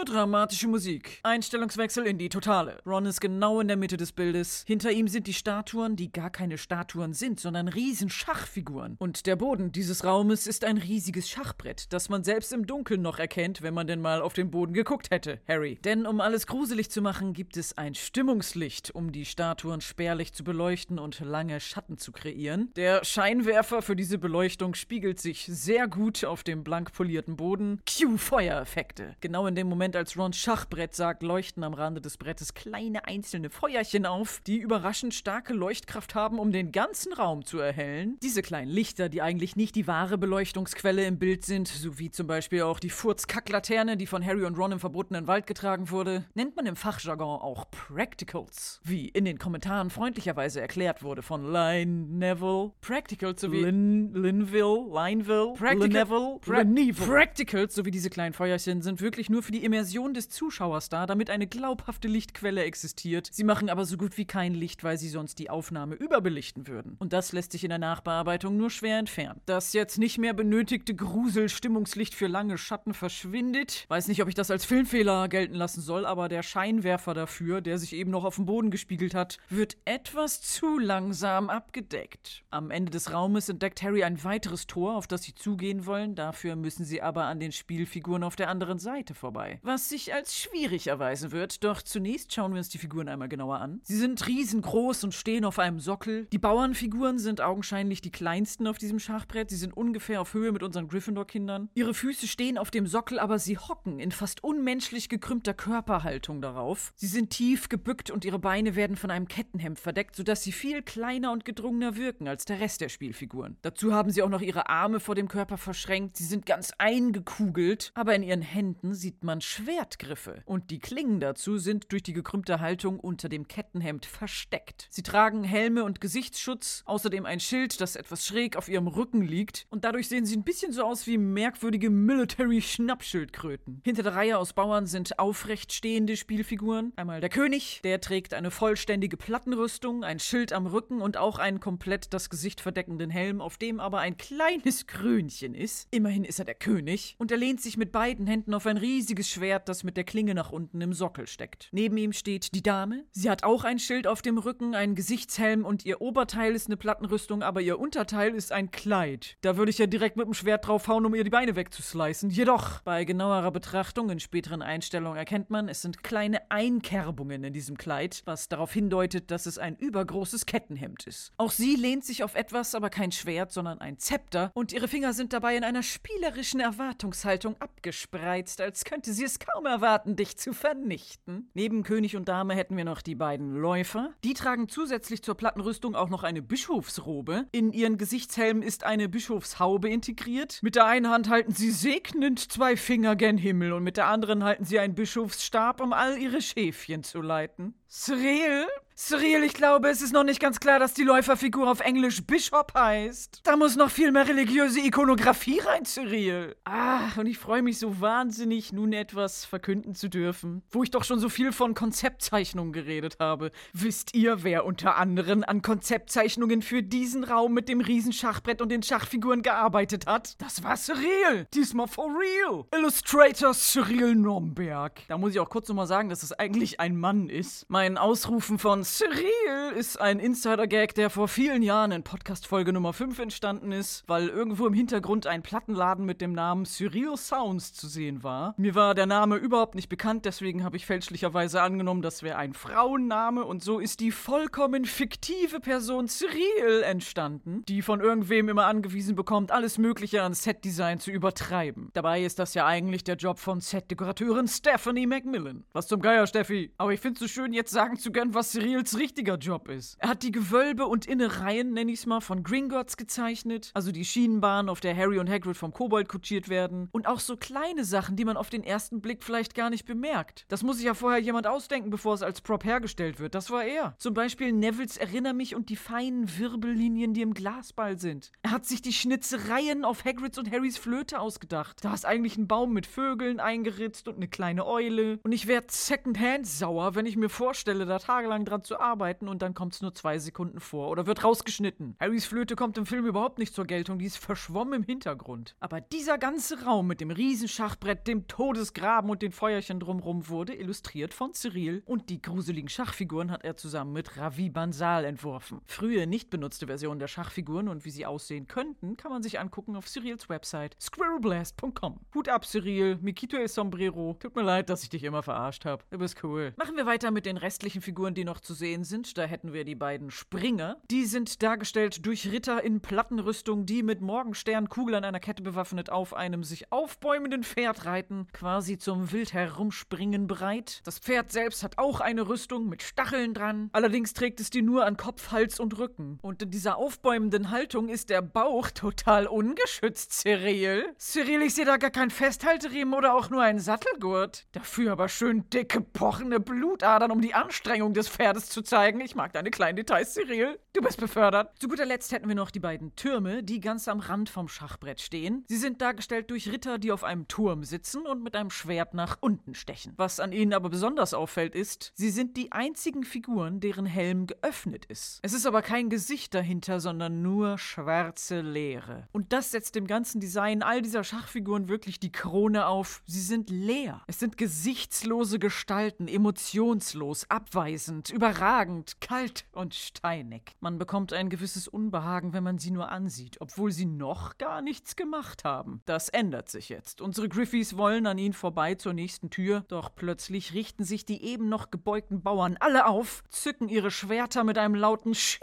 Dramatische 0.05 0.68
Musik. 0.68 1.21
Einstellungswechsel 1.23 2.07
in 2.07 2.18
die 2.18 2.29
Totale. 2.29 2.81
Ron 2.87 3.07
ist 3.07 3.21
genau 3.21 3.61
in 3.61 3.68
der 3.68 3.77
Mitte 3.77 3.97
des 3.97 4.12
Bildes. 4.12 4.64
Hinter 4.66 4.90
ihm 4.90 5.09
sind 5.09 5.27
die 5.27 5.35
Statuen, 5.35 5.97
die 5.97 6.12
gar 6.12 6.31
keine 6.31 6.59
Statuen 6.59 7.12
sind, 7.12 7.40
sondern 7.40 7.68
riesen 7.68 8.11
Schachfiguren. 8.11 8.97
Und 8.99 9.27
der 9.27 9.37
Boden 9.37 9.73
dieses 9.73 10.05
Raumes 10.05 10.47
ist 10.47 10.64
ein 10.64 10.79
riesiges 10.79 11.29
Schachbrett, 11.29 11.92
das 11.92 12.09
man 12.09 12.25
selbst 12.25 12.53
im 12.53 12.66
Dunkeln 12.66 13.03
noch 13.03 13.18
erkennt, 13.18 13.62
wenn 13.62 13.75
man 13.75 13.87
denn 13.87 14.01
mal 14.01 14.23
auf 14.23 14.33
den 14.33 14.51
Boden 14.51 14.73
geguckt 14.73 15.11
hätte, 15.11 15.40
Harry. 15.47 15.79
Denn 15.85 16.07
um 16.07 16.21
alles 16.21 16.47
gruselig 16.47 16.90
zu 16.90 17.03
machen, 17.03 17.33
gibt 17.33 17.57
es 17.57 17.77
ein 17.77 17.94
Stimmungslicht, 17.94 18.94
um 18.94 19.12
die 19.12 19.25
Statuen 19.25 19.81
spärlich 19.81 20.33
zu 20.33 20.44
beleuchten 20.44 20.99
und 20.99 21.21
lange 21.21 21.61
Schatten 21.61 21.99
zu 21.99 22.12
kreieren. 22.12 22.71
Der 22.77 23.05
Scheinwerfer 23.05 23.83
für 23.83 23.97
diese 23.97 24.18
Beleuchtung 24.18 24.75
spiegelt 24.75 25.21
sich 25.21 25.47
sehr 25.51 25.88
gut 25.88 26.25
auf 26.25 26.42
dem 26.42 26.64
blank 26.64 26.92
polierten 26.92 27.37
Boden. 27.37 27.81
Cue 27.87 28.18
Feuereffekte. 28.48 29.16
Genau 29.20 29.46
in 29.46 29.54
dem 29.54 29.68
Moment, 29.68 29.94
als 29.96 30.16
Ron 30.16 30.32
Schachbrett 30.32 30.94
sagt, 30.94 31.22
leuchten 31.22 31.64
am 31.64 31.74
Rande 31.74 32.00
des 32.00 32.16
Brettes 32.16 32.54
kleine 32.54 33.06
einzelne 33.06 33.50
Feuerchen 33.50 34.06
auf, 34.06 34.40
die 34.46 34.56
überraschend 34.56 35.14
starke 35.14 35.52
Leuchtkraft 35.52 36.14
haben, 36.14 36.38
um 36.38 36.52
den 36.52 36.72
ganzen 36.72 37.12
Raum 37.12 37.44
zu 37.44 37.58
erhellen. 37.58 38.16
Diese 38.22 38.42
kleinen 38.42 38.70
Lichter, 38.70 39.08
die 39.08 39.22
eigentlich 39.22 39.56
nicht 39.56 39.74
die 39.74 39.87
wahre 39.87 40.18
Beleuchtungsquelle 40.18 41.04
im 41.04 41.18
Bild 41.18 41.44
sind, 41.44 41.68
sowie 41.68 42.11
zum 42.11 42.26
Beispiel 42.26 42.62
auch 42.62 42.80
die 42.80 42.90
Furzkacklaterne, 42.90 43.96
die 43.96 44.06
von 44.06 44.24
Harry 44.24 44.44
und 44.44 44.56
Ron 44.56 44.72
im 44.72 44.80
verbotenen 44.80 45.26
Wald 45.26 45.46
getragen 45.46 45.90
wurde, 45.90 46.24
nennt 46.34 46.56
man 46.56 46.66
im 46.66 46.76
Fachjargon 46.76 47.40
auch 47.40 47.70
Practicals. 47.70 48.80
Wie 48.84 49.08
in 49.08 49.24
den 49.24 49.38
Kommentaren 49.38 49.90
freundlicherweise 49.90 50.61
erklärt 50.61 51.02
wurde 51.02 51.22
von 51.22 51.52
Line 51.52 52.06
Neville. 52.18 52.72
Practicals 52.80 53.40
sowie 53.40 53.62
Lin, 53.62 54.14
Linville, 54.14 54.87
Lineville, 54.90 55.54
Practical, 55.54 56.38
pra 56.40 56.64
Practicals 57.06 57.74
sowie 57.74 57.90
diese 57.90 58.11
kleinen 58.11 58.34
Feuerchen 58.38 58.83
sind 58.83 59.01
wirklich 59.01 59.31
nur 59.31 59.42
für 59.42 59.51
die 59.51 59.64
Immersion 59.64 60.14
des 60.14 60.29
Zuschauers 60.29 60.88
da, 60.88 61.07
damit 61.07 61.29
eine 61.29 61.48
glaubhafte 61.48 62.07
Lichtquelle 62.07 62.62
existiert. 62.62 63.29
Sie 63.33 63.42
machen 63.42 63.68
aber 63.68 63.85
so 63.85 63.96
gut 63.96 64.16
wie 64.16 64.27
kein 64.27 64.55
Licht, 64.55 64.85
weil 64.85 64.96
sie 64.96 65.09
sonst 65.09 65.40
die 65.40 65.51
Aufnahme 65.51 65.96
überbelichten 65.96 66.68
würden. 66.68 66.94
Und 67.01 67.12
das 67.12 67.33
lässt 67.33 67.51
sich 67.51 67.64
in 67.64 67.70
der 67.70 67.81
Nachbearbeitung 67.81 68.57
nur 68.57 68.70
schwer 68.70 69.01
entfernen. 69.01 69.40
Das 69.46 69.72
jetzt 69.72 69.98
nicht 69.98 70.18
mehr 70.18 70.35
benötigte 70.35 70.94
Grusel-Stimmungslicht 70.94 72.14
für 72.14 72.29
lange 72.29 72.59
Schatten 72.59 72.94
verschwindet. 72.94 73.87
Weiß 73.88 74.07
nicht, 74.07 74.22
ob 74.22 74.29
ich 74.29 74.37
das 74.37 74.53
als 74.53 74.64
Filmfehler 74.64 75.27
gelten 75.27 75.57
lassen 75.57 75.81
soll, 75.81 76.07
aber 76.07 76.29
der 76.29 76.44
Scheinwerfer 76.44 77.14
dafür, 77.14 77.61
der 77.61 77.77
sich 77.79 77.92
eben 77.92 78.12
noch 78.12 78.22
auf 78.22 78.37
dem 78.37 78.46
Boden 78.46 78.70
gespiegelt 78.70 79.16
hat, 79.16 79.38
wird 79.48 79.79
etwas 79.85 80.42
zu 80.42 80.79
langsam 80.79 81.51
abgedeckt. 81.51 82.44
Am 82.51 82.70
Ende 82.70 82.92
des 82.92 83.12
Raumes 83.12 83.48
entdeckt 83.48 83.83
Harry 83.83 84.05
ein 84.05 84.22
weiteres 84.22 84.68
Tor, 84.68 84.94
auf 84.94 85.09
das 85.09 85.24
sie 85.24 85.35
zugehen 85.35 85.87
wollen. 85.87 86.14
Dafür 86.14 86.55
müssen 86.55 86.85
sie 86.85 87.03
aber 87.03 87.24
an 87.24 87.40
den 87.40 87.51
Spielfiguren 87.51 88.28
auf 88.29 88.37
der 88.37 88.51
anderen 88.51 88.79
Seite 88.79 89.14
vorbei. 89.14 89.59
Was 89.62 89.88
sich 89.88 90.12
als 90.12 90.38
schwierig 90.38 90.87
erweisen 90.88 91.33
wird, 91.33 91.64
doch 91.64 91.81
zunächst 91.81 92.35
schauen 92.35 92.53
wir 92.53 92.59
uns 92.59 92.69
die 92.69 92.77
Figuren 92.77 93.09
einmal 93.09 93.31
genauer 93.31 93.59
an. 93.59 93.81
Sie 93.85 93.97
sind 93.97 94.27
riesengroß 94.27 95.03
und 95.05 95.14
stehen 95.14 95.47
auf 95.47 95.59
einem 95.59 95.81
Sockel. 95.81 96.27
Die 96.27 96.38
Bauernfiguren 96.38 97.19
sind 97.19 97.41
augenscheinlich 97.41 98.03
die 98.03 98.11
kleinsten 98.11 98.67
auf 98.67 98.77
diesem 98.77 98.99
Schachbrett. 98.99 99.49
Sie 99.49 99.57
sind 99.57 99.75
ungefähr 99.75 100.21
auf 100.21 100.35
Höhe 100.35 100.53
mit 100.53 100.62
unseren 100.62 100.88
Gryffindor-Kindern. 100.88 101.71
Ihre 101.73 101.95
Füße 101.95 102.27
stehen 102.27 102.59
auf 102.59 102.71
dem 102.71 102.87
Sockel, 102.87 103.19
aber 103.19 103.38
sie 103.38 103.57
hocken 103.57 103.99
in 103.99 104.12
fast 104.12 104.45
unmenschlich 104.45 105.09
gekrümmter 105.09 105.55
Körperhaltung 105.55 106.43
darauf. 106.43 106.93
Sie 106.97 107.07
sind 107.07 107.31
tief 107.31 107.71
gebückt 107.71 108.11
und 108.11 108.27
ihre 108.27 108.38
Beine 108.38 108.77
werden 108.77 108.97
von 108.97 109.11
einem 109.11 109.27
Kettenhemd 109.27 109.79
verdeckt, 109.79 110.17
sodass 110.17 110.43
sie 110.43 110.53
viel 110.53 110.83
kleiner 110.83 111.33
und 111.33 111.47
gedrungener 111.47 111.97
wirken 111.97 112.29
als 112.29 112.45
der 112.45 112.61
Rest 112.61 112.83
der 112.83 112.91
Spielfiguren. 112.91 113.57
Dazu 113.62 113.95
haben 113.95 114.11
sie 114.11 114.23
auch 114.23 114.29
noch 114.29 114.43
ihre 114.43 114.69
Arme 114.69 115.01
vor 115.01 115.14
dem 115.14 115.29
Körper 115.29 115.57
verschränkt. 115.57 116.19
Sie 116.19 116.25
sind 116.25 116.45
ganz 116.45 116.73
eingekugelt, 116.77 117.93
aber 117.95 118.17
in 118.18 118.24
ihren 118.24 118.42
Händen 118.42 118.94
sieht 118.94 119.22
man 119.22 119.40
Schwertgriffe. 119.40 120.42
Und 120.44 120.70
die 120.70 120.81
Klingen 120.81 121.20
dazu 121.20 121.59
sind 121.59 121.92
durch 121.92 122.02
die 122.02 122.12
gekrümmte 122.12 122.59
Haltung 122.59 122.98
unter 122.98 123.28
dem 123.28 123.46
Kettenhemd 123.46 124.07
versteckt. 124.07 124.88
Sie 124.90 125.04
tragen 125.04 125.44
Helme 125.44 125.85
und 125.85 126.00
Gesichtsschutz, 126.00 126.83
außerdem 126.85 127.24
ein 127.26 127.38
Schild, 127.38 127.81
das 127.81 127.94
etwas 127.94 128.26
schräg 128.26 128.57
auf 128.57 128.68
ihrem 128.68 128.88
Rücken 128.88 129.22
liegt. 129.22 129.66
Und 129.70 129.85
dadurch 129.85 130.09
sehen 130.09 130.26
sie 130.26 130.37
ein 130.37 130.42
bisschen 130.42 130.72
so 130.72 130.83
aus 130.83 131.07
wie 131.07 131.16
merkwürdige 131.16 131.90
Military-Schnappschildkröten. 131.90 133.83
Hinter 133.85 134.02
der 134.02 134.16
Reihe 134.16 134.37
aus 134.37 134.52
Bauern 134.52 134.87
sind 134.87 135.20
aufrecht 135.20 135.72
stehende 135.72 136.16
Spielfiguren. 136.16 136.92
Einmal 136.96 137.20
der 137.20 137.31
König, 137.31 137.81
der 137.85 138.00
trägt 138.00 138.35
eine 138.35 138.50
vollständige 138.50 139.16
Plattenrüstung, 139.16 140.02
ein 140.02 140.18
Schild 140.18 140.52
am 140.52 140.66
Rücken 140.66 141.00
und 141.00 141.16
auch 141.16 141.38
einen 141.38 141.61
komplett 141.61 142.12
das 142.12 142.31
Gesicht 142.31 142.61
verdeckenden 142.61 143.11
Helm, 143.11 143.40
auf 143.40 143.59
dem 143.59 143.78
aber 143.78 144.00
ein 144.00 144.16
kleines 144.16 144.88
Krönchen 144.88 145.54
ist. 145.54 145.87
Immerhin 145.92 146.24
ist 146.24 146.40
er 146.40 146.44
der 146.44 146.57
König. 146.57 147.14
Und 147.18 147.31
er 147.31 147.37
lehnt 147.38 147.61
sich 147.61 147.76
mit 147.76 147.92
beiden 147.92 148.08
Händen 148.27 148.55
auf 148.55 148.66
ein 148.66 148.77
riesiges 148.77 149.29
Schwert, 149.29 149.68
das 149.68 149.85
mit 149.85 149.97
der 149.97 150.05
Klinge 150.05 150.35
nach 150.35 150.51
unten 150.51 150.81
im 150.81 150.92
Sockel 150.92 151.27
steckt. 151.27 151.68
Neben 151.73 151.97
ihm 151.97 152.12
steht 152.12 152.55
die 152.55 152.62
Dame. 152.62 153.05
Sie 153.12 153.29
hat 153.29 153.44
auch 153.44 153.64
ein 153.64 153.79
Schild 153.79 154.07
auf 154.07 154.23
dem 154.23 154.38
Rücken, 154.38 154.75
einen 154.75 154.94
Gesichtshelm 154.94 155.64
und 155.64 155.85
ihr 155.85 156.01
Oberteil 156.01 156.55
ist 156.55 156.66
eine 156.66 156.77
Plattenrüstung, 156.77 157.42
aber 157.42 157.61
ihr 157.61 157.79
Unterteil 157.79 158.35
ist 158.35 158.53
ein 158.53 158.71
Kleid. 158.71 159.37
Da 159.42 159.57
würde 159.57 159.71
ich 159.71 159.79
ja 159.79 159.87
direkt 159.87 160.16
mit 160.16 160.27
dem 160.27 160.35
Schwert 160.35 160.66
draufhauen, 160.66 161.05
um 161.05 161.14
ihr 161.14 161.25
die 161.25 161.31
Beine 161.31 161.57
wegzuslicen. 161.57 162.31
Jedoch, 162.31 162.81
bei 162.81 163.05
genauerer 163.05 163.51
Betrachtung 163.51 164.11
in 164.11 164.21
späteren 164.21 164.62
Einstellungen 164.62 165.18
erkennt 165.18 165.51
man, 165.51 165.68
es 165.68 165.83
sind 165.83 166.03
kleine 166.03 166.51
Einkerbungen 166.51 167.44
in 167.44 167.53
diesem 167.53 167.77
Kleid, 167.77 168.23
was 168.25 168.49
darauf 168.49 168.73
hindeutet, 168.73 169.31
dass 169.31 169.47
es 169.47 169.59
ein 169.59 169.77
übergroßes 169.77 170.47
Kettenhemd 170.47 171.07
ist. 171.07 171.33
Auch 171.37 171.51
sie 171.51 171.77
lehnt 171.77 172.05
sich 172.05 172.23
auf 172.23 172.35
etwas, 172.35 172.75
aber 172.75 172.90
kein 172.90 173.12
Schwert, 173.12 173.53
sondern 173.53 173.81
ein 173.81 173.99
Zepter 173.99 174.51
und 174.55 174.73
ihre 174.73 174.88
Finger 174.88 175.12
sind 175.12 175.33
dabei 175.33 175.57
in 175.57 175.64
einer 175.64 175.83
spielerischen 175.83 176.61
Erwartungshaltung 176.61 177.57
abgespreizt, 177.98 178.61
als 178.61 178.84
könnte 178.84 179.12
sie 179.12 179.24
es 179.24 179.38
kaum 179.38 179.66
erwarten, 179.66 180.16
dich 180.16 180.37
zu 180.37 180.52
vernichten. 180.52 181.50
Neben 181.54 181.82
König 181.82 182.16
und 182.16 182.28
Dame 182.28 182.54
hätten 182.54 182.76
wir 182.76 182.84
noch 182.84 183.02
die 183.02 183.14
beiden 183.14 183.54
Läufer. 183.54 184.11
Die 184.24 184.34
tragen 184.34 184.68
zusätzlich 184.68 185.22
zur 185.22 185.37
Plattenrüstung 185.37 185.94
auch 185.94 186.08
noch 186.08 186.22
eine 186.22 186.42
Bischofsrobe. 186.42 187.46
In 187.52 187.72
ihren 187.72 187.98
Gesichtshelm 187.98 188.62
ist 188.62 188.84
eine 188.84 189.08
Bischofshaube 189.08 189.88
integriert. 189.88 190.61
Mit 190.62 190.76
der 190.76 190.87
einen 190.87 191.11
Hand 191.11 191.28
halten 191.28 191.52
sie 191.52 191.70
segnend 191.70 192.52
zwei 192.52 192.76
Finger 192.76 193.16
gen 193.16 193.38
Himmel 193.38 193.72
und 193.72 193.82
mit 193.82 193.96
der 193.96 194.06
anderen 194.06 194.44
halten 194.44 194.64
sie 194.64 194.78
einen 194.78 194.94
Bischofsstab, 194.94 195.80
um 195.80 195.92
all 195.92 196.18
ihre 196.18 196.40
Schäfchen 196.40 197.02
zu 197.02 197.20
leiten. 197.20 197.74
Cyril? 197.90 198.66
Cyril, 199.01 199.44
ich 199.44 199.55
glaube, 199.55 199.88
es 199.88 200.03
ist 200.03 200.12
noch 200.12 200.24
nicht 200.24 200.40
ganz 200.40 200.59
klar, 200.59 200.81
dass 200.81 200.92
die 200.92 201.05
Läuferfigur 201.05 201.70
auf 201.70 201.79
Englisch 201.79 202.27
Bishop 202.27 202.74
heißt. 202.74 203.42
Da 203.44 203.57
muss 203.57 203.77
noch 203.77 203.90
viel 203.90 204.11
mehr 204.11 204.27
religiöse 204.27 204.81
Ikonografie 204.81 205.61
rein, 205.61 205.85
Cyril. 205.85 206.57
Ah, 206.64 207.11
und 207.16 207.27
ich 207.27 207.38
freue 207.38 207.62
mich 207.62 207.79
so 207.79 208.01
wahnsinnig, 208.01 208.72
nun 208.72 208.92
etwas 208.92 209.44
verkünden 209.44 209.94
zu 209.94 210.09
dürfen, 210.09 210.62
wo 210.70 210.83
ich 210.83 210.90
doch 210.90 211.05
schon 211.05 211.20
so 211.20 211.29
viel 211.29 211.53
von 211.53 211.74
Konzeptzeichnungen 211.74 212.72
geredet 212.72 213.18
habe. 213.20 213.53
Wisst 213.72 214.16
ihr, 214.16 214.42
wer 214.42 214.64
unter 214.64 214.96
anderem 214.96 215.44
an 215.46 215.62
Konzeptzeichnungen 215.62 216.61
für 216.61 216.83
diesen 216.83 217.22
Raum 217.22 217.55
mit 217.55 217.68
dem 217.68 217.81
Riesenschachbrett 217.81 218.61
und 218.61 218.70
den 218.70 218.83
Schachfiguren 218.83 219.42
gearbeitet 219.42 220.09
hat? 220.09 220.35
Das 220.42 220.64
war 220.64 220.77
Cyril. 220.77 221.46
Diesmal 221.55 221.87
for 221.87 222.09
real. 222.09 222.64
Illustrator 222.74 223.55
Cyril 223.55 224.16
Nomberg. 224.16 225.03
Da 225.07 225.16
muss 225.16 225.35
ich 225.35 225.38
auch 225.38 225.51
kurz 225.51 225.68
nochmal 225.68 225.87
sagen, 225.87 226.09
dass 226.09 226.24
es 226.24 226.33
eigentlich 226.33 226.81
ein 226.81 226.96
Mann 226.96 227.29
ist. 227.29 227.64
Mein 227.79 227.97
Ausrufen 227.97 228.59
von 228.59 228.83
Cyril 228.83 229.71
ist 229.77 230.01
ein 230.01 230.19
Insider-Gag, 230.19 230.97
der 230.97 231.11
vor 231.11 231.29
vielen 231.29 231.62
Jahren 231.62 231.93
in 231.93 232.03
Podcast-Folge 232.03 232.73
Nummer 232.73 232.93
5 232.93 233.21
entstanden 233.21 233.71
ist, 233.71 234.03
weil 234.09 234.27
irgendwo 234.27 234.67
im 234.67 234.75
Hintergrund 234.75 235.29
ein 235.29 235.45
Plattenladen 235.45 236.05
mit 236.05 236.21
dem 236.21 236.33
Namen 236.33 236.64
Cyril 236.64 237.17
Sounds 237.17 237.73
zu 237.73 237.87
sehen 237.87 238.25
war. 238.25 238.57
Mir 238.57 238.75
war 238.75 238.97
der 238.97 239.07
Name 239.07 239.37
überhaupt 239.37 239.77
nicht 239.77 239.88
bekannt, 239.88 240.25
deswegen 240.25 240.64
habe 240.64 240.77
ich 240.77 240.87
fälschlicherweise 240.87 241.62
angenommen, 241.62 242.03
das 242.03 242.25
wäre 242.25 242.37
ein 242.37 242.53
Frauenname 242.53 243.45
und 243.45 243.62
so 243.62 243.79
ist 243.79 244.01
die 244.01 244.11
vollkommen 244.11 244.85
fiktive 244.85 245.61
Person 245.61 246.09
Cyril 246.09 246.83
entstanden, 246.83 247.62
die 247.69 247.83
von 247.83 248.01
irgendwem 248.01 248.49
immer 248.49 248.67
angewiesen 248.67 249.14
bekommt, 249.14 249.53
alles 249.53 249.79
Mögliche 249.79 250.25
an 250.25 250.35
Setdesign 250.35 250.99
zu 250.99 251.12
übertreiben. 251.12 251.91
Dabei 251.93 252.25
ist 252.25 252.41
das 252.41 252.55
ja 252.55 252.67
eigentlich 252.67 253.05
der 253.05 253.14
Job 253.14 253.38
von 253.38 253.61
Setdekorateurin 253.61 254.49
Stephanie 254.49 255.07
Macmillan. 255.07 255.64
Was 255.73 255.87
zum 255.87 256.01
Geier, 256.01 256.27
Steffi? 256.27 256.73
Aber 256.77 256.93
ich 256.93 256.99
finde 256.99 257.14
es 257.14 257.21
so 257.21 257.29
schön, 257.29 257.53
jetzt 257.53 257.67
sagen 257.70 257.98
zu 257.98 258.12
können, 258.12 258.35
was 258.35 258.52
Cyril 258.52 258.68
Cyrils 258.68 258.98
richtiger 258.98 259.37
Job 259.38 259.68
ist. 259.68 259.96
Er 259.98 260.11
hat 260.11 260.22
die 260.22 260.31
Gewölbe 260.31 260.87
und 260.87 261.07
Innereien, 261.07 261.72
nenne 261.72 261.90
ich 261.90 262.00
es 262.00 262.07
mal, 262.07 262.20
von 262.20 262.42
Gringotts 262.42 262.98
gezeichnet, 262.98 263.70
also 263.72 263.92
die 263.92 264.04
Schienenbahn, 264.04 264.68
auf 264.68 264.81
der 264.81 264.94
Harry 264.94 265.18
und 265.18 265.31
Hagrid 265.31 265.57
vom 265.57 265.72
Kobold 265.72 266.09
kutschiert 266.09 266.50
werden 266.50 266.88
und 266.92 267.07
auch 267.07 267.18
so 267.18 267.37
kleine 267.37 267.85
Sachen, 267.85 268.16
die 268.16 268.26
man 268.26 268.37
auf 268.37 268.50
den 268.50 268.62
ersten 268.62 269.00
Blick 269.00 269.24
vielleicht 269.24 269.54
gar 269.54 269.70
nicht 269.70 269.87
bemerkt. 269.87 270.44
Das 270.48 270.62
muss 270.62 270.76
sich 270.76 270.85
ja 270.85 270.92
vorher 270.92 271.18
jemand 271.18 271.46
ausdenken, 271.46 271.88
bevor 271.88 272.14
es 272.14 272.22
als 272.22 272.42
Prop 272.42 272.64
hergestellt 272.64 273.20
wird. 273.20 273.35
Das 273.35 273.50
war 273.50 273.64
er. 273.64 273.94
Zum 273.98 274.14
Beispiel 274.14 274.52
Nevils 274.52 274.96
Erinner 274.96 275.33
mich 275.33 275.57
und 275.57 275.70
die 275.70 275.76
feinen 275.76 276.38
Wirbellinien, 276.38 277.14
die 277.14 277.22
im 277.22 277.35
Glasball 277.35 277.98
sind. 277.98 278.33
Er 278.42 278.50
hat 278.50 278.66
sich 278.66 278.83
die 278.83 278.92
Schnitzereien 278.92 279.85
auf 279.85 280.04
Hagrids 280.04 280.38
und 280.38 280.50
Harrys 280.50 280.78
Flöte 280.78 281.20
ausgedacht. 281.20 281.85
Da 281.85 281.94
ist 281.94 282.04
eigentlich 282.04 282.37
ein 282.37 282.48
Baum 282.48 282.74
mit 282.74 282.87
Vögeln 282.87 283.40
eingeritzt 283.40 284.09
und 284.09 284.16
eine 284.16 284.28
kleine 284.28 284.66
Eule. 284.66 285.18
Und 285.22 285.33
ich 285.33 285.46
werde 285.46 285.68
secondhand 285.70 286.46
sauer, 286.46 286.94
wenn 286.94 287.07
ich 287.07 287.16
mir 287.16 287.28
vorstelle, 287.28 287.58
da 287.64 287.99
tagelang 287.99 288.44
dran 288.44 288.62
zu 288.62 288.79
arbeiten 288.79 289.29
und 289.29 289.42
dann 289.42 289.55
kommt 289.55 289.75
es 289.75 289.83
nur 289.83 289.94
zwei 289.94 290.18
Sekunden 290.18 290.61
vor 290.61 290.88
oder 290.90 291.07
wird 291.07 291.25
rausgeschnitten. 291.25 291.97
Harrys 292.01 292.27
Flöte 292.27 292.57
kommt 292.57 292.79
im 292.79 292.87
Film 292.87 293.07
überhaupt 293.07 293.38
nicht 293.38 293.55
zur 293.55 293.64
Geltung, 293.64 293.99
die 293.99 294.07
ist 294.07 294.18
verschwommen 294.18 294.75
im 294.75 294.83
Hintergrund. 294.83 295.57
Aber 295.61 295.81
dieser 295.81 296.18
ganze 296.18 296.64
Raum 296.64 296.87
mit 296.87 297.01
dem 297.01 297.11
Riesenschachbrett, 297.11 298.07
dem 298.07 298.29
Todesgraben 298.29 299.11
und 299.11 299.23
den 299.23 299.33
Feuerchen 299.33 299.81
drumrum 299.81 300.29
wurde 300.29 300.55
illustriert 300.55 301.14
von 301.14 301.35
Cyril 301.35 301.83
und 301.87 302.11
die 302.11 302.23
gruseligen 302.23 302.68
Schachfiguren 302.68 303.31
hat 303.31 303.44
er 303.44 303.57
zusammen 303.57 303.92
mit 303.92 304.16
Ravi 304.16 304.51
Bansal 304.51 305.05
entworfen. 305.05 305.61
Frühe 305.66 306.07
nicht 306.07 306.31
benutzte 306.31 306.66
Versionen 306.66 307.01
der 307.01 307.09
Schachfiguren 307.09 307.68
und 307.68 307.85
wie 307.85 307.90
sie 307.90 308.07
aussehen 308.07 308.47
könnten, 308.47 308.97
kann 308.97 309.11
man 309.11 309.23
sich 309.23 309.40
angucken 309.40 309.77
auf 309.77 309.87
Cyrils 309.87 310.29
Website 310.29 310.77
squirrelblast.com. 310.81 312.01
Hut 312.14 312.29
ab, 312.29 312.44
Cyril, 312.44 312.99
Mikito 313.01 313.37
el 313.37 313.49
Sombrero. 313.49 314.16
Tut 314.21 314.37
mir 314.37 314.42
leid, 314.42 314.68
dass 314.71 314.83
ich 314.83 314.88
dich 314.88 315.05
immer 315.05 315.23
verarscht 315.23 315.64
habe. 315.64 315.85
Du 315.90 315.99
bist 315.99 316.23
cool. 316.23 316.53
Machen 316.57 316.77
wir 316.77 316.87
weiter 316.87 317.11
mit 317.11 317.27
den 317.27 317.37
restlichen 317.48 317.80
Figuren, 317.80 318.12
die 318.12 318.26
noch 318.26 318.40
zu 318.40 318.52
sehen 318.52 318.84
sind. 318.84 319.16
Da 319.16 319.22
hätten 319.22 319.54
wir 319.54 319.64
die 319.64 319.74
beiden 319.74 320.11
Springer. 320.11 320.76
Die 320.90 321.06
sind 321.06 321.42
dargestellt 321.42 322.04
durch 322.04 322.30
Ritter 322.30 322.62
in 322.62 322.82
Plattenrüstung, 322.82 323.64
die 323.64 323.82
mit 323.82 324.02
Morgenstern, 324.02 324.68
Kugel 324.68 324.96
an 324.96 325.04
einer 325.04 325.18
Kette 325.18 325.42
bewaffnet, 325.42 325.88
auf 325.88 326.12
einem 326.12 326.44
sich 326.44 326.70
aufbäumenden 326.70 327.44
Pferd 327.44 327.87
reiten, 327.87 328.26
quasi 328.34 328.76
zum 328.76 329.12
wild 329.12 329.32
herumspringen 329.32 330.26
bereit. 330.26 330.82
Das 330.84 330.98
Pferd 330.98 331.32
selbst 331.32 331.62
hat 331.62 331.78
auch 331.78 332.02
eine 332.02 332.28
Rüstung 332.28 332.68
mit 332.68 332.82
Stacheln 332.82 333.32
dran. 333.32 333.70
Allerdings 333.72 334.12
trägt 334.12 334.40
es 334.40 334.50
die 334.50 334.61
nur 334.61 334.84
an 334.84 334.98
Kopf, 334.98 335.30
Hals 335.30 335.58
und 335.58 335.78
Rücken. 335.78 336.18
Und 336.20 336.42
in 336.42 336.50
dieser 336.50 336.76
aufbäumenden 336.76 337.50
Haltung 337.50 337.88
ist 337.88 338.11
der 338.11 338.20
Bauch 338.20 338.70
total 338.70 339.26
ungeschützt, 339.26 340.12
Cyril. 340.12 340.84
Cyril, 340.98 341.40
ich 341.40 341.54
sehe 341.54 341.64
da 341.64 341.78
gar 341.78 341.88
keinen 341.88 342.11
Festhalteriemen 342.11 342.92
oder 342.92 343.14
auch 343.14 343.30
nur 343.30 343.40
einen 343.40 343.58
Sattelgurt. 343.58 344.46
Dafür 344.52 344.92
aber 344.92 345.08
schön 345.08 345.48
dicke, 345.48 345.80
pochende 345.80 346.40
Blutadern 346.40 347.11
um 347.11 347.22
die 347.22 347.38
Anstrengung 347.38 347.94
des 347.94 348.09
Pferdes 348.09 348.48
zu 348.48 348.62
zeigen. 348.62 349.01
Ich 349.01 349.14
mag 349.14 349.33
deine 349.33 349.53
kleinen 349.53 349.77
Details, 349.77 350.12
Cyril. 350.14 350.59
Du 350.72 350.81
bist 350.83 350.98
befördert. 350.98 351.53
Zu 351.61 351.68
guter 351.68 351.87
Letzt 351.87 352.11
hätten 352.11 352.27
wir 352.27 352.35
noch 352.35 352.51
die 352.51 352.59
beiden 352.59 352.96
Türme, 352.96 353.44
die 353.44 353.61
ganz 353.61 353.87
am 353.87 354.01
Rand 354.01 354.29
vom 354.29 354.48
Schachbrett 354.48 355.01
stehen. 355.01 355.44
Sie 355.46 355.57
sind 355.57 355.81
dargestellt 355.81 356.33
durch 356.33 356.51
Ritter, 356.51 356.79
die 356.79 356.90
auf 356.90 357.05
einem 357.05 357.29
Turm 357.29 357.62
sitzen 357.62 358.07
und 358.07 358.24
mit 358.24 358.35
einem 358.35 358.51
Schwert 358.51 358.92
nach 358.92 359.18
unten 359.20 359.55
stechen. 359.55 359.94
Was 359.96 360.18
an 360.18 360.33
ihnen 360.33 360.53
aber 360.53 360.68
besonders 360.68 361.14
auffällt, 361.14 361.55
ist, 361.55 361.92
sie 361.94 362.11
sind 362.11 362.37
die 362.37 362.51
einzigen 362.51 363.05
Figuren, 363.05 363.61
deren 363.61 363.87
Helm 363.87 364.27
geöffnet 364.27 364.87
ist. 364.87 365.20
Es 365.22 365.33
ist 365.33 365.46
aber 365.46 365.62
kein 365.62 365.90
Gesicht 365.90 366.35
dahinter, 366.35 366.81
sondern 366.81 367.22
nur 367.22 367.57
schwarze 367.57 368.40
Leere. 368.40 369.07
Und 369.12 369.33
das 369.33 369.53
setzt 369.53 369.77
dem 369.77 369.87
ganzen 369.87 370.20
Design 370.20 370.64
all 370.64 370.83
dieser 370.83 371.05
Schachfiguren 371.05 371.68
wirklich 371.68 372.01
die 372.01 372.11
Krone 372.11 372.66
auf. 372.66 373.03
Sie 373.07 373.20
sind 373.20 373.48
leer. 373.48 374.03
Es 374.09 374.18
sind 374.18 374.37
gesichtslose 374.37 375.38
Gestalten, 375.38 376.09
emotionslos, 376.09 377.28
abweisend, 377.29 378.11
überragend, 378.11 379.01
kalt 379.01 379.45
und 379.53 379.75
steinig. 379.75 380.57
Man 380.61 380.79
bekommt 380.79 381.12
ein 381.12 381.29
gewisses 381.29 381.69
Unbehagen, 381.69 382.33
wenn 382.33 382.45
man 382.45 382.59
sie 382.59 382.71
nur 382.71 382.91
ansieht, 382.91 383.41
obwohl 383.41 383.73
sie 383.73 383.87
noch 383.87 384.38
gar 384.38 384.62
nichts 384.62 384.97
gemacht 384.97 385.45
haben. 385.45 385.83
Das 385.85 386.09
ändert 386.09 386.49
sich 386.49 386.69
jetzt. 386.69 387.01
Unsere 387.01 387.29
Griffys 387.29 387.77
wollen 387.77 388.07
an 388.07 388.19
ihnen 388.19 388.35
vorbei 388.35 388.75
zur 388.75 388.93
nächsten 388.93 389.31
Tür, 389.31 389.64
doch 389.69 389.95
plötzlich 389.95 390.55
richten 390.55 390.85
sich 390.85 391.05
die 391.05 391.23
eben 391.25 391.49
noch 391.49 391.71
gebeugten 391.71 392.23
Bauern 392.23 392.57
alle 392.61 392.87
auf, 392.87 393.23
zücken 393.29 393.69
ihre 393.69 393.91
Schwerter 393.91 394.45
mit 394.45 394.59
einem 394.59 394.75
lauten 394.75 395.14
Sching 395.14 395.41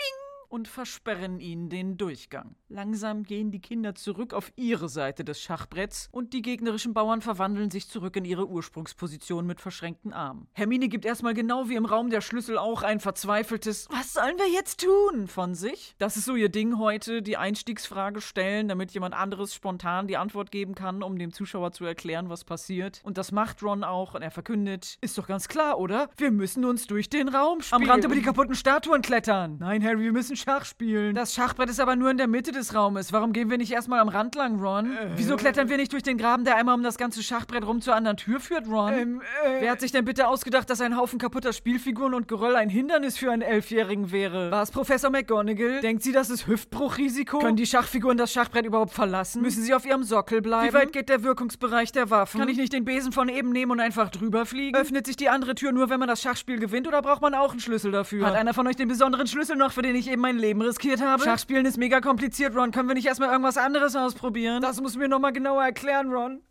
und 0.50 0.68
versperren 0.68 1.40
ihnen 1.40 1.70
den 1.70 1.98
Durchgang. 1.98 2.56
Langsam 2.68 3.24
gehen 3.24 3.52
die 3.52 3.62
Kinder 3.62 3.94
zurück 3.94 4.34
auf 4.34 4.52
ihre 4.56 4.90
Seite 4.90 5.24
des 5.24 5.40
Schachbretts 5.40 6.10
und 6.12 6.34
die 6.34 6.42
gegnerischen 6.42 6.96
Bauern 6.96 7.22
verwandeln 7.22 7.70
sich 7.70 7.88
zurück 7.88 8.16
in 8.16 8.26
ihre 8.26 8.48
Ursprungsposition 8.50 9.46
mit 9.46 9.62
verschränkten 9.62 10.14
Armen. 10.14 10.48
Hermine 10.54 10.88
gibt 10.88 11.06
erstmal 11.06 11.36
genau 11.36 11.70
wie 11.70 11.76
im 11.76 11.86
Raum 11.86 12.10
der 12.10 12.22
Schlüssel 12.22 12.58
auch 12.58 12.82
ein 12.82 13.00
verzweifeltes 13.00 13.88
Was 13.92 14.14
sollen 14.14 14.38
wir 14.38 14.50
jetzt 14.52 14.84
tun? 14.84 15.28
von 15.28 15.54
sich. 15.54 15.94
Das 16.00 16.18
ist 16.18 16.26
so 16.26 16.36
ihr 16.36 16.50
Ding 16.50 16.80
heute, 16.80 17.22
die 17.22 17.38
Einstiegsfrage 17.38 18.20
stellen, 18.22 18.68
damit 18.68 18.92
jemand 18.92 19.14
anderes 19.14 19.54
spontan 19.54 20.08
die 20.08 20.18
Antwort 20.18 20.52
geben 20.52 20.74
kann, 20.74 21.04
um 21.04 21.20
dem 21.20 21.32
Zuschauer 21.32 21.72
zu 21.72 21.86
erklären, 21.86 22.30
was 22.30 22.44
passiert. 22.44 23.02
Und 23.04 23.18
das 23.18 23.32
macht 23.32 23.62
Ron 23.62 23.84
auch 23.84 24.16
und 24.16 24.24
er 24.24 24.32
verkündet, 24.32 24.98
ist 25.02 25.18
doch 25.18 25.28
ganz 25.28 25.48
klar, 25.48 25.78
oder? 25.80 26.10
Wir 26.18 26.32
müssen 26.32 26.66
uns 26.66 26.88
durch 26.88 27.10
den 27.10 27.28
Raum 27.30 27.62
spielen. 27.62 27.84
Am 27.84 27.90
Rand 27.90 28.06
über 28.06 28.16
die 28.16 28.22
kaputten 28.22 28.56
Statuen 28.56 29.02
klettern. 29.02 29.58
Nein, 29.60 29.84
Harry, 29.84 30.02
wir 30.02 30.14
müssen 30.14 30.36
Schach 30.36 30.66
spielen. 30.66 31.14
Das 31.14 31.34
Schachbrett 31.36 31.70
ist 31.70 31.80
aber 31.80 31.96
nur 31.96 32.10
in 32.10 32.18
der 32.18 32.28
Mitte 32.28 32.55
des 32.56 32.74
Raumes. 32.74 33.14
Warum 33.14 33.34
gehen 33.34 33.50
wir 33.50 33.58
nicht 33.58 33.72
erstmal 33.72 34.00
am 34.00 34.10
Rand 34.10 34.36
lang, 34.36 34.60
Ron? 34.60 34.92
Äh, 34.98 35.10
Wieso 35.16 35.36
klettern 35.36 35.70
wir 35.70 35.78
nicht 35.78 35.94
durch 35.94 36.04
den 36.04 36.18
Graben, 36.18 36.46
der 36.46 36.56
einmal 36.56 36.76
um 36.76 36.84
das 36.84 36.98
ganze 36.98 37.22
Schachbrett 37.22 37.66
rum 37.66 37.82
zur 37.82 37.96
anderen 37.96 38.18
Tür 38.18 38.40
führt, 38.40 38.68
Ron? 38.68 38.94
Ähm, 38.94 39.22
äh, 39.46 39.62
Wer 39.62 39.72
hat 39.72 39.82
sich 39.82 39.92
denn 39.92 40.06
bitte 40.06 40.28
ausgedacht, 40.28 40.70
dass 40.70 40.82
ein 40.82 40.98
Haufen 40.98 41.20
kaputter 41.20 41.54
Spielfiguren 41.54 42.14
und 42.14 42.28
Geröll 42.28 42.56
ein 42.56 42.70
Hindernis 42.70 43.18
für 43.18 43.32
einen 43.32 43.42
Elfjährigen 43.42 44.12
wäre? 44.12 44.52
War 44.52 44.64
es 44.64 44.72
Professor 44.72 45.10
McGonagall? 45.10 45.82
Denkt 45.82 46.04
sie, 46.04 46.12
das 46.12 46.30
ist 46.30 46.48
Hüftbruchrisiko? 46.48 47.40
Können 47.40 47.58
die 47.58 47.66
Schachfiguren 47.66 48.18
das 48.18 48.32
Schachbrett 48.32 48.66
überhaupt 48.66 48.94
verlassen? 48.94 49.42
Müssen 49.42 49.64
sie 49.64 49.74
auf 49.74 49.86
ihrem 49.86 50.04
Sockel 50.04 50.42
bleiben? 50.42 50.70
Wie 50.70 50.74
weit 50.74 50.94
geht 50.94 51.10
der 51.10 51.24
Wirkungsbereich 51.24 51.92
der 51.92 52.10
Waffen? 52.10 52.40
Kann 52.40 52.50
ich 52.50 52.58
nicht 52.58 52.74
den 52.74 52.86
Besen 52.86 53.12
von 53.12 53.30
eben 53.30 53.52
nehmen 53.52 53.72
und 53.72 53.80
einfach 53.80 54.10
drüber 54.10 54.46
fliegen? 54.46 54.78
Öffnet 54.78 55.06
sich 55.06 55.16
die 55.18 55.30
andere 55.30 55.56
Tür 55.56 55.72
nur, 55.72 55.90
wenn 55.90 56.00
man 56.00 56.08
das 56.08 56.22
Schachspiel 56.22 56.60
gewinnt 56.60 56.88
oder 56.88 57.02
braucht 57.02 57.22
man 57.22 57.34
auch 57.34 57.52
einen 57.52 57.60
Schlüssel 57.60 57.92
dafür? 57.92 58.26
Hat 58.26 58.36
einer 58.36 58.54
von 58.54 58.68
euch 58.68 58.76
den 58.76 58.88
besonderen 58.88 59.28
Schlüssel 59.28 59.56
noch, 59.56 59.72
für 59.72 59.82
den 59.82 59.96
ich 59.96 60.10
eben 60.10 60.22
mein 60.22 60.38
Leben 60.38 60.62
riskiert 60.62 61.02
habe? 61.02 61.24
Schachspielen 61.24 61.66
ist 61.66 61.78
mega 61.78 62.02
kompliziert, 62.02 62.45
Ron. 62.54 62.72
Können 62.72 62.90
wir 62.90 62.96
nicht 62.96 63.08
erstmal 63.08 63.30
irgendwas 63.30 63.58
anderes 63.58 63.96
ausprobieren? 63.96 64.62
Das 64.62 64.82
muss 64.82 64.98
mir 64.98 65.08
nochmal 65.08 65.32
genauer 65.32 65.64
erklären, 65.64 66.12
Ron. 66.12 66.42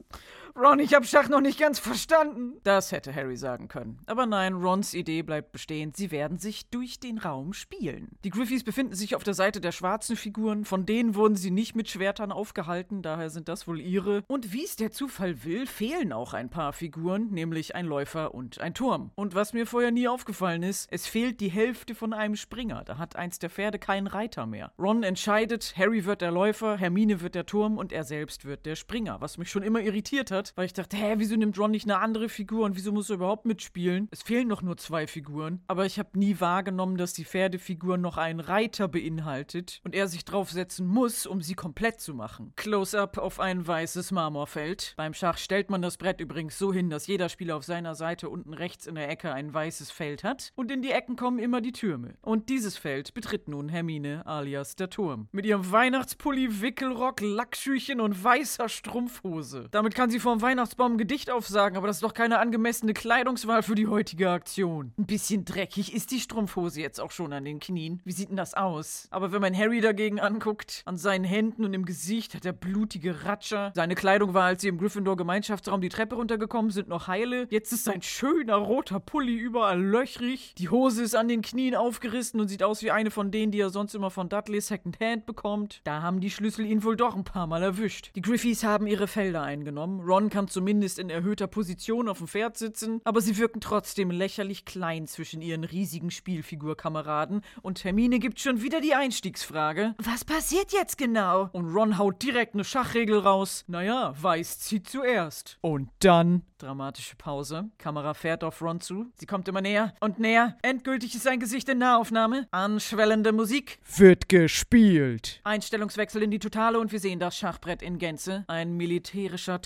Ron, 0.57 0.79
ich 0.79 0.95
hab 0.95 1.05
Schach 1.05 1.29
noch 1.29 1.41
nicht 1.41 1.59
ganz 1.59 1.81
verstanden. 1.81 2.61
Das 2.63 2.93
hätte 2.93 3.13
Harry 3.13 3.37
sagen 3.37 3.67
können. 3.67 3.99
Aber 4.07 4.25
nein, 4.25 4.55
Rons 4.55 4.95
Idee 4.95 5.23
bleibt 5.23 5.51
bestehen. 5.51 5.93
Sie 5.97 6.13
werden 6.13 6.39
sich 6.39 6.71
durch 6.71 7.01
den 7.01 7.19
Raum 7.19 7.53
spielen. 7.53 8.17
Die 8.23 8.31
Griffys 8.31 8.63
befinden 8.63 8.95
sich 8.95 9.17
auf 9.17 9.25
der 9.25 9.35
Seite 9.35 9.61
der 9.61 9.73
schwarzen 9.73 10.15
Figuren. 10.15 10.65
Von 10.65 10.87
denen 10.87 11.17
wurden 11.17 11.35
sie 11.35 11.51
nicht 11.51 11.75
mit 11.75 11.89
Schwertern 11.89 12.31
aufgehalten, 12.31 13.03
daher 13.03 13.31
sind 13.31 13.49
das 13.49 13.67
wohl 13.67 13.81
ihre. 13.81 14.23
Und 14.29 14.53
wie 14.53 14.63
es 14.63 14.77
der 14.77 14.93
Zufall 14.93 15.43
will, 15.43 15.67
fehlen 15.67 16.13
auch 16.13 16.35
ein 16.35 16.51
paar 16.51 16.73
Figuren, 16.73 17.31
nämlich 17.33 17.75
ein 17.75 17.87
Läufer 17.87 18.33
und 18.33 18.61
ein 18.61 18.75
Turm. 18.75 19.11
Und 19.17 19.35
was 19.35 19.55
mir 19.55 19.67
vorher 19.67 19.91
nie 19.91 20.07
aufgefallen 20.07 20.63
ist, 20.63 20.87
es 20.93 21.09
fehlt 21.09 21.41
die 21.41 21.51
Hälfte 21.51 21.97
von 21.97 22.13
einem 22.13 22.37
Springer. 22.37 22.85
Da 22.85 22.99
hat 22.99 23.17
eins 23.17 23.41
der 23.41 23.51
Pferde 23.51 23.81
keinen 23.81 24.07
Reiter 24.07 24.47
mehr. 24.47 24.71
Ron 24.79 25.03
entscheidet, 25.03 25.75
Harry 25.77 26.05
wird 26.05 26.21
der 26.21 26.31
Läufer, 26.31 26.77
Hermine 26.77 27.23
wird 27.23 27.35
der 27.35 27.47
Turm 27.47 27.77
und 27.77 27.93
er 27.93 28.05
selbst 28.05 28.45
wird 28.45 28.67
der 28.67 28.77
Springer, 28.77 29.21
was 29.21 29.37
mich 29.37 29.51
schon 29.51 29.65
immer 29.65 29.81
irritiert 29.81 30.31
hat 30.31 30.44
hat, 30.45 30.53
weil 30.57 30.67
ich 30.67 30.73
dachte, 30.73 30.97
hä, 30.97 31.15
wieso 31.19 31.37
nimmt 31.37 31.59
Ron 31.59 31.71
nicht 31.71 31.87
eine 31.87 31.99
andere 31.99 32.29
Figur 32.29 32.65
und 32.65 32.77
wieso 32.77 32.93
muss 32.93 33.11
er 33.11 33.17
überhaupt 33.17 33.47
mitspielen? 33.47 34.09
Es 34.11 34.23
fehlen 34.23 34.49
doch 34.49 34.63
nur 34.63 34.77
zwei 34.77 35.07
Figuren. 35.07 35.63
Aber 35.67 35.87
ich 35.87 35.99
habe 35.99 36.19
nie 36.19 36.41
wahrgenommen, 36.41 36.97
dass 36.97 37.13
die 37.13 37.25
Pferdefigur 37.25 37.97
noch 37.97 38.17
einen 38.17 38.41
Reiter 38.41 38.89
beinhaltet 38.89 39.81
und 39.85 39.95
er 39.95 40.09
sich 40.09 40.25
draufsetzen 40.25 40.87
muss, 40.87 41.27
um 41.27 41.41
sie 41.41 41.55
komplett 41.55 42.01
zu 42.01 42.15
machen. 42.15 42.53
Close-up 42.57 43.19
auf 43.19 43.41
ein 43.41 43.67
weißes 43.67 44.13
Marmorfeld. 44.13 44.95
Beim 44.97 45.15
Schach 45.15 45.39
stellt 45.39 45.71
man 45.71 45.83
das 45.83 45.97
Brett 45.97 46.21
übrigens 46.21 46.59
so 46.59 46.73
hin, 46.73 46.91
dass 46.91 47.07
jeder 47.07 47.29
Spieler 47.29 47.57
auf 47.57 47.65
seiner 47.65 47.95
Seite 47.95 48.29
unten 48.29 48.53
rechts 48.53 48.87
in 48.87 48.95
der 48.95 49.09
Ecke 49.09 49.33
ein 49.33 49.53
weißes 49.53 49.91
Feld 49.91 50.25
hat 50.25 50.53
und 50.55 50.71
in 50.71 50.83
die 50.83 50.91
Ecken 50.91 51.17
kommen 51.17 51.39
immer 51.39 51.61
die 51.61 51.73
Türme. 51.73 52.15
Und 52.23 52.49
dieses 52.49 52.77
Feld 52.77 53.15
betritt 53.15 53.49
nun 53.49 53.69
Hermine 53.69 54.27
alias 54.27 54.77
der 54.77 54.91
Turm. 54.91 55.29
Mit 55.33 55.47
ihrem 55.47 55.71
Weihnachtspulli, 55.71 56.61
Wickelrock, 56.61 57.21
Lackschüchen 57.21 58.01
und 58.01 58.23
weißer 58.23 58.69
Strumpfhose. 58.69 59.69
Damit 59.71 59.95
kann 59.95 60.11
sie 60.11 60.21
vor 60.21 60.34
vom 60.35 60.43
Weihnachtsbaum 60.43 60.99
Gedicht 60.99 61.31
aufsagen, 61.31 61.77
aber 61.77 61.87
das 61.87 61.99
ist 61.99 62.03
doch 62.03 62.13
keine 62.13 62.41
angemessene 62.41 62.93
Kleidungswahl 62.93 63.63
für 63.63 63.77
die 63.77 63.87
heutige 63.87 64.31
Aktion. 64.31 64.93
Ein 64.99 65.07
bisschen 65.07 65.45
dreckig 65.45 65.95
ist 65.95 66.11
die 66.11 66.19
Strumpfhose 66.19 66.81
jetzt 66.81 67.01
auch 67.01 67.13
schon 67.13 67.33
an 67.33 67.45
den 67.45 67.61
Knien. 67.61 68.03
Wie 68.05 68.11
sieht 68.11 68.31
denn 68.31 68.37
das 68.37 68.55
aus? 68.55 69.07
Aber 69.13 69.31
wenn 69.31 69.41
man 69.41 69.57
Harry 69.57 69.81
dagegen 69.81 70.19
anguckt, 70.19 70.83
an 70.87 70.97
seinen 70.97 71.23
Händen 71.23 71.65
und 71.65 71.73
im 71.73 71.85
Gesicht 71.85 72.35
hat 72.35 72.45
er 72.45 72.53
blutige 72.53 73.25
Ratscher. 73.25 73.71
Seine 73.77 73.95
Kleidung 73.95 74.35
war, 74.35 74.47
als 74.47 74.63
sie 74.63 74.67
im 74.67 74.79
Gryffindor-Gemeinschaftsraum 74.79 75.81
die 75.81 75.89
Treppe 75.89 76.17
runtergekommen 76.17 76.73
sind, 76.73 76.89
noch 76.89 77.07
heile. 77.07 77.47
Jetzt 77.51 77.73
ist 77.73 77.85
sein 77.85 78.03
schöner 78.03 78.57
roter 78.57 78.99
Pulli 78.99 79.37
überall 79.37 79.81
löchrig. 79.81 80.57
Die 80.59 80.69
Hose 80.69 81.05
ist 81.05 81.15
an 81.15 81.29
den 81.29 81.43
Knien 81.43 81.77
aufgerissen 81.77 82.41
und 82.41 82.49
sieht 82.49 82.65
aus 82.65 82.83
wie 82.83 82.91
eine 82.91 83.13
von 83.13 83.31
denen, 83.31 83.53
die 83.53 83.61
er 83.61 83.71
sonst 83.71 83.95
immer 83.95 84.11
von 84.11 84.29
Dudley 84.29 84.61
Secondhand 84.61 85.27
bekommt. 85.27 85.81
Da 85.85 86.03
haben 86.03 86.19
die 86.19 86.31
Schlüssel 86.31 86.67
ihn 86.67 86.83
wohl 86.83 86.97
doch 86.97 87.15
ein 87.15 87.23
paar 87.23 87.47
Mal 87.47 87.63
erwischt. 87.63 88.11
Die 88.17 88.23
Griffys 88.23 88.65
haben 88.65 88.89
ihre 88.89 89.07
Felder 89.07 89.45
eingenommen. 89.45 90.01
Ron 90.01 90.24
Ron 90.25 90.31
kann 90.31 90.49
zumindest 90.49 90.99
in 90.99 91.11
erhöhter 91.11 91.47
Position 91.47 92.09
auf 92.09 92.17
dem 92.17 92.29
Pferd 92.29 92.57
sitzen, 92.57 93.03
aber 93.05 93.21
sie 93.21 93.37
wirken 93.37 93.61
trotzdem 93.61 94.11
lächerlich 94.11 94.65
klein 94.65 95.07
zwischen 95.07 95.43
ihren 95.43 95.65
riesigen 95.65 96.11
Spielfigurkameraden 96.11 97.43
und 97.61 97.85
Hermine 97.85 98.19
gibt 98.21 98.41
schon 98.41 98.63
wieder 98.63 98.81
die 98.81 98.95
Einstiegsfrage. 98.95 99.95
Was 99.99 100.25
passiert 100.25 100.73
jetzt 100.73 100.97
genau? 100.97 101.51
Und 101.53 101.75
Ron 101.75 101.99
haut 101.99 102.23
direkt 102.23 102.55
eine 102.55 102.65
Schachregel 102.65 103.19
raus. 103.19 103.65
Naja, 103.67 104.15
Weiß 104.19 104.61
zieht 104.61 104.89
zuerst. 104.89 105.59
Und 105.61 105.91
dann 105.99 106.43
Dramatische 106.65 107.17
Pause. 107.17 107.69
Kamera 107.77 108.15
fährt 108.15 108.43
auf 108.43 108.63
Ron 108.63 108.81
zu. 108.81 109.13
Sie 109.17 109.27
kommt 109.27 109.49
immer 109.49 109.61
näher 109.61 109.93
und 110.01 110.19
näher. 110.19 110.57
Endgültig 110.63 111.15
ist 111.15 111.25
sein 111.25 111.39
Gesicht 111.39 111.69
in 111.69 111.77
Nahaufnahme. 111.77 112.49
Anschwellende 112.53 113.33
Musik. 113.33 113.79
Wird 113.97 114.31
gespielt. 114.31 115.43
Einstellungswechsel 115.45 116.23
in 116.23 116.31
die 116.31 116.39
Totale 116.39 116.79
und 116.79 116.91
wir 116.91 117.01
sehen 117.01 117.19
das 117.19 117.37
Schachbrett 117.37 117.83
in 117.83 117.99
Gänze. 117.99 118.45
Ein 118.47 118.79
militärischer 118.79 119.61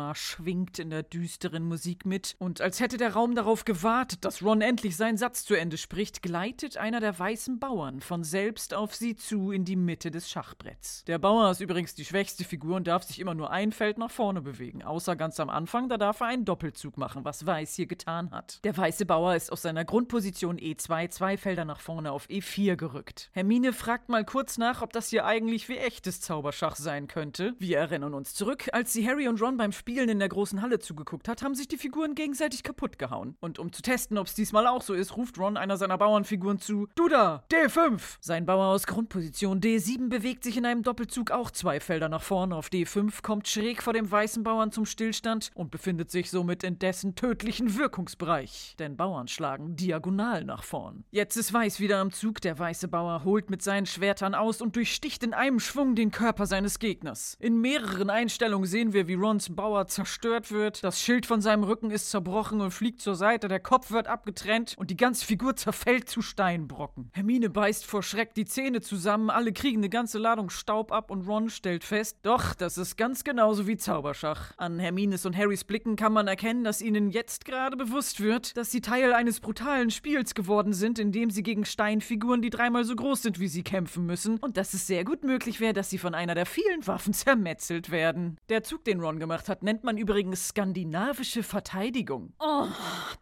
Trommelmarsch 0.00 0.20
schwingt 0.20 0.78
in 0.78 0.90
der 0.90 1.02
düsteren 1.02 1.64
Musik 1.64 2.06
mit. 2.06 2.34
Und 2.38 2.60
als 2.60 2.80
hätte 2.80 2.96
der 2.96 3.12
Raum 3.12 3.34
darauf 3.34 3.64
gewartet, 3.64 4.24
dass 4.24 4.42
Ron 4.42 4.60
endlich 4.60 4.96
seinen 4.96 5.18
Satz 5.18 5.44
zu 5.44 5.54
Ende 5.54 5.76
spricht, 5.76 6.22
gleitet 6.22 6.76
einer 6.76 7.00
der 7.00 7.18
weißen 7.18 7.58
Bauern 7.58 8.00
von 8.00 8.24
selbst 8.24 8.74
auf 8.74 8.94
sie 8.94 9.16
zu 9.16 9.50
in 9.50 9.64
die 9.64 9.76
Mitte 9.76 10.10
des 10.10 10.30
Schachbretts. 10.30 11.04
Der 11.04 11.18
Bauer 11.18 11.50
ist 11.50 11.60
übrigens 11.60 11.94
die 11.94 12.04
schwächste 12.04 12.44
Figur 12.44 12.76
und 12.76 12.86
darf 12.86 13.04
sich 13.04 13.20
immer 13.20 13.34
nur 13.34 13.50
ein 13.50 13.72
Feld 13.72 13.98
nach 13.98 14.10
vorne 14.10 14.40
bewegen. 14.40 14.82
Außer 14.82 15.16
ganz 15.16 15.38
am 15.40 15.50
Anfang, 15.50 15.88
da 15.88 15.98
darf 15.98 16.20
er 16.20 16.28
ein 16.28 16.40
einen 16.40 16.44
Doppelzug 16.46 16.96
machen, 16.96 17.24
was 17.24 17.44
Weiß 17.44 17.74
hier 17.74 17.86
getan 17.86 18.30
hat. 18.30 18.60
Der 18.64 18.76
weiße 18.76 19.04
Bauer 19.04 19.34
ist 19.34 19.52
aus 19.52 19.62
seiner 19.62 19.84
Grundposition 19.84 20.58
E2 20.58 21.10
zwei 21.10 21.36
Felder 21.36 21.64
nach 21.64 21.80
vorne 21.80 22.12
auf 22.12 22.26
E4 22.28 22.76
gerückt. 22.76 23.30
Hermine 23.32 23.72
fragt 23.72 24.08
mal 24.08 24.24
kurz 24.24 24.56
nach, 24.56 24.80
ob 24.80 24.92
das 24.92 25.10
hier 25.10 25.26
eigentlich 25.26 25.68
wie 25.68 25.76
echtes 25.76 26.20
Zauberschach 26.20 26.76
sein 26.76 27.08
könnte. 27.08 27.54
Wir 27.58 27.78
erinnern 27.78 28.14
uns 28.14 28.32
zurück, 28.32 28.70
als 28.72 28.92
sie 28.92 29.06
Harry 29.06 29.28
und 29.28 29.40
Ron 29.42 29.58
beim 29.58 29.72
Spielen 29.90 30.08
in 30.08 30.20
der 30.20 30.28
großen 30.28 30.62
Halle 30.62 30.78
zugeguckt 30.78 31.26
hat, 31.26 31.42
haben 31.42 31.56
sich 31.56 31.66
die 31.66 31.76
Figuren 31.76 32.14
gegenseitig 32.14 32.62
kaputt 32.62 32.96
gehauen. 32.96 33.36
Und 33.40 33.58
um 33.58 33.72
zu 33.72 33.82
testen, 33.82 34.18
ob 34.18 34.28
es 34.28 34.34
diesmal 34.34 34.68
auch 34.68 34.82
so 34.82 34.94
ist, 34.94 35.16
ruft 35.16 35.36
Ron 35.36 35.56
einer 35.56 35.76
seiner 35.76 35.98
Bauernfiguren 35.98 36.60
zu: 36.60 36.86
Du 36.94 37.08
da, 37.08 37.42
D5! 37.50 38.00
Sein 38.20 38.46
Bauer 38.46 38.66
aus 38.66 38.86
Grundposition 38.86 39.60
D7 39.60 40.08
bewegt 40.08 40.44
sich 40.44 40.56
in 40.56 40.64
einem 40.64 40.84
Doppelzug 40.84 41.32
auch 41.32 41.50
zwei 41.50 41.80
Felder 41.80 42.08
nach 42.08 42.22
vorne 42.22 42.54
auf 42.54 42.68
D5, 42.68 43.20
kommt 43.22 43.48
schräg 43.48 43.82
vor 43.82 43.92
dem 43.92 44.08
weißen 44.08 44.44
Bauern 44.44 44.70
zum 44.70 44.86
Stillstand 44.86 45.50
und 45.56 45.72
befindet 45.72 46.12
sich 46.12 46.30
somit 46.30 46.62
in 46.62 46.78
dessen 46.78 47.16
tödlichen 47.16 47.76
Wirkungsbereich. 47.76 48.76
Denn 48.78 48.96
Bauern 48.96 49.26
schlagen 49.26 49.74
diagonal 49.74 50.44
nach 50.44 50.62
vorn. 50.62 51.02
Jetzt 51.10 51.34
ist 51.34 51.52
Weiß 51.52 51.80
wieder 51.80 51.98
am 51.98 52.12
Zug. 52.12 52.40
Der 52.42 52.56
weiße 52.56 52.86
Bauer 52.86 53.24
holt 53.24 53.50
mit 53.50 53.60
seinen 53.60 53.86
Schwertern 53.86 54.36
aus 54.36 54.62
und 54.62 54.76
durchsticht 54.76 55.24
in 55.24 55.34
einem 55.34 55.58
Schwung 55.58 55.96
den 55.96 56.12
Körper 56.12 56.46
seines 56.46 56.78
Gegners. 56.78 57.36
In 57.40 57.60
mehreren 57.60 58.08
Einstellungen 58.08 58.68
sehen 58.68 58.92
wir, 58.92 59.08
wie 59.08 59.14
Rons 59.14 59.50
Bauer 59.56 59.69
Bauer 59.70 59.86
zerstört 59.86 60.50
wird. 60.50 60.82
Das 60.82 61.00
Schild 61.00 61.26
von 61.26 61.40
seinem 61.40 61.62
Rücken 61.62 61.92
ist 61.92 62.10
zerbrochen 62.10 62.60
und 62.60 62.72
fliegt 62.72 63.00
zur 63.00 63.14
Seite. 63.14 63.46
Der 63.46 63.60
Kopf 63.60 63.92
wird 63.92 64.08
abgetrennt 64.08 64.74
und 64.76 64.90
die 64.90 64.96
ganze 64.96 65.24
Figur 65.24 65.54
zerfällt 65.54 66.08
zu 66.08 66.22
Steinbrocken. 66.22 67.10
Hermine 67.12 67.50
beißt 67.50 67.86
vor 67.86 68.02
Schreck 68.02 68.34
die 68.34 68.46
Zähne 68.46 68.80
zusammen. 68.80 69.30
Alle 69.30 69.52
kriegen 69.52 69.78
eine 69.78 69.88
ganze 69.88 70.18
Ladung 70.18 70.50
Staub 70.50 70.90
ab 70.90 71.12
und 71.12 71.28
Ron 71.28 71.50
stellt 71.50 71.84
fest, 71.84 72.18
doch, 72.22 72.54
das 72.54 72.78
ist 72.78 72.96
ganz 72.96 73.22
genauso 73.22 73.68
wie 73.68 73.76
Zauberschach. 73.76 74.54
An 74.56 74.80
Hermines 74.80 75.24
und 75.24 75.36
Harrys 75.36 75.62
Blicken 75.62 75.94
kann 75.94 76.12
man 76.12 76.26
erkennen, 76.26 76.64
dass 76.64 76.82
ihnen 76.82 77.10
jetzt 77.10 77.44
gerade 77.44 77.76
bewusst 77.76 78.18
wird, 78.18 78.56
dass 78.56 78.72
sie 78.72 78.80
Teil 78.80 79.12
eines 79.12 79.38
brutalen 79.38 79.90
Spiels 79.90 80.34
geworden 80.34 80.72
sind, 80.72 80.98
in 80.98 81.12
dem 81.12 81.30
sie 81.30 81.44
gegen 81.44 81.64
Steinfiguren, 81.64 82.42
die 82.42 82.50
dreimal 82.50 82.82
so 82.82 82.96
groß 82.96 83.22
sind 83.22 83.38
wie 83.38 83.46
sie, 83.46 83.62
kämpfen 83.62 84.04
müssen 84.04 84.38
und 84.38 84.56
dass 84.56 84.74
es 84.74 84.88
sehr 84.88 85.04
gut 85.04 85.22
möglich 85.22 85.60
wäre, 85.60 85.74
dass 85.74 85.90
sie 85.90 85.98
von 85.98 86.16
einer 86.16 86.34
der 86.34 86.46
vielen 86.46 86.84
Waffen 86.88 87.14
zermetzelt 87.14 87.92
werden. 87.92 88.36
Der 88.48 88.64
Zug, 88.64 88.84
den 88.84 89.00
Ron 89.00 89.20
gemacht 89.20 89.48
hat, 89.48 89.59
nennt 89.62 89.84
man 89.84 89.98
übrigens 89.98 90.48
skandinavische 90.48 91.42
Verteidigung. 91.42 92.32
Oh, 92.38 92.66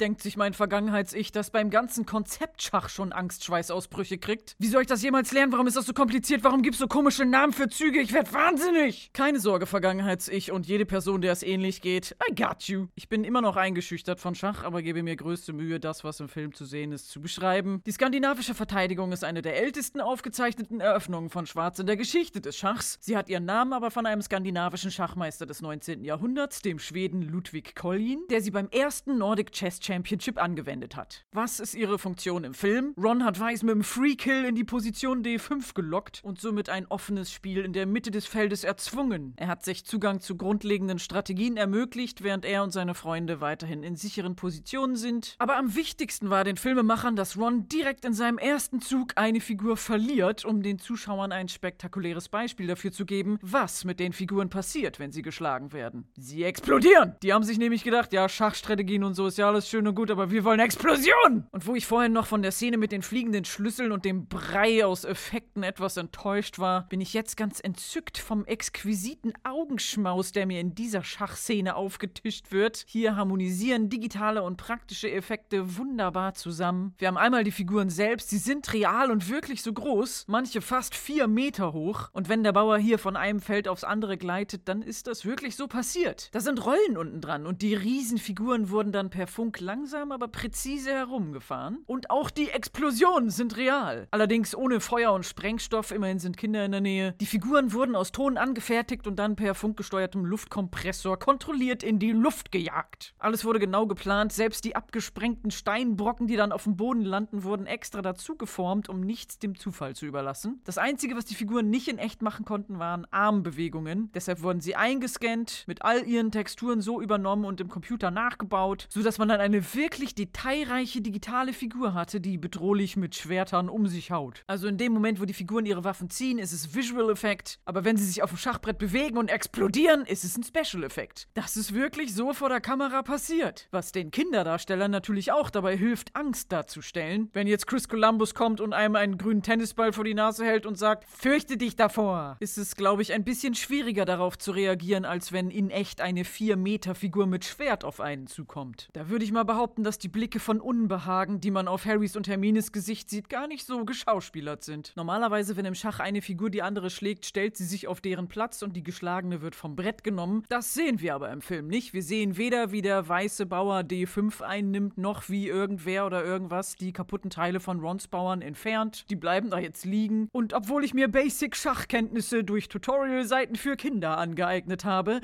denkt 0.01 0.23
sich 0.23 0.37
mein 0.37 0.55
Vergangenheits-Ich, 0.55 1.33
das 1.33 1.51
beim 1.51 1.71
ganzen 1.71 2.07
Konzept 2.07 2.63
Schach 2.63 2.89
schon 2.89 3.13
Angstschweißausbrüche 3.13 4.19
kriegt. 4.19 4.57
Wie 4.59 4.69
soll 4.69 4.83
ich 4.83 4.89
das 4.89 5.03
jemals 5.03 5.33
lernen? 5.33 5.53
Warum 5.53 5.67
ist 5.67 5.77
das 5.77 5.87
so 5.87 5.93
kompliziert? 5.93 6.45
Warum 6.45 6.63
gibt's 6.63 6.79
so 6.79 6.87
komische 6.87 7.25
Namen 7.25 7.53
für 7.53 7.69
Züge? 7.69 8.01
Ich 8.01 8.13
werd 8.13 8.33
wahnsinnig! 8.33 9.11
Keine 9.13 9.41
Sorge, 9.41 9.67
Vergangenheits-Ich 9.67 10.53
und 10.53 10.67
jede 10.67 10.87
Person, 10.87 11.21
der 11.21 11.33
es 11.33 11.43
ähnlich 11.43 11.81
geht. 11.81 12.17
I 12.31 12.35
got 12.35 12.65
you. 12.65 12.87
Ich 12.95 13.09
bin 13.09 13.25
immer 13.25 13.41
noch 13.41 13.57
eingeschüchtert 13.57 14.21
von 14.21 14.35
Schach, 14.35 14.65
aber 14.65 14.83
gebe 14.83 15.03
mir 15.03 15.17
größte 15.17 15.53
Mühe, 15.53 15.81
das, 15.81 16.05
was 16.05 16.21
im 16.21 16.29
Film 16.29 16.55
zu 16.55 16.65
sehen 16.65 16.93
ist, 16.93 17.11
zu 17.11 17.21
beschreiben. 17.21 17.83
Die 17.87 17.93
skandinavische 17.93 18.55
Verteidigung 18.55 19.13
ist 19.13 19.25
eine 19.25 19.43
der 19.43 19.57
ältesten 19.57 20.01
aufgezeichneten 20.01 20.81
Eröffnungen 20.81 21.31
von 21.31 21.47
Schwarz 21.47 21.79
in 21.79 21.87
der 21.87 21.97
Geschichte 21.97 22.41
des 22.41 22.57
Schachs. 22.57 22.99
Sie 23.01 23.17
hat 23.17 23.29
ihren 23.29 23.45
Namen 23.45 23.73
aber 23.73 23.91
von 23.91 24.07
einem 24.07 24.23
skandinavischen 24.23 24.91
Schachmeister 24.91 25.47
des 25.47 25.63
19. 25.63 26.05
Jahrhunderts, 26.05 26.28
dem 26.65 26.79
Schweden 26.79 27.23
Ludwig 27.23 27.75
Kollin, 27.75 28.21
der 28.31 28.41
sie 28.43 28.51
beim 28.51 28.69
ersten 28.71 29.19
Nordic 29.19 29.53
Chess 29.53 29.81
Championship 29.83 30.41
angewendet 30.41 30.97
hat. 30.97 31.25
Was 31.33 31.61
ist 31.61 31.75
ihre 31.75 31.99
Funktion 31.99 32.45
im 32.45 32.55
Film? 32.55 32.95
Ron 32.97 33.25
hat 33.25 33.41
Weiß 33.41 33.63
mit 33.63 33.75
dem 33.75 33.85
Free 33.85 34.15
Kill 34.15 34.45
in 34.45 34.55
die 34.55 34.65
Position 34.65 35.23
D5 35.23 35.75
gelockt 35.75 36.21
und 36.23 36.41
somit 36.41 36.69
ein 36.69 36.87
offenes 36.87 37.33
Spiel 37.33 37.65
in 37.65 37.73
der 37.73 37.87
Mitte 37.87 38.11
des 38.11 38.27
Feldes 38.27 38.65
erzwungen. 38.65 39.35
Er 39.37 39.49
hat 39.49 39.65
sich 39.65 39.85
Zugang 39.85 40.21
zu 40.21 40.37
grundlegenden 40.37 40.99
Strategien 40.99 41.57
ermöglicht, 41.57 42.23
während 42.23 42.45
er 42.45 42.63
und 42.63 42.73
seine 42.73 42.95
Freunde 42.95 43.41
weiterhin 43.41 43.83
in 43.83 43.97
sicheren 43.97 44.37
Positionen 44.37 44.97
sind. 44.97 45.35
Aber 45.39 45.57
am 45.57 45.75
wichtigsten 45.75 46.31
war 46.31 46.45
den 46.45 46.57
Filmemachern, 46.57 47.17
dass 47.17 47.37
Ron 47.37 47.69
direkt 47.69 48.05
in 48.05 48.13
seinem 48.13 48.39
ersten 48.39 48.81
Zug 48.81 49.13
eine 49.17 49.41
Figur 49.41 49.77
verliert, 49.77 50.45
um 50.45 50.63
den 50.63 50.79
Zuschauern 50.79 51.33
ein 51.33 51.49
spektakuläres 51.49 52.29
Beispiel 52.29 52.67
dafür 52.67 52.93
zu 52.93 53.07
geben, 53.07 53.39
was 53.43 53.85
mit 53.85 54.01
den 54.01 54.13
Figuren 54.13 54.51
passiert, 54.51 54.99
wenn 54.99 55.13
sie 55.13 55.23
geschlagen 55.23 55.73
werden. 55.73 56.09
Sie 56.21 56.43
explodieren! 56.43 57.15
Die 57.23 57.33
haben 57.33 57.45
sich 57.45 57.59
nämlich 57.59 57.85
gedacht, 57.85 58.13
ja, 58.13 58.29
Schachstrategien 58.29 59.05
und 59.05 59.15
so 59.15 59.29
ist 59.29 59.39
ja 59.39 59.47
alles 59.47 59.69
schön 59.69 59.87
und 59.87 59.95
gut, 59.95 60.11
aber 60.11 60.33
wir 60.33 60.43
wollen 60.43 60.59
Explosion! 60.59 61.47
Und 61.53 61.67
wo 61.69 61.77
ich 61.77 61.87
vorhin 61.87 62.13
noch 62.13 62.27
von 62.27 62.43
der 62.43 62.51
Szene 62.51 62.77
mit 62.77 62.91
den 62.91 63.03
fliegenden 63.03 63.45
Schlüsseln 63.45 63.93
und 63.93 64.05
dem 64.05 64.27
Brei 64.27 64.85
aus 64.85 65.05
Effekten 65.05 65.63
etwas 65.63 65.97
enttäuscht 65.97 66.59
war, 66.59 66.89
bin 66.89 67.01
ich 67.01 67.15
jetzt 67.15 67.37
ganz 67.37 67.61
entzückt 67.61 68.19
vom 68.19 68.45
exquisiten 68.47 69.33
Augenschmaus, 69.45 70.33
der 70.33 70.47
mir 70.47 70.59
in 70.59 70.75
dieser 70.75 71.05
Schachszene 71.05 71.77
aufgetischt 71.77 72.51
wird. 72.51 72.85
Hier 72.89 73.15
harmonisieren 73.15 73.89
digitale 73.89 74.43
und 74.43 74.57
praktische 74.57 75.09
Effekte 75.13 75.77
wunderbar 75.77 76.35
zusammen. 76.35 76.95
Wir 76.99 77.07
haben 77.07 77.17
einmal 77.17 77.45
die 77.45 77.53
Figuren 77.53 77.91
selbst, 77.91 78.29
sie 78.31 78.39
sind 78.39 78.73
real 78.73 79.13
und 79.13 79.31
wirklich 79.31 79.63
so 79.63 79.73
groß, 79.73 80.25
manche 80.27 80.63
fast 80.63 80.97
vier 80.97 81.29
Meter 81.29 81.73
hoch. 81.73 82.09
Und 82.13 82.29
wenn 82.29 82.43
der 82.43 82.53
Bauer 82.53 82.77
hier 82.79 82.99
von 82.99 83.15
einem 83.15 83.39
Feld 83.39 83.69
aufs 83.69 83.85
andere 83.85 84.19
gleitet, 84.19 84.63
dann 84.67 84.83
ist 84.83 85.07
das 85.07 85.25
wirklich 85.25 85.55
so 85.55 85.69
passiert. 85.69 86.08
Da 86.33 86.41
sind 86.41 86.65
Rollen 86.65 86.97
unten 86.97 87.21
dran 87.21 87.47
und 87.47 87.63
die 87.63 87.75
Riesenfiguren 87.75 88.71
wurden 88.71 88.93
dann 88.93 89.11
per 89.11 89.27
Funk 89.27 89.61
langsam, 89.61 90.13
aber 90.13 90.29
präzise 90.29 90.91
herumgefahren. 90.91 91.79
Und 91.87 92.11
auch 92.11 92.31
die 92.31 92.51
Explosionen 92.51 93.31
sind 93.31 93.57
real. 93.57 94.09
Allerdings 94.11 94.55
ohne 94.55 94.81
Feuer 94.81 95.13
und 95.13 95.27
Sprengstoff, 95.27 95.91
immerhin 95.91 96.19
sind 96.19 96.37
Kinder 96.37 96.65
in 96.65 96.73
der 96.73 96.81
Nähe. 96.81 97.15
Die 97.21 97.27
Figuren 97.27 97.73
wurden 97.73 97.97
aus 97.97 98.13
Ton 98.13 98.37
angefertigt 98.37 99.07
und 99.07 99.17
dann 99.17 99.37
per 99.37 99.55
funkgesteuertem 99.55 100.25
Luftkompressor 100.25 101.19
kontrolliert 101.19 101.83
in 101.83 101.99
die 101.99 102.13
Luft 102.13 102.53
gejagt. 102.53 103.15
Alles 103.19 103.45
wurde 103.45 103.59
genau 103.59 103.87
geplant, 103.87 104.33
selbst 104.33 104.65
die 104.65 104.77
abgesprengten 104.77 105.51
Steinbrocken, 105.51 106.27
die 106.27 106.37
dann 106.37 106.53
auf 106.53 106.65
dem 106.65 106.77
Boden 106.77 107.03
landen, 107.03 107.43
wurden 107.45 107.67
extra 107.67 108.03
dazu 108.03 108.37
geformt, 108.37 108.89
um 108.89 109.01
nichts 109.01 109.39
dem 109.39 109.57
Zufall 109.57 109.95
zu 109.95 110.07
überlassen. 110.07 110.61
Das 110.65 110.79
Einzige, 110.79 111.17
was 111.17 111.25
die 111.25 111.35
Figuren 111.35 111.71
nicht 111.71 111.89
in 111.89 111.99
echt 111.99 112.23
machen 112.23 112.45
konnten, 112.45 112.79
waren 112.79 113.07
Armbewegungen. 113.11 114.11
Deshalb 114.15 114.43
wurden 114.43 114.61
sie 114.61 114.77
eingescannt, 114.77 115.65
mit 115.67 115.83
all 115.83 115.98
ihren 116.07 116.31
Texturen 116.31 116.81
so 116.81 117.01
übernommen 117.01 117.45
und 117.45 117.61
im 117.61 117.69
Computer 117.69 118.11
nachgebaut, 118.11 118.87
sodass 118.91 119.19
man 119.19 119.29
dann 119.29 119.41
eine 119.41 119.75
wirklich 119.75 120.15
detailreiche 120.15 121.01
digitale 121.01 121.53
Figur 121.53 121.95
hatte, 121.95 122.21
die 122.21 122.39
bedrohlich 122.39 122.97
mit 122.97 123.15
Schwertern 123.15 123.69
um 123.69 123.87
sich 123.87 124.11
haut. 124.11 124.43
Also 124.47 124.69
in 124.69 124.79
dem 124.79 124.93
Moment, 124.93 125.21
wo 125.21 125.25
die 125.25 125.35
Figuren 125.35 125.67
ihre 125.67 125.85
Waffen 125.85 126.11
ziehen, 126.11 126.39
ist 126.39 126.53
es 126.53 126.75
Visual 126.75 127.11
Effekt, 127.11 127.59
aber 127.65 127.85
wenn 127.85 127.97
sie 127.97 128.05
sich 128.05 128.23
auf 128.23 128.31
dem 128.31 128.39
Schachbrett 128.39 128.79
bewegen 128.79 129.19
und 129.19 129.29
explodieren, 129.29 130.05
ist 130.05 130.25
es 130.25 130.37
ein 130.37 130.43
Special 130.43 130.85
Effekt. 130.85 131.29
Das 131.35 131.57
ist 131.57 131.75
wirklich 131.75 132.15
so 132.15 132.33
vor 132.33 132.49
der 132.49 132.61
Kamera 132.61 133.03
passiert. 133.03 133.69
Was 133.71 133.93
den 133.93 134.11
Kinderdarstellern 134.11 134.91
natürlich 134.91 135.33
auch 135.33 135.51
dabei 135.51 135.77
hilft, 135.77 136.15
Angst 136.15 136.53
darzustellen. 136.53 137.31
Wenn 137.33 137.47
jetzt 137.47 137.67
Chris 137.67 137.89
Columbus 137.89 138.35
kommt 138.35 138.61
und 138.61 138.73
einem 138.73 138.97
einen 138.97 139.19
grünen 139.19 139.43
Tennisball 139.43 139.93
vor 139.93 140.05
die 140.05 140.15
Nase 140.15 140.45
hält 140.45 140.67
und 140.67 140.77
sagt, 140.77 141.05
fürchte 141.09 141.57
dich 141.57 141.77
davor, 141.77 142.37
ist 142.41 142.59
es, 142.59 142.77
glaube 142.77 143.03
ich, 143.03 143.13
ein 143.13 143.25
bisschen 143.25 143.55
schwieriger 143.55 144.05
darauf 144.05 144.39
zu 144.39 144.53
reagieren, 144.53 145.05
als 145.05 145.33
wenn 145.33 145.51
in 145.51 145.71
echt 145.71 145.88
eine 145.97 146.23
4-Meter-Figur 146.23 147.27
mit 147.27 147.45
Schwert 147.45 147.85
auf 147.85 148.01
einen 148.01 148.27
zukommt. 148.27 148.89
Da 148.93 149.09
würde 149.09 149.25
ich 149.25 149.33
mal 149.33 149.45
behaupten, 149.45 149.85
dass 149.85 149.99
die 149.99 150.09
Blicke 150.09 150.41
von 150.41 150.61
Unbehagen, 150.61 151.41
die 151.41 151.51
man 151.51 151.69
auf 151.69 151.85
Harrys 151.85 152.17
und 152.17 152.29
Hermines 152.29 152.73
Gesicht 152.73 153.11
sieht, 153.11 153.29
gar 153.29 153.49
nicht 153.49 153.67
so 153.67 153.85
geschauspielert 153.85 154.63
sind. 154.63 154.93
Normalerweise, 154.97 155.57
wenn 155.57 155.65
im 155.65 155.75
Schach 155.75 156.01
eine 156.01 156.23
Figur 156.23 156.51
die 156.51 156.63
andere 156.63 156.91
schlägt, 156.91 157.27
stellt 157.27 157.57
sie 157.57 157.65
sich 157.65 157.89
auf 157.89 158.01
deren 158.01 158.29
Platz 158.29 158.63
und 158.63 158.77
die 158.77 158.83
geschlagene 158.83 159.41
wird 159.41 159.55
vom 159.55 159.75
Brett 159.77 160.05
genommen. 160.05 160.45
Das 160.49 160.75
sehen 160.75 161.01
wir 161.01 161.15
aber 161.15 161.31
im 161.31 161.41
Film 161.41 161.67
nicht. 161.69 161.93
Wir 161.93 162.03
sehen 162.03 162.37
weder, 162.37 162.71
wie 162.73 162.83
der 162.83 163.09
weiße 163.09 163.47
Bauer 163.47 163.81
D5 163.81 164.43
einnimmt, 164.43 164.99
noch 164.99 165.29
wie 165.29 165.49
irgendwer 165.49 166.07
oder 166.07 166.25
irgendwas 166.25 166.77
die 166.77 166.93
kaputten 166.93 167.31
Teile 167.31 167.61
von 167.61 167.81
Rons 167.81 168.09
Bauern 168.09 168.43
entfernt. 168.43 169.07
Die 169.11 169.17
bleiben 169.17 169.51
da 169.51 169.59
jetzt 169.59 169.85
liegen. 169.85 170.29
Und 170.33 170.53
obwohl 170.55 170.85
ich 170.85 170.95
mir 170.95 171.09
Basic-Schachkenntnisse 171.09 172.45
durch 172.45 172.69
Tutorial-Seiten 172.69 173.57
für 173.57 173.77
Kinder 173.77 174.19
angeeignet 174.19 174.85
habe, 174.85 175.21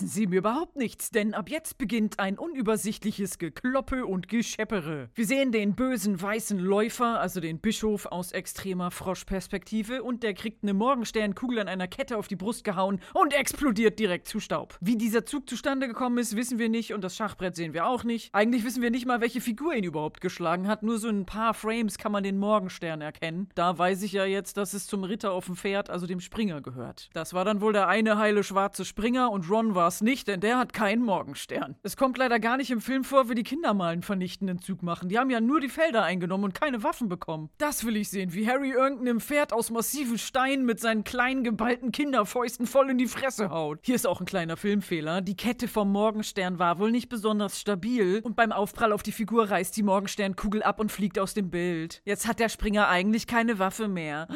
nützen 0.00 0.08
sie 0.08 0.26
mir 0.26 0.38
überhaupt 0.38 0.76
nichts, 0.76 1.10
denn 1.10 1.34
ab 1.34 1.50
jetzt 1.50 1.76
beginnt 1.76 2.18
ein 2.18 2.38
unübersichtliches 2.38 3.38
Gekloppe 3.38 4.06
und 4.06 4.28
Gescheppere. 4.28 5.10
Wir 5.14 5.26
sehen 5.26 5.52
den 5.52 5.74
bösen 5.74 6.20
weißen 6.20 6.58
Läufer, 6.58 7.20
also 7.20 7.40
den 7.40 7.58
Bischof 7.58 8.06
aus 8.06 8.32
extremer 8.32 8.90
Froschperspektive, 8.90 10.02
und 10.02 10.22
der 10.22 10.32
kriegt 10.32 10.62
eine 10.62 10.72
Morgensternkugel 10.72 11.58
an 11.58 11.68
einer 11.68 11.86
Kette 11.86 12.16
auf 12.16 12.28
die 12.28 12.36
Brust 12.36 12.64
gehauen 12.64 13.00
und 13.12 13.34
explodiert 13.34 13.98
direkt 13.98 14.26
zu 14.26 14.40
Staub. 14.40 14.78
Wie 14.80 14.96
dieser 14.96 15.26
Zug 15.26 15.50
zustande 15.50 15.86
gekommen 15.86 16.16
ist, 16.16 16.34
wissen 16.34 16.58
wir 16.58 16.70
nicht 16.70 16.94
und 16.94 17.04
das 17.04 17.16
Schachbrett 17.16 17.56
sehen 17.56 17.74
wir 17.74 17.86
auch 17.86 18.02
nicht. 18.02 18.34
Eigentlich 18.34 18.64
wissen 18.64 18.82
wir 18.82 18.90
nicht 18.90 19.06
mal, 19.06 19.20
welche 19.20 19.42
Figur 19.42 19.74
ihn 19.74 19.84
überhaupt 19.84 20.22
geschlagen 20.22 20.66
hat. 20.66 20.82
Nur 20.82 20.98
so 20.98 21.08
in 21.08 21.20
ein 21.20 21.26
paar 21.26 21.52
Frames 21.52 21.98
kann 21.98 22.12
man 22.12 22.24
den 22.24 22.38
Morgenstern 22.38 23.02
erkennen. 23.02 23.50
Da 23.54 23.76
weiß 23.76 24.02
ich 24.02 24.12
ja 24.12 24.24
jetzt, 24.24 24.56
dass 24.56 24.72
es 24.72 24.86
zum 24.86 25.04
Ritter 25.04 25.32
auf 25.32 25.44
dem 25.44 25.56
Pferd, 25.56 25.90
also 25.90 26.06
dem 26.06 26.20
Springer, 26.20 26.62
gehört. 26.62 27.10
Das 27.12 27.34
war 27.34 27.44
dann 27.44 27.60
wohl 27.60 27.74
der 27.74 27.88
eine 27.88 28.16
heile 28.16 28.42
schwarze 28.44 28.86
Springer 28.86 29.30
und 29.30 29.50
Ron 29.50 29.74
war 29.74 29.79
es 29.88 30.00
nicht, 30.00 30.28
denn 30.28 30.40
der 30.40 30.58
hat 30.58 30.72
keinen 30.72 31.02
Morgenstern. 31.02 31.76
Es 31.82 31.96
kommt 31.96 32.18
leider 32.18 32.40
gar 32.40 32.56
nicht 32.56 32.70
im 32.70 32.80
Film 32.80 33.04
vor, 33.04 33.28
wie 33.28 33.34
die 33.34 33.42
Kinder 33.42 33.74
mal 33.74 33.92
einen 33.92 34.02
vernichtenden 34.02 34.60
Zug 34.60 34.82
machen. 34.82 35.08
Die 35.08 35.18
haben 35.18 35.30
ja 35.30 35.40
nur 35.40 35.60
die 35.60 35.68
Felder 35.68 36.02
eingenommen 36.02 36.44
und 36.44 36.54
keine 36.54 36.82
Waffen 36.82 37.08
bekommen. 37.08 37.50
Das 37.58 37.84
will 37.84 37.96
ich 37.96 38.08
sehen, 38.08 38.32
wie 38.32 38.48
Harry 38.48 38.70
irgendeinem 38.70 39.20
Pferd 39.20 39.52
aus 39.52 39.70
massiven 39.70 40.18
Steinen 40.18 40.64
mit 40.64 40.80
seinen 40.80 41.04
kleinen 41.04 41.44
geballten 41.44 41.92
Kinderfäusten 41.92 42.66
voll 42.66 42.90
in 42.90 42.98
die 42.98 43.06
Fresse 43.06 43.50
haut. 43.50 43.80
Hier 43.82 43.94
ist 43.94 44.06
auch 44.06 44.20
ein 44.20 44.26
kleiner 44.26 44.56
Filmfehler. 44.56 45.20
Die 45.20 45.36
Kette 45.36 45.68
vom 45.68 45.92
Morgenstern 45.92 46.58
war 46.58 46.78
wohl 46.78 46.90
nicht 46.90 47.08
besonders 47.08 47.60
stabil 47.60 48.20
und 48.22 48.36
beim 48.36 48.52
Aufprall 48.52 48.92
auf 48.92 49.02
die 49.02 49.12
Figur 49.12 49.50
reißt 49.50 49.76
die 49.76 49.82
Morgensternkugel 49.82 50.62
ab 50.62 50.80
und 50.80 50.92
fliegt 50.92 51.18
aus 51.18 51.34
dem 51.34 51.50
Bild. 51.50 52.02
Jetzt 52.04 52.26
hat 52.26 52.40
der 52.40 52.48
Springer 52.48 52.88
eigentlich 52.88 53.26
keine 53.26 53.58
Waffe 53.58 53.88
mehr. 53.88 54.28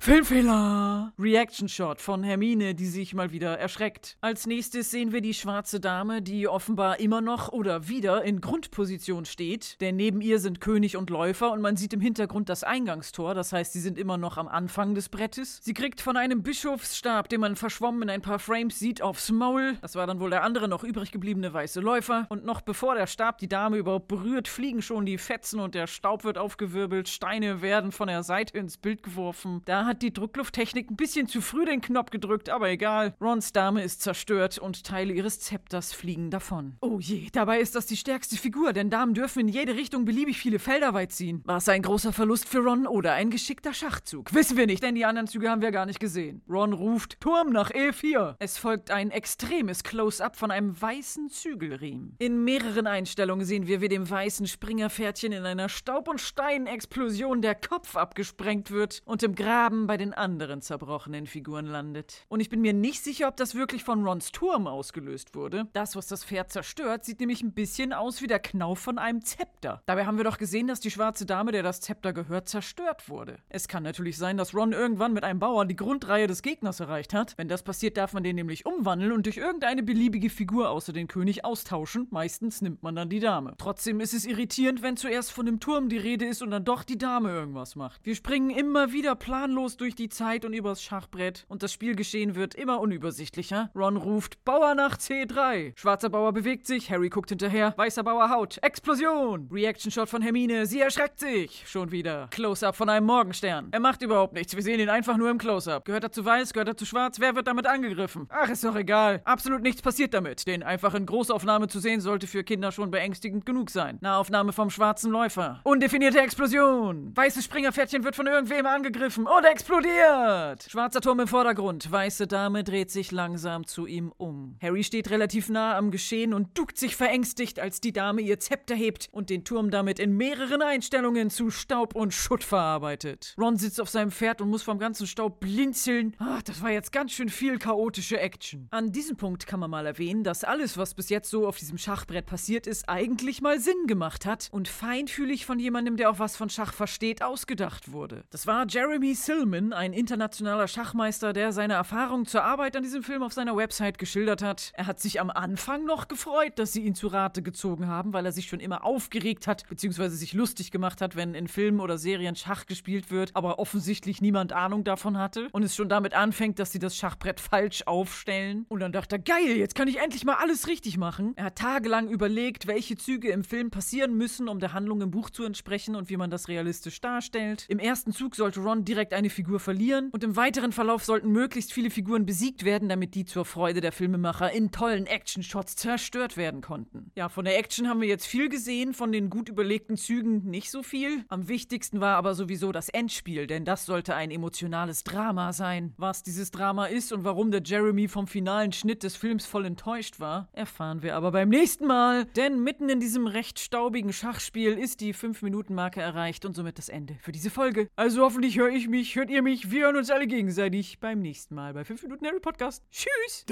Filmfehler! 0.00 1.12
Reaction 1.18 1.68
Shot 1.68 2.00
von 2.00 2.22
Hermine, 2.22 2.74
die 2.74 2.86
sich 2.86 3.14
mal 3.14 3.32
wieder 3.32 3.58
erschreckt. 3.58 4.16
Als 4.20 4.46
nächstes 4.46 4.89
sehen 4.90 5.12
wir 5.12 5.20
die 5.20 5.34
schwarze 5.34 5.80
Dame, 5.80 6.22
die 6.22 6.48
offenbar 6.48 7.00
immer 7.00 7.20
noch 7.20 7.52
oder 7.52 7.88
wieder 7.88 8.24
in 8.24 8.40
Grundposition 8.40 9.24
steht, 9.24 9.80
denn 9.80 9.96
neben 9.96 10.20
ihr 10.20 10.38
sind 10.38 10.60
König 10.60 10.96
und 10.96 11.10
Läufer 11.10 11.52
und 11.52 11.60
man 11.60 11.76
sieht 11.76 11.92
im 11.92 12.00
Hintergrund 12.00 12.48
das 12.48 12.64
Eingangstor, 12.64 13.34
das 13.34 13.52
heißt, 13.52 13.72
sie 13.72 13.80
sind 13.80 13.98
immer 13.98 14.18
noch 14.18 14.36
am 14.36 14.48
Anfang 14.48 14.94
des 14.94 15.08
Brettes. 15.08 15.60
Sie 15.62 15.74
kriegt 15.74 16.00
von 16.00 16.16
einem 16.16 16.42
Bischofsstab, 16.42 17.28
den 17.28 17.40
man 17.40 17.56
verschwommen 17.56 18.02
in 18.02 18.10
ein 18.10 18.22
paar 18.22 18.38
Frames 18.38 18.78
sieht, 18.78 19.02
aufs 19.02 19.30
Maul. 19.30 19.76
Das 19.80 19.94
war 19.94 20.06
dann 20.06 20.20
wohl 20.20 20.30
der 20.30 20.42
andere 20.42 20.68
noch 20.68 20.84
übrig 20.84 21.12
gebliebene 21.12 21.52
weiße 21.52 21.80
Läufer. 21.80 22.26
Und 22.28 22.44
noch 22.44 22.60
bevor 22.60 22.94
der 22.94 23.06
Stab 23.06 23.38
die 23.38 23.48
Dame 23.48 23.76
überhaupt 23.76 24.08
berührt, 24.08 24.48
fliegen 24.48 24.82
schon 24.82 25.06
die 25.06 25.18
Fetzen 25.18 25.60
und 25.60 25.74
der 25.74 25.86
Staub 25.86 26.24
wird 26.24 26.38
aufgewirbelt, 26.38 27.08
Steine 27.08 27.62
werden 27.62 27.92
von 27.92 28.08
der 28.08 28.22
Seite 28.22 28.58
ins 28.58 28.76
Bild 28.76 29.02
geworfen. 29.02 29.62
Da 29.64 29.84
hat 29.84 30.02
die 30.02 30.12
Drucklufttechnik 30.12 30.90
ein 30.90 30.96
bisschen 30.96 31.28
zu 31.28 31.40
früh 31.40 31.64
den 31.64 31.80
Knopf 31.80 32.10
gedrückt, 32.10 32.50
aber 32.50 32.68
egal. 32.68 33.14
Rons 33.20 33.52
Dame 33.52 33.82
ist 33.82 34.02
zerstört 34.02 34.58
und 34.58 34.79
Teile 34.82 35.12
ihres 35.12 35.40
Zepters 35.40 35.92
fliegen 35.92 36.30
davon. 36.30 36.76
Oh 36.80 36.98
je, 37.00 37.28
dabei 37.32 37.60
ist 37.60 37.74
das 37.74 37.86
die 37.86 37.96
stärkste 37.96 38.36
Figur, 38.36 38.72
denn 38.72 38.90
Damen 38.90 39.14
dürfen 39.14 39.40
in 39.40 39.48
jede 39.48 39.74
Richtung 39.74 40.04
beliebig 40.04 40.38
viele 40.38 40.58
Felder 40.58 40.94
weit 40.94 41.12
ziehen. 41.12 41.42
War 41.44 41.58
es 41.58 41.68
ein 41.68 41.82
großer 41.82 42.12
Verlust 42.12 42.48
für 42.48 42.58
Ron 42.58 42.86
oder 42.86 43.12
ein 43.12 43.30
geschickter 43.30 43.74
Schachzug? 43.74 44.32
Wissen 44.34 44.56
wir 44.56 44.66
nicht, 44.66 44.82
denn 44.82 44.94
die 44.94 45.04
anderen 45.04 45.26
Züge 45.26 45.50
haben 45.50 45.62
wir 45.62 45.70
gar 45.70 45.86
nicht 45.86 46.00
gesehen. 46.00 46.42
Ron 46.48 46.72
ruft 46.72 47.20
Turm 47.20 47.50
nach 47.50 47.70
E4. 47.70 48.36
Es 48.38 48.58
folgt 48.58 48.90
ein 48.90 49.10
extremes 49.10 49.82
Close-up 49.82 50.36
von 50.36 50.50
einem 50.50 50.80
weißen 50.80 51.28
Zügelriemen. 51.28 52.16
In 52.18 52.44
mehreren 52.44 52.86
Einstellungen 52.86 53.44
sehen 53.44 53.66
wir, 53.66 53.80
wie 53.80 53.88
dem 53.88 54.08
weißen 54.08 54.46
Springerpferdchen 54.46 55.32
in 55.32 55.44
einer 55.44 55.68
Staub- 55.68 56.08
und 56.08 56.20
Steinexplosion 56.20 57.42
der 57.42 57.54
Kopf 57.54 57.96
abgesprengt 57.96 58.70
wird 58.70 59.02
und 59.04 59.22
im 59.22 59.34
Graben 59.34 59.86
bei 59.86 59.96
den 59.96 60.14
anderen 60.14 60.62
zerbrochenen 60.62 61.26
Figuren 61.26 61.66
landet. 61.66 62.24
Und 62.28 62.40
ich 62.40 62.48
bin 62.48 62.60
mir 62.60 62.72
nicht 62.72 63.02
sicher, 63.02 63.28
ob 63.28 63.36
das 63.36 63.54
wirklich 63.54 63.84
von 63.84 64.04
Rons 64.04 64.32
Turm 64.32 64.66
ausgelöst 64.70 65.34
wurde. 65.34 65.66
Das, 65.72 65.96
was 65.96 66.06
das 66.06 66.24
Pferd 66.24 66.50
zerstört, 66.50 67.04
sieht 67.04 67.20
nämlich 67.20 67.42
ein 67.42 67.52
bisschen 67.52 67.92
aus 67.92 68.22
wie 68.22 68.26
der 68.26 68.38
Knauf 68.38 68.78
von 68.78 68.98
einem 68.98 69.22
Zepter. 69.22 69.82
Dabei 69.86 70.06
haben 70.06 70.16
wir 70.16 70.24
doch 70.24 70.38
gesehen, 70.38 70.66
dass 70.66 70.80
die 70.80 70.90
schwarze 70.90 71.26
Dame, 71.26 71.52
der 71.52 71.62
das 71.62 71.80
Zepter 71.80 72.12
gehört, 72.12 72.48
zerstört 72.48 73.08
wurde. 73.08 73.38
Es 73.48 73.68
kann 73.68 73.82
natürlich 73.82 74.16
sein, 74.16 74.36
dass 74.36 74.54
Ron 74.54 74.72
irgendwann 74.72 75.12
mit 75.12 75.24
einem 75.24 75.40
Bauer 75.40 75.66
die 75.66 75.76
Grundreihe 75.76 76.26
des 76.26 76.42
Gegners 76.42 76.80
erreicht 76.80 77.12
hat. 77.12 77.34
Wenn 77.36 77.48
das 77.48 77.62
passiert, 77.62 77.96
darf 77.96 78.12
man 78.12 78.22
den 78.22 78.36
nämlich 78.36 78.66
umwandeln 78.66 79.12
und 79.12 79.26
durch 79.26 79.36
irgendeine 79.36 79.82
beliebige 79.82 80.30
Figur 80.30 80.70
außer 80.70 80.92
den 80.92 81.08
König 81.08 81.44
austauschen. 81.44 82.06
Meistens 82.10 82.62
nimmt 82.62 82.82
man 82.82 82.94
dann 82.94 83.10
die 83.10 83.20
Dame. 83.20 83.54
Trotzdem 83.58 84.00
ist 84.00 84.14
es 84.14 84.24
irritierend, 84.24 84.82
wenn 84.82 84.96
zuerst 84.96 85.32
von 85.32 85.46
dem 85.46 85.60
Turm 85.60 85.88
die 85.88 85.98
Rede 85.98 86.26
ist 86.26 86.42
und 86.42 86.50
dann 86.50 86.64
doch 86.64 86.84
die 86.84 86.98
Dame 86.98 87.30
irgendwas 87.30 87.76
macht. 87.76 88.04
Wir 88.04 88.14
springen 88.14 88.50
immer 88.50 88.92
wieder 88.92 89.14
planlos 89.14 89.76
durch 89.76 89.94
die 89.94 90.08
Zeit 90.08 90.44
und 90.44 90.52
übers 90.52 90.82
Schachbrett 90.82 91.44
und 91.48 91.62
das 91.62 91.72
Spielgeschehen 91.72 92.34
wird 92.34 92.54
immer 92.54 92.80
unübersichtlicher. 92.80 93.70
Ron 93.74 93.96
ruft 93.96 94.44
Bauer 94.60 94.74
nach 94.74 94.98
C3. 94.98 95.72
Schwarzer 95.74 96.10
Bauer 96.10 96.34
bewegt 96.34 96.66
sich, 96.66 96.90
Harry 96.90 97.08
guckt 97.08 97.30
hinterher, 97.30 97.72
weißer 97.78 98.02
Bauer 98.02 98.28
haut. 98.28 98.58
Explosion! 98.60 99.48
Reaction-Shot 99.50 100.10
von 100.10 100.20
Hermine, 100.20 100.66
sie 100.66 100.82
erschreckt 100.82 101.18
sich. 101.18 101.64
Schon 101.66 101.90
wieder. 101.92 102.28
Close-up 102.30 102.76
von 102.76 102.90
einem 102.90 103.06
Morgenstern. 103.06 103.68
Er 103.70 103.80
macht 103.80 104.02
überhaupt 104.02 104.34
nichts, 104.34 104.54
wir 104.54 104.62
sehen 104.62 104.78
ihn 104.78 104.90
einfach 104.90 105.16
nur 105.16 105.30
im 105.30 105.38
Close-up. 105.38 105.86
Gehört 105.86 106.04
er 106.04 106.12
zu 106.12 106.26
weiß, 106.26 106.52
gehört 106.52 106.68
er 106.68 106.76
zu 106.76 106.84
schwarz, 106.84 107.18
wer 107.20 107.34
wird 107.34 107.46
damit 107.46 107.66
angegriffen? 107.66 108.26
Ach, 108.28 108.50
ist 108.50 108.62
doch 108.62 108.76
egal. 108.76 109.22
Absolut 109.24 109.62
nichts 109.62 109.80
passiert 109.80 110.12
damit. 110.12 110.46
Den 110.46 110.62
einfach 110.62 110.92
in 110.92 111.06
Großaufnahme 111.06 111.68
zu 111.68 111.80
sehen, 111.80 112.02
sollte 112.02 112.26
für 112.26 112.44
Kinder 112.44 112.70
schon 112.70 112.90
beängstigend 112.90 113.46
genug 113.46 113.70
sein. 113.70 113.96
Nahaufnahme 114.02 114.52
vom 114.52 114.68
schwarzen 114.68 115.10
Läufer. 115.10 115.62
Undefinierte 115.64 116.20
Explosion. 116.20 117.16
Weißes 117.16 117.46
Springerpferdchen 117.46 118.04
wird 118.04 118.14
von 118.14 118.26
irgendwem 118.26 118.66
angegriffen 118.66 119.26
und 119.26 119.44
explodiert. 119.44 120.66
Schwarzer 120.68 121.00
Turm 121.00 121.20
im 121.20 121.28
Vordergrund. 121.28 121.90
Weiße 121.90 122.26
Dame 122.26 122.62
dreht 122.62 122.90
sich 122.90 123.10
langsam 123.10 123.66
zu 123.66 123.86
ihm 123.86 124.12
um. 124.18 124.49
Harry 124.60 124.84
steht 124.84 125.10
relativ 125.10 125.48
nah 125.48 125.76
am 125.76 125.90
Geschehen 125.90 126.34
und 126.34 126.56
duckt 126.58 126.78
sich 126.78 126.96
verängstigt, 126.96 127.60
als 127.60 127.80
die 127.80 127.92
Dame 127.92 128.20
ihr 128.22 128.40
Zepter 128.40 128.74
hebt 128.74 129.08
und 129.12 129.30
den 129.30 129.44
Turm 129.44 129.70
damit 129.70 129.98
in 129.98 130.16
mehreren 130.16 130.62
Einstellungen 130.62 131.30
zu 131.30 131.50
Staub 131.50 131.94
und 131.94 132.12
Schutt 132.12 132.44
verarbeitet. 132.44 133.34
Ron 133.38 133.56
sitzt 133.56 133.80
auf 133.80 133.88
seinem 133.88 134.10
Pferd 134.10 134.40
und 134.40 134.50
muss 134.50 134.62
vom 134.62 134.78
ganzen 134.78 135.06
Staub 135.06 135.40
blinzeln. 135.40 136.16
Ach, 136.18 136.42
das 136.42 136.62
war 136.62 136.70
jetzt 136.70 136.92
ganz 136.92 137.12
schön 137.12 137.28
viel 137.28 137.58
chaotische 137.58 138.18
Action. 138.18 138.68
An 138.70 138.92
diesem 138.92 139.16
Punkt 139.16 139.46
kann 139.46 139.60
man 139.60 139.70
mal 139.70 139.86
erwähnen, 139.86 140.24
dass 140.24 140.44
alles, 140.44 140.76
was 140.76 140.94
bis 140.94 141.08
jetzt 141.08 141.30
so 141.30 141.46
auf 141.46 141.58
diesem 141.58 141.78
Schachbrett 141.78 142.26
passiert 142.26 142.66
ist, 142.66 142.88
eigentlich 142.88 143.42
mal 143.42 143.60
Sinn 143.60 143.86
gemacht 143.86 144.26
hat 144.26 144.48
und 144.50 144.68
feinfühlig 144.68 145.46
von 145.46 145.58
jemandem, 145.58 145.96
der 145.96 146.10
auch 146.10 146.18
was 146.18 146.36
von 146.36 146.50
Schach 146.50 146.72
versteht, 146.72 147.22
ausgedacht 147.22 147.92
wurde. 147.92 148.24
Das 148.30 148.46
war 148.46 148.66
Jeremy 148.68 149.14
Silman, 149.14 149.72
ein 149.72 149.92
internationaler 149.92 150.68
Schachmeister, 150.68 151.32
der 151.32 151.52
seine 151.52 151.74
Erfahrung 151.74 152.26
zur 152.26 152.44
Arbeit 152.44 152.76
an 152.76 152.82
diesem 152.82 153.02
Film 153.02 153.22
auf 153.22 153.32
seiner 153.32 153.56
Website 153.56 153.98
geschildert 153.98 154.39
hat. 154.42 154.72
Er 154.74 154.86
hat 154.86 155.00
sich 155.00 155.20
am 155.20 155.30
Anfang 155.30 155.84
noch 155.84 156.08
gefreut, 156.08 156.58
dass 156.58 156.72
sie 156.72 156.82
ihn 156.82 156.94
zu 156.94 157.08
Rate 157.08 157.42
gezogen 157.42 157.86
haben, 157.86 158.12
weil 158.12 158.26
er 158.26 158.32
sich 158.32 158.48
schon 158.48 158.60
immer 158.60 158.84
aufgeregt 158.84 159.46
hat, 159.46 159.68
beziehungsweise 159.68 160.16
sich 160.16 160.32
lustig 160.32 160.70
gemacht 160.70 161.00
hat, 161.00 161.16
wenn 161.16 161.34
in 161.34 161.48
Filmen 161.48 161.80
oder 161.80 161.98
Serien 161.98 162.36
Schach 162.36 162.66
gespielt 162.66 163.10
wird, 163.10 163.30
aber 163.34 163.58
offensichtlich 163.58 164.20
niemand 164.20 164.52
Ahnung 164.52 164.84
davon 164.84 165.18
hatte 165.18 165.48
und 165.52 165.62
es 165.62 165.76
schon 165.76 165.88
damit 165.88 166.14
anfängt, 166.14 166.58
dass 166.58 166.72
sie 166.72 166.78
das 166.78 166.96
Schachbrett 166.96 167.40
falsch 167.40 167.82
aufstellen. 167.86 168.66
Und 168.68 168.80
dann 168.80 168.92
dachte 168.92 169.16
er, 169.16 169.18
geil, 169.20 169.56
jetzt 169.56 169.74
kann 169.74 169.88
ich 169.88 169.98
endlich 169.98 170.24
mal 170.24 170.36
alles 170.36 170.66
richtig 170.68 170.96
machen. 170.98 171.32
Er 171.36 171.46
hat 171.46 171.56
tagelang 171.56 172.08
überlegt, 172.08 172.66
welche 172.66 172.96
Züge 172.96 173.30
im 173.30 173.44
Film 173.44 173.70
passieren 173.70 174.16
müssen, 174.16 174.48
um 174.48 174.58
der 174.58 174.72
Handlung 174.72 175.00
im 175.00 175.10
Buch 175.10 175.30
zu 175.30 175.44
entsprechen 175.44 175.94
und 175.94 176.10
wie 176.10 176.16
man 176.16 176.30
das 176.30 176.48
realistisch 176.48 177.00
darstellt. 177.00 177.66
Im 177.68 177.78
ersten 177.78 178.12
Zug 178.12 178.36
sollte 178.36 178.60
Ron 178.60 178.84
direkt 178.84 179.12
eine 179.12 179.30
Figur 179.30 179.60
verlieren 179.60 180.10
und 180.10 180.24
im 180.24 180.36
weiteren 180.36 180.72
Verlauf 180.72 181.04
sollten 181.04 181.30
möglichst 181.30 181.72
viele 181.72 181.90
Figuren 181.90 182.26
besiegt 182.26 182.64
werden, 182.64 182.88
damit 182.88 183.14
die 183.14 183.24
zur 183.24 183.44
Freude 183.44 183.80
der 183.80 183.92
Filmemacher 183.92 184.29
in 184.52 184.70
tollen 184.70 185.06
Action-Shots 185.06 185.76
zerstört 185.76 186.36
werden 186.36 186.60
konnten. 186.60 187.10
Ja, 187.14 187.28
von 187.28 187.44
der 187.44 187.58
Action 187.58 187.88
haben 187.88 188.00
wir 188.00 188.08
jetzt 188.08 188.26
viel 188.26 188.48
gesehen, 188.48 188.94
von 188.94 189.12
den 189.12 189.30
gut 189.30 189.48
überlegten 189.48 189.96
Zügen 189.96 190.48
nicht 190.50 190.70
so 190.70 190.82
viel. 190.82 191.24
Am 191.28 191.48
wichtigsten 191.48 192.00
war 192.00 192.16
aber 192.16 192.34
sowieso 192.34 192.72
das 192.72 192.88
Endspiel, 192.88 193.46
denn 193.46 193.64
das 193.64 193.86
sollte 193.86 194.14
ein 194.14 194.30
emotionales 194.30 195.04
Drama 195.04 195.52
sein. 195.52 195.94
Was 195.96 196.22
dieses 196.22 196.50
Drama 196.50 196.86
ist 196.86 197.12
und 197.12 197.24
warum 197.24 197.50
der 197.50 197.62
Jeremy 197.62 198.08
vom 198.08 198.26
finalen 198.26 198.72
Schnitt 198.72 199.02
des 199.02 199.16
Films 199.16 199.46
voll 199.46 199.66
enttäuscht 199.66 200.20
war, 200.20 200.48
erfahren 200.52 201.02
wir 201.02 201.16
aber 201.16 201.32
beim 201.32 201.48
nächsten 201.48 201.86
Mal. 201.86 202.24
Denn 202.36 202.62
mitten 202.62 202.88
in 202.88 203.00
diesem 203.00 203.26
recht 203.26 203.58
staubigen 203.58 204.12
Schachspiel 204.12 204.78
ist 204.78 205.00
die 205.00 205.14
5-Minuten-Marke 205.14 206.00
erreicht 206.00 206.44
und 206.44 206.54
somit 206.54 206.78
das 206.78 206.88
Ende 206.88 207.16
für 207.20 207.32
diese 207.32 207.50
Folge. 207.50 207.88
Also 207.96 208.22
hoffentlich 208.22 208.58
höre 208.58 208.70
ich 208.70 208.88
mich, 208.88 209.16
hört 209.16 209.30
ihr 209.30 209.42
mich, 209.42 209.70
wir 209.70 209.84
hören 209.84 209.96
uns 209.96 210.10
alle 210.10 210.26
gegenseitig 210.26 211.00
beim 211.00 211.20
nächsten 211.20 211.54
Mal 211.54 211.74
bei 211.74 211.84
5 211.84 212.02
Minuten 212.04 212.26
Harry 212.26 212.40
Podcast. 212.40 212.84
Tschüss! 212.90 213.44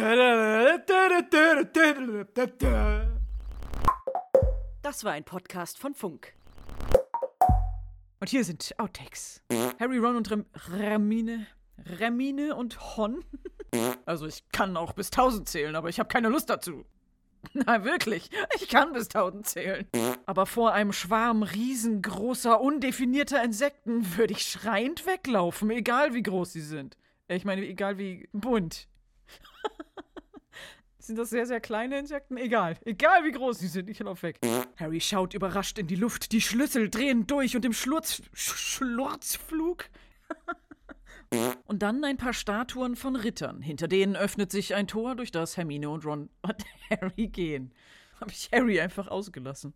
Das 4.82 5.04
war 5.04 5.12
ein 5.12 5.22
Podcast 5.22 5.78
von 5.78 5.94
Funk. 5.94 6.32
Und 8.18 8.28
hier 8.28 8.42
sind 8.42 8.74
Outtakes. 8.76 9.40
Harry, 9.78 9.98
Ron 9.98 10.16
und 10.16 10.28
Rem 10.32 10.46
Remine. 10.68 11.46
Remine 12.00 12.56
und 12.56 12.96
Hon. 12.96 13.24
Also 14.06 14.26
ich 14.26 14.48
kann 14.50 14.78
auch 14.78 14.94
bis 14.94 15.09
1000 15.12 15.46
zählen, 15.46 15.76
aber 15.76 15.90
ich 15.90 16.00
habe 16.00 16.09
keine 16.09 16.30
Lust 16.30 16.48
dazu. 16.48 16.86
Na 17.52 17.84
wirklich, 17.84 18.30
ich 18.56 18.68
kann 18.68 18.94
bis 18.94 19.09
1000 19.09 19.46
zählen. 19.46 19.86
Aber 20.24 20.46
vor 20.46 20.72
einem 20.72 20.94
Schwarm 20.94 21.42
riesengroßer, 21.42 22.61
undefinierter 22.61 23.44
Insekten 23.44 24.16
würde 24.16 24.32
ich 24.32 24.42
schreiend 24.42 25.06
weglaufen, 25.06 25.70
egal 25.70 26.14
wie 26.14 26.22
groß 26.22 26.54
sie 26.54 26.62
sind. 26.62 26.96
Ich 27.28 27.44
meine, 27.44 27.61
egal 27.61 27.98
wie 27.98 28.28
bunt. 28.32 28.88
Sind 31.09 31.18
das 31.18 31.30
sehr, 31.30 31.46
sehr 31.46 31.59
kleine 31.59 31.98
Insekten? 31.98 32.36
Egal. 32.36 32.76
Egal 32.84 33.24
wie 33.24 33.30
groß 33.30 33.59
sie 33.59 33.68
sind, 33.68 33.88
ich 33.88 33.98
laufe 33.98 34.24
weg. 34.24 34.40
Harry 34.76 35.00
schaut 35.00 35.32
überrascht 35.32 35.78
in 35.78 35.86
die 35.86 35.96
Luft. 35.96 36.32
Die 36.32 36.42
Schlüssel 36.42 36.90
drehen 36.90 37.26
durch 37.26 37.56
und 37.56 37.64
im 37.64 37.72
Schlurz 37.72 38.20
Schlurzflug. 38.34 39.86
und 41.64 41.82
dann 41.82 42.04
ein 42.04 42.18
paar 42.18 42.34
Statuen 42.34 42.94
von 42.94 43.16
Rittern. 43.16 43.62
Hinter 43.62 43.88
denen 43.88 44.16
öffnet 44.16 44.52
sich 44.52 44.74
ein 44.74 44.86
Tor, 44.86 45.16
durch 45.16 45.30
das 45.30 45.56
Hermine 45.56 45.88
und 45.88 46.04
Ron 46.04 46.28
und 46.42 46.64
Harry 46.90 47.28
gehen. 47.28 47.72
Habe 48.20 48.30
ich 48.30 48.50
Harry 48.52 48.78
einfach 48.78 49.09
ausgelassen. 49.09 49.72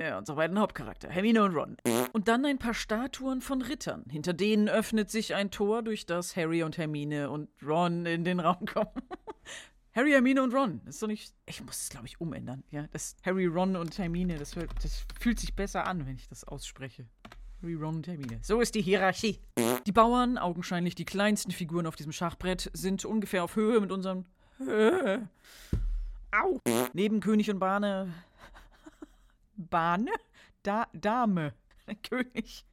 Ja, 0.00 0.18
unsere 0.18 0.34
beiden 0.34 0.58
Hauptcharakter, 0.58 1.08
Hermine 1.08 1.44
und 1.44 1.54
Ron. 1.54 1.76
Und 2.12 2.26
dann 2.26 2.44
ein 2.44 2.58
paar 2.58 2.74
Statuen 2.74 3.42
von 3.42 3.62
Rittern. 3.62 4.06
Hinter 4.10 4.32
denen 4.32 4.68
öffnet 4.68 5.08
sich 5.08 5.36
ein 5.36 5.52
Tor, 5.52 5.84
durch 5.84 6.04
das 6.04 6.34
Harry 6.34 6.64
und 6.64 6.78
Hermine 6.78 7.30
und 7.30 7.48
Ron 7.64 8.06
in 8.06 8.24
den 8.24 8.40
Raum 8.40 8.66
kommen. 8.66 8.90
Harry, 9.94 10.10
Hermine 10.10 10.42
und 10.42 10.52
Ron. 10.52 10.80
Das 10.84 10.96
ist 10.96 11.02
doch 11.02 11.06
nicht. 11.06 11.32
Ich 11.46 11.62
muss 11.62 11.82
es, 11.82 11.88
glaube 11.88 12.06
ich, 12.06 12.20
umändern. 12.20 12.64
Ja, 12.70 12.88
das 12.92 13.16
Harry, 13.24 13.46
Ron 13.46 13.76
und 13.76 13.96
Hermine, 13.96 14.38
das, 14.38 14.56
hört, 14.56 14.70
das 14.82 15.04
fühlt 15.20 15.38
sich 15.38 15.54
besser 15.54 15.86
an, 15.86 16.04
wenn 16.06 16.16
ich 16.16 16.28
das 16.28 16.42
ausspreche. 16.44 17.06
Harry, 17.62 17.74
Ron 17.74 17.96
und 17.96 18.06
Hermine. 18.08 18.40
So 18.42 18.60
ist 18.60 18.74
die 18.74 18.82
Hierarchie. 18.82 19.38
Die 19.86 19.92
Bauern, 19.92 20.36
augenscheinlich 20.36 20.96
die 20.96 21.04
kleinsten 21.04 21.52
Figuren 21.52 21.86
auf 21.86 21.94
diesem 21.94 22.10
Schachbrett, 22.10 22.70
sind 22.72 23.04
ungefähr 23.04 23.44
auf 23.44 23.54
Höhe 23.54 23.80
mit 23.80 23.92
unserem. 23.92 24.24
Au! 26.32 26.60
Neben 26.92 27.20
König 27.20 27.48
und 27.50 27.60
Bahne. 27.60 28.12
Bahne? 29.56 30.10
Da 30.64 30.88
Dame. 30.92 31.54
König. 32.02 32.66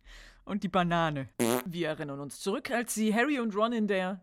Und 0.43 0.63
die 0.63 0.69
Banane. 0.69 1.29
Wir 1.65 1.89
erinnern 1.89 2.19
uns 2.19 2.39
zurück, 2.39 2.71
als 2.71 2.95
sie 2.95 3.13
Harry 3.13 3.39
und 3.39 3.55
Ron 3.55 3.73
in 3.73 3.87
der 3.87 4.21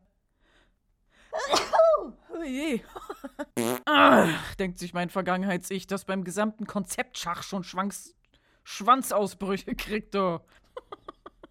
Oh 2.39 2.45
je. 2.45 2.81
Ach, 3.85 4.55
denkt 4.57 4.79
sich 4.79 4.93
mein 4.93 5.11
Vergangenheits-Ich, 5.11 5.87
das 5.87 6.05
beim 6.05 6.25
gesamten 6.25 6.67
Konzept 6.67 7.19
Schach 7.19 7.43
schon 7.43 7.65
Schwanz 7.65 8.15
Schwanzausbrüche 8.65 9.75
kriegt, 9.75 10.15
du. 10.15 10.41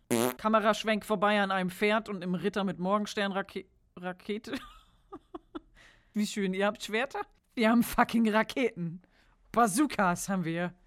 Kameraschwenk 0.37 1.03
vorbei 1.03 1.41
an 1.41 1.51
einem 1.51 1.71
Pferd 1.71 2.09
und 2.09 2.23
im 2.23 2.35
Ritter 2.35 2.63
mit 2.63 2.79
Morgensternrakete. 2.79 3.67
Rakete? 3.97 4.53
Wie 6.13 6.27
schön, 6.27 6.53
ihr 6.53 6.67
habt 6.67 6.83
Schwerter? 6.83 7.21
Wir 7.55 7.71
haben 7.71 7.81
fucking 7.81 8.29
Raketen. 8.29 9.01
Bazookas 9.51 10.29
haben 10.29 10.45
wir. 10.45 10.73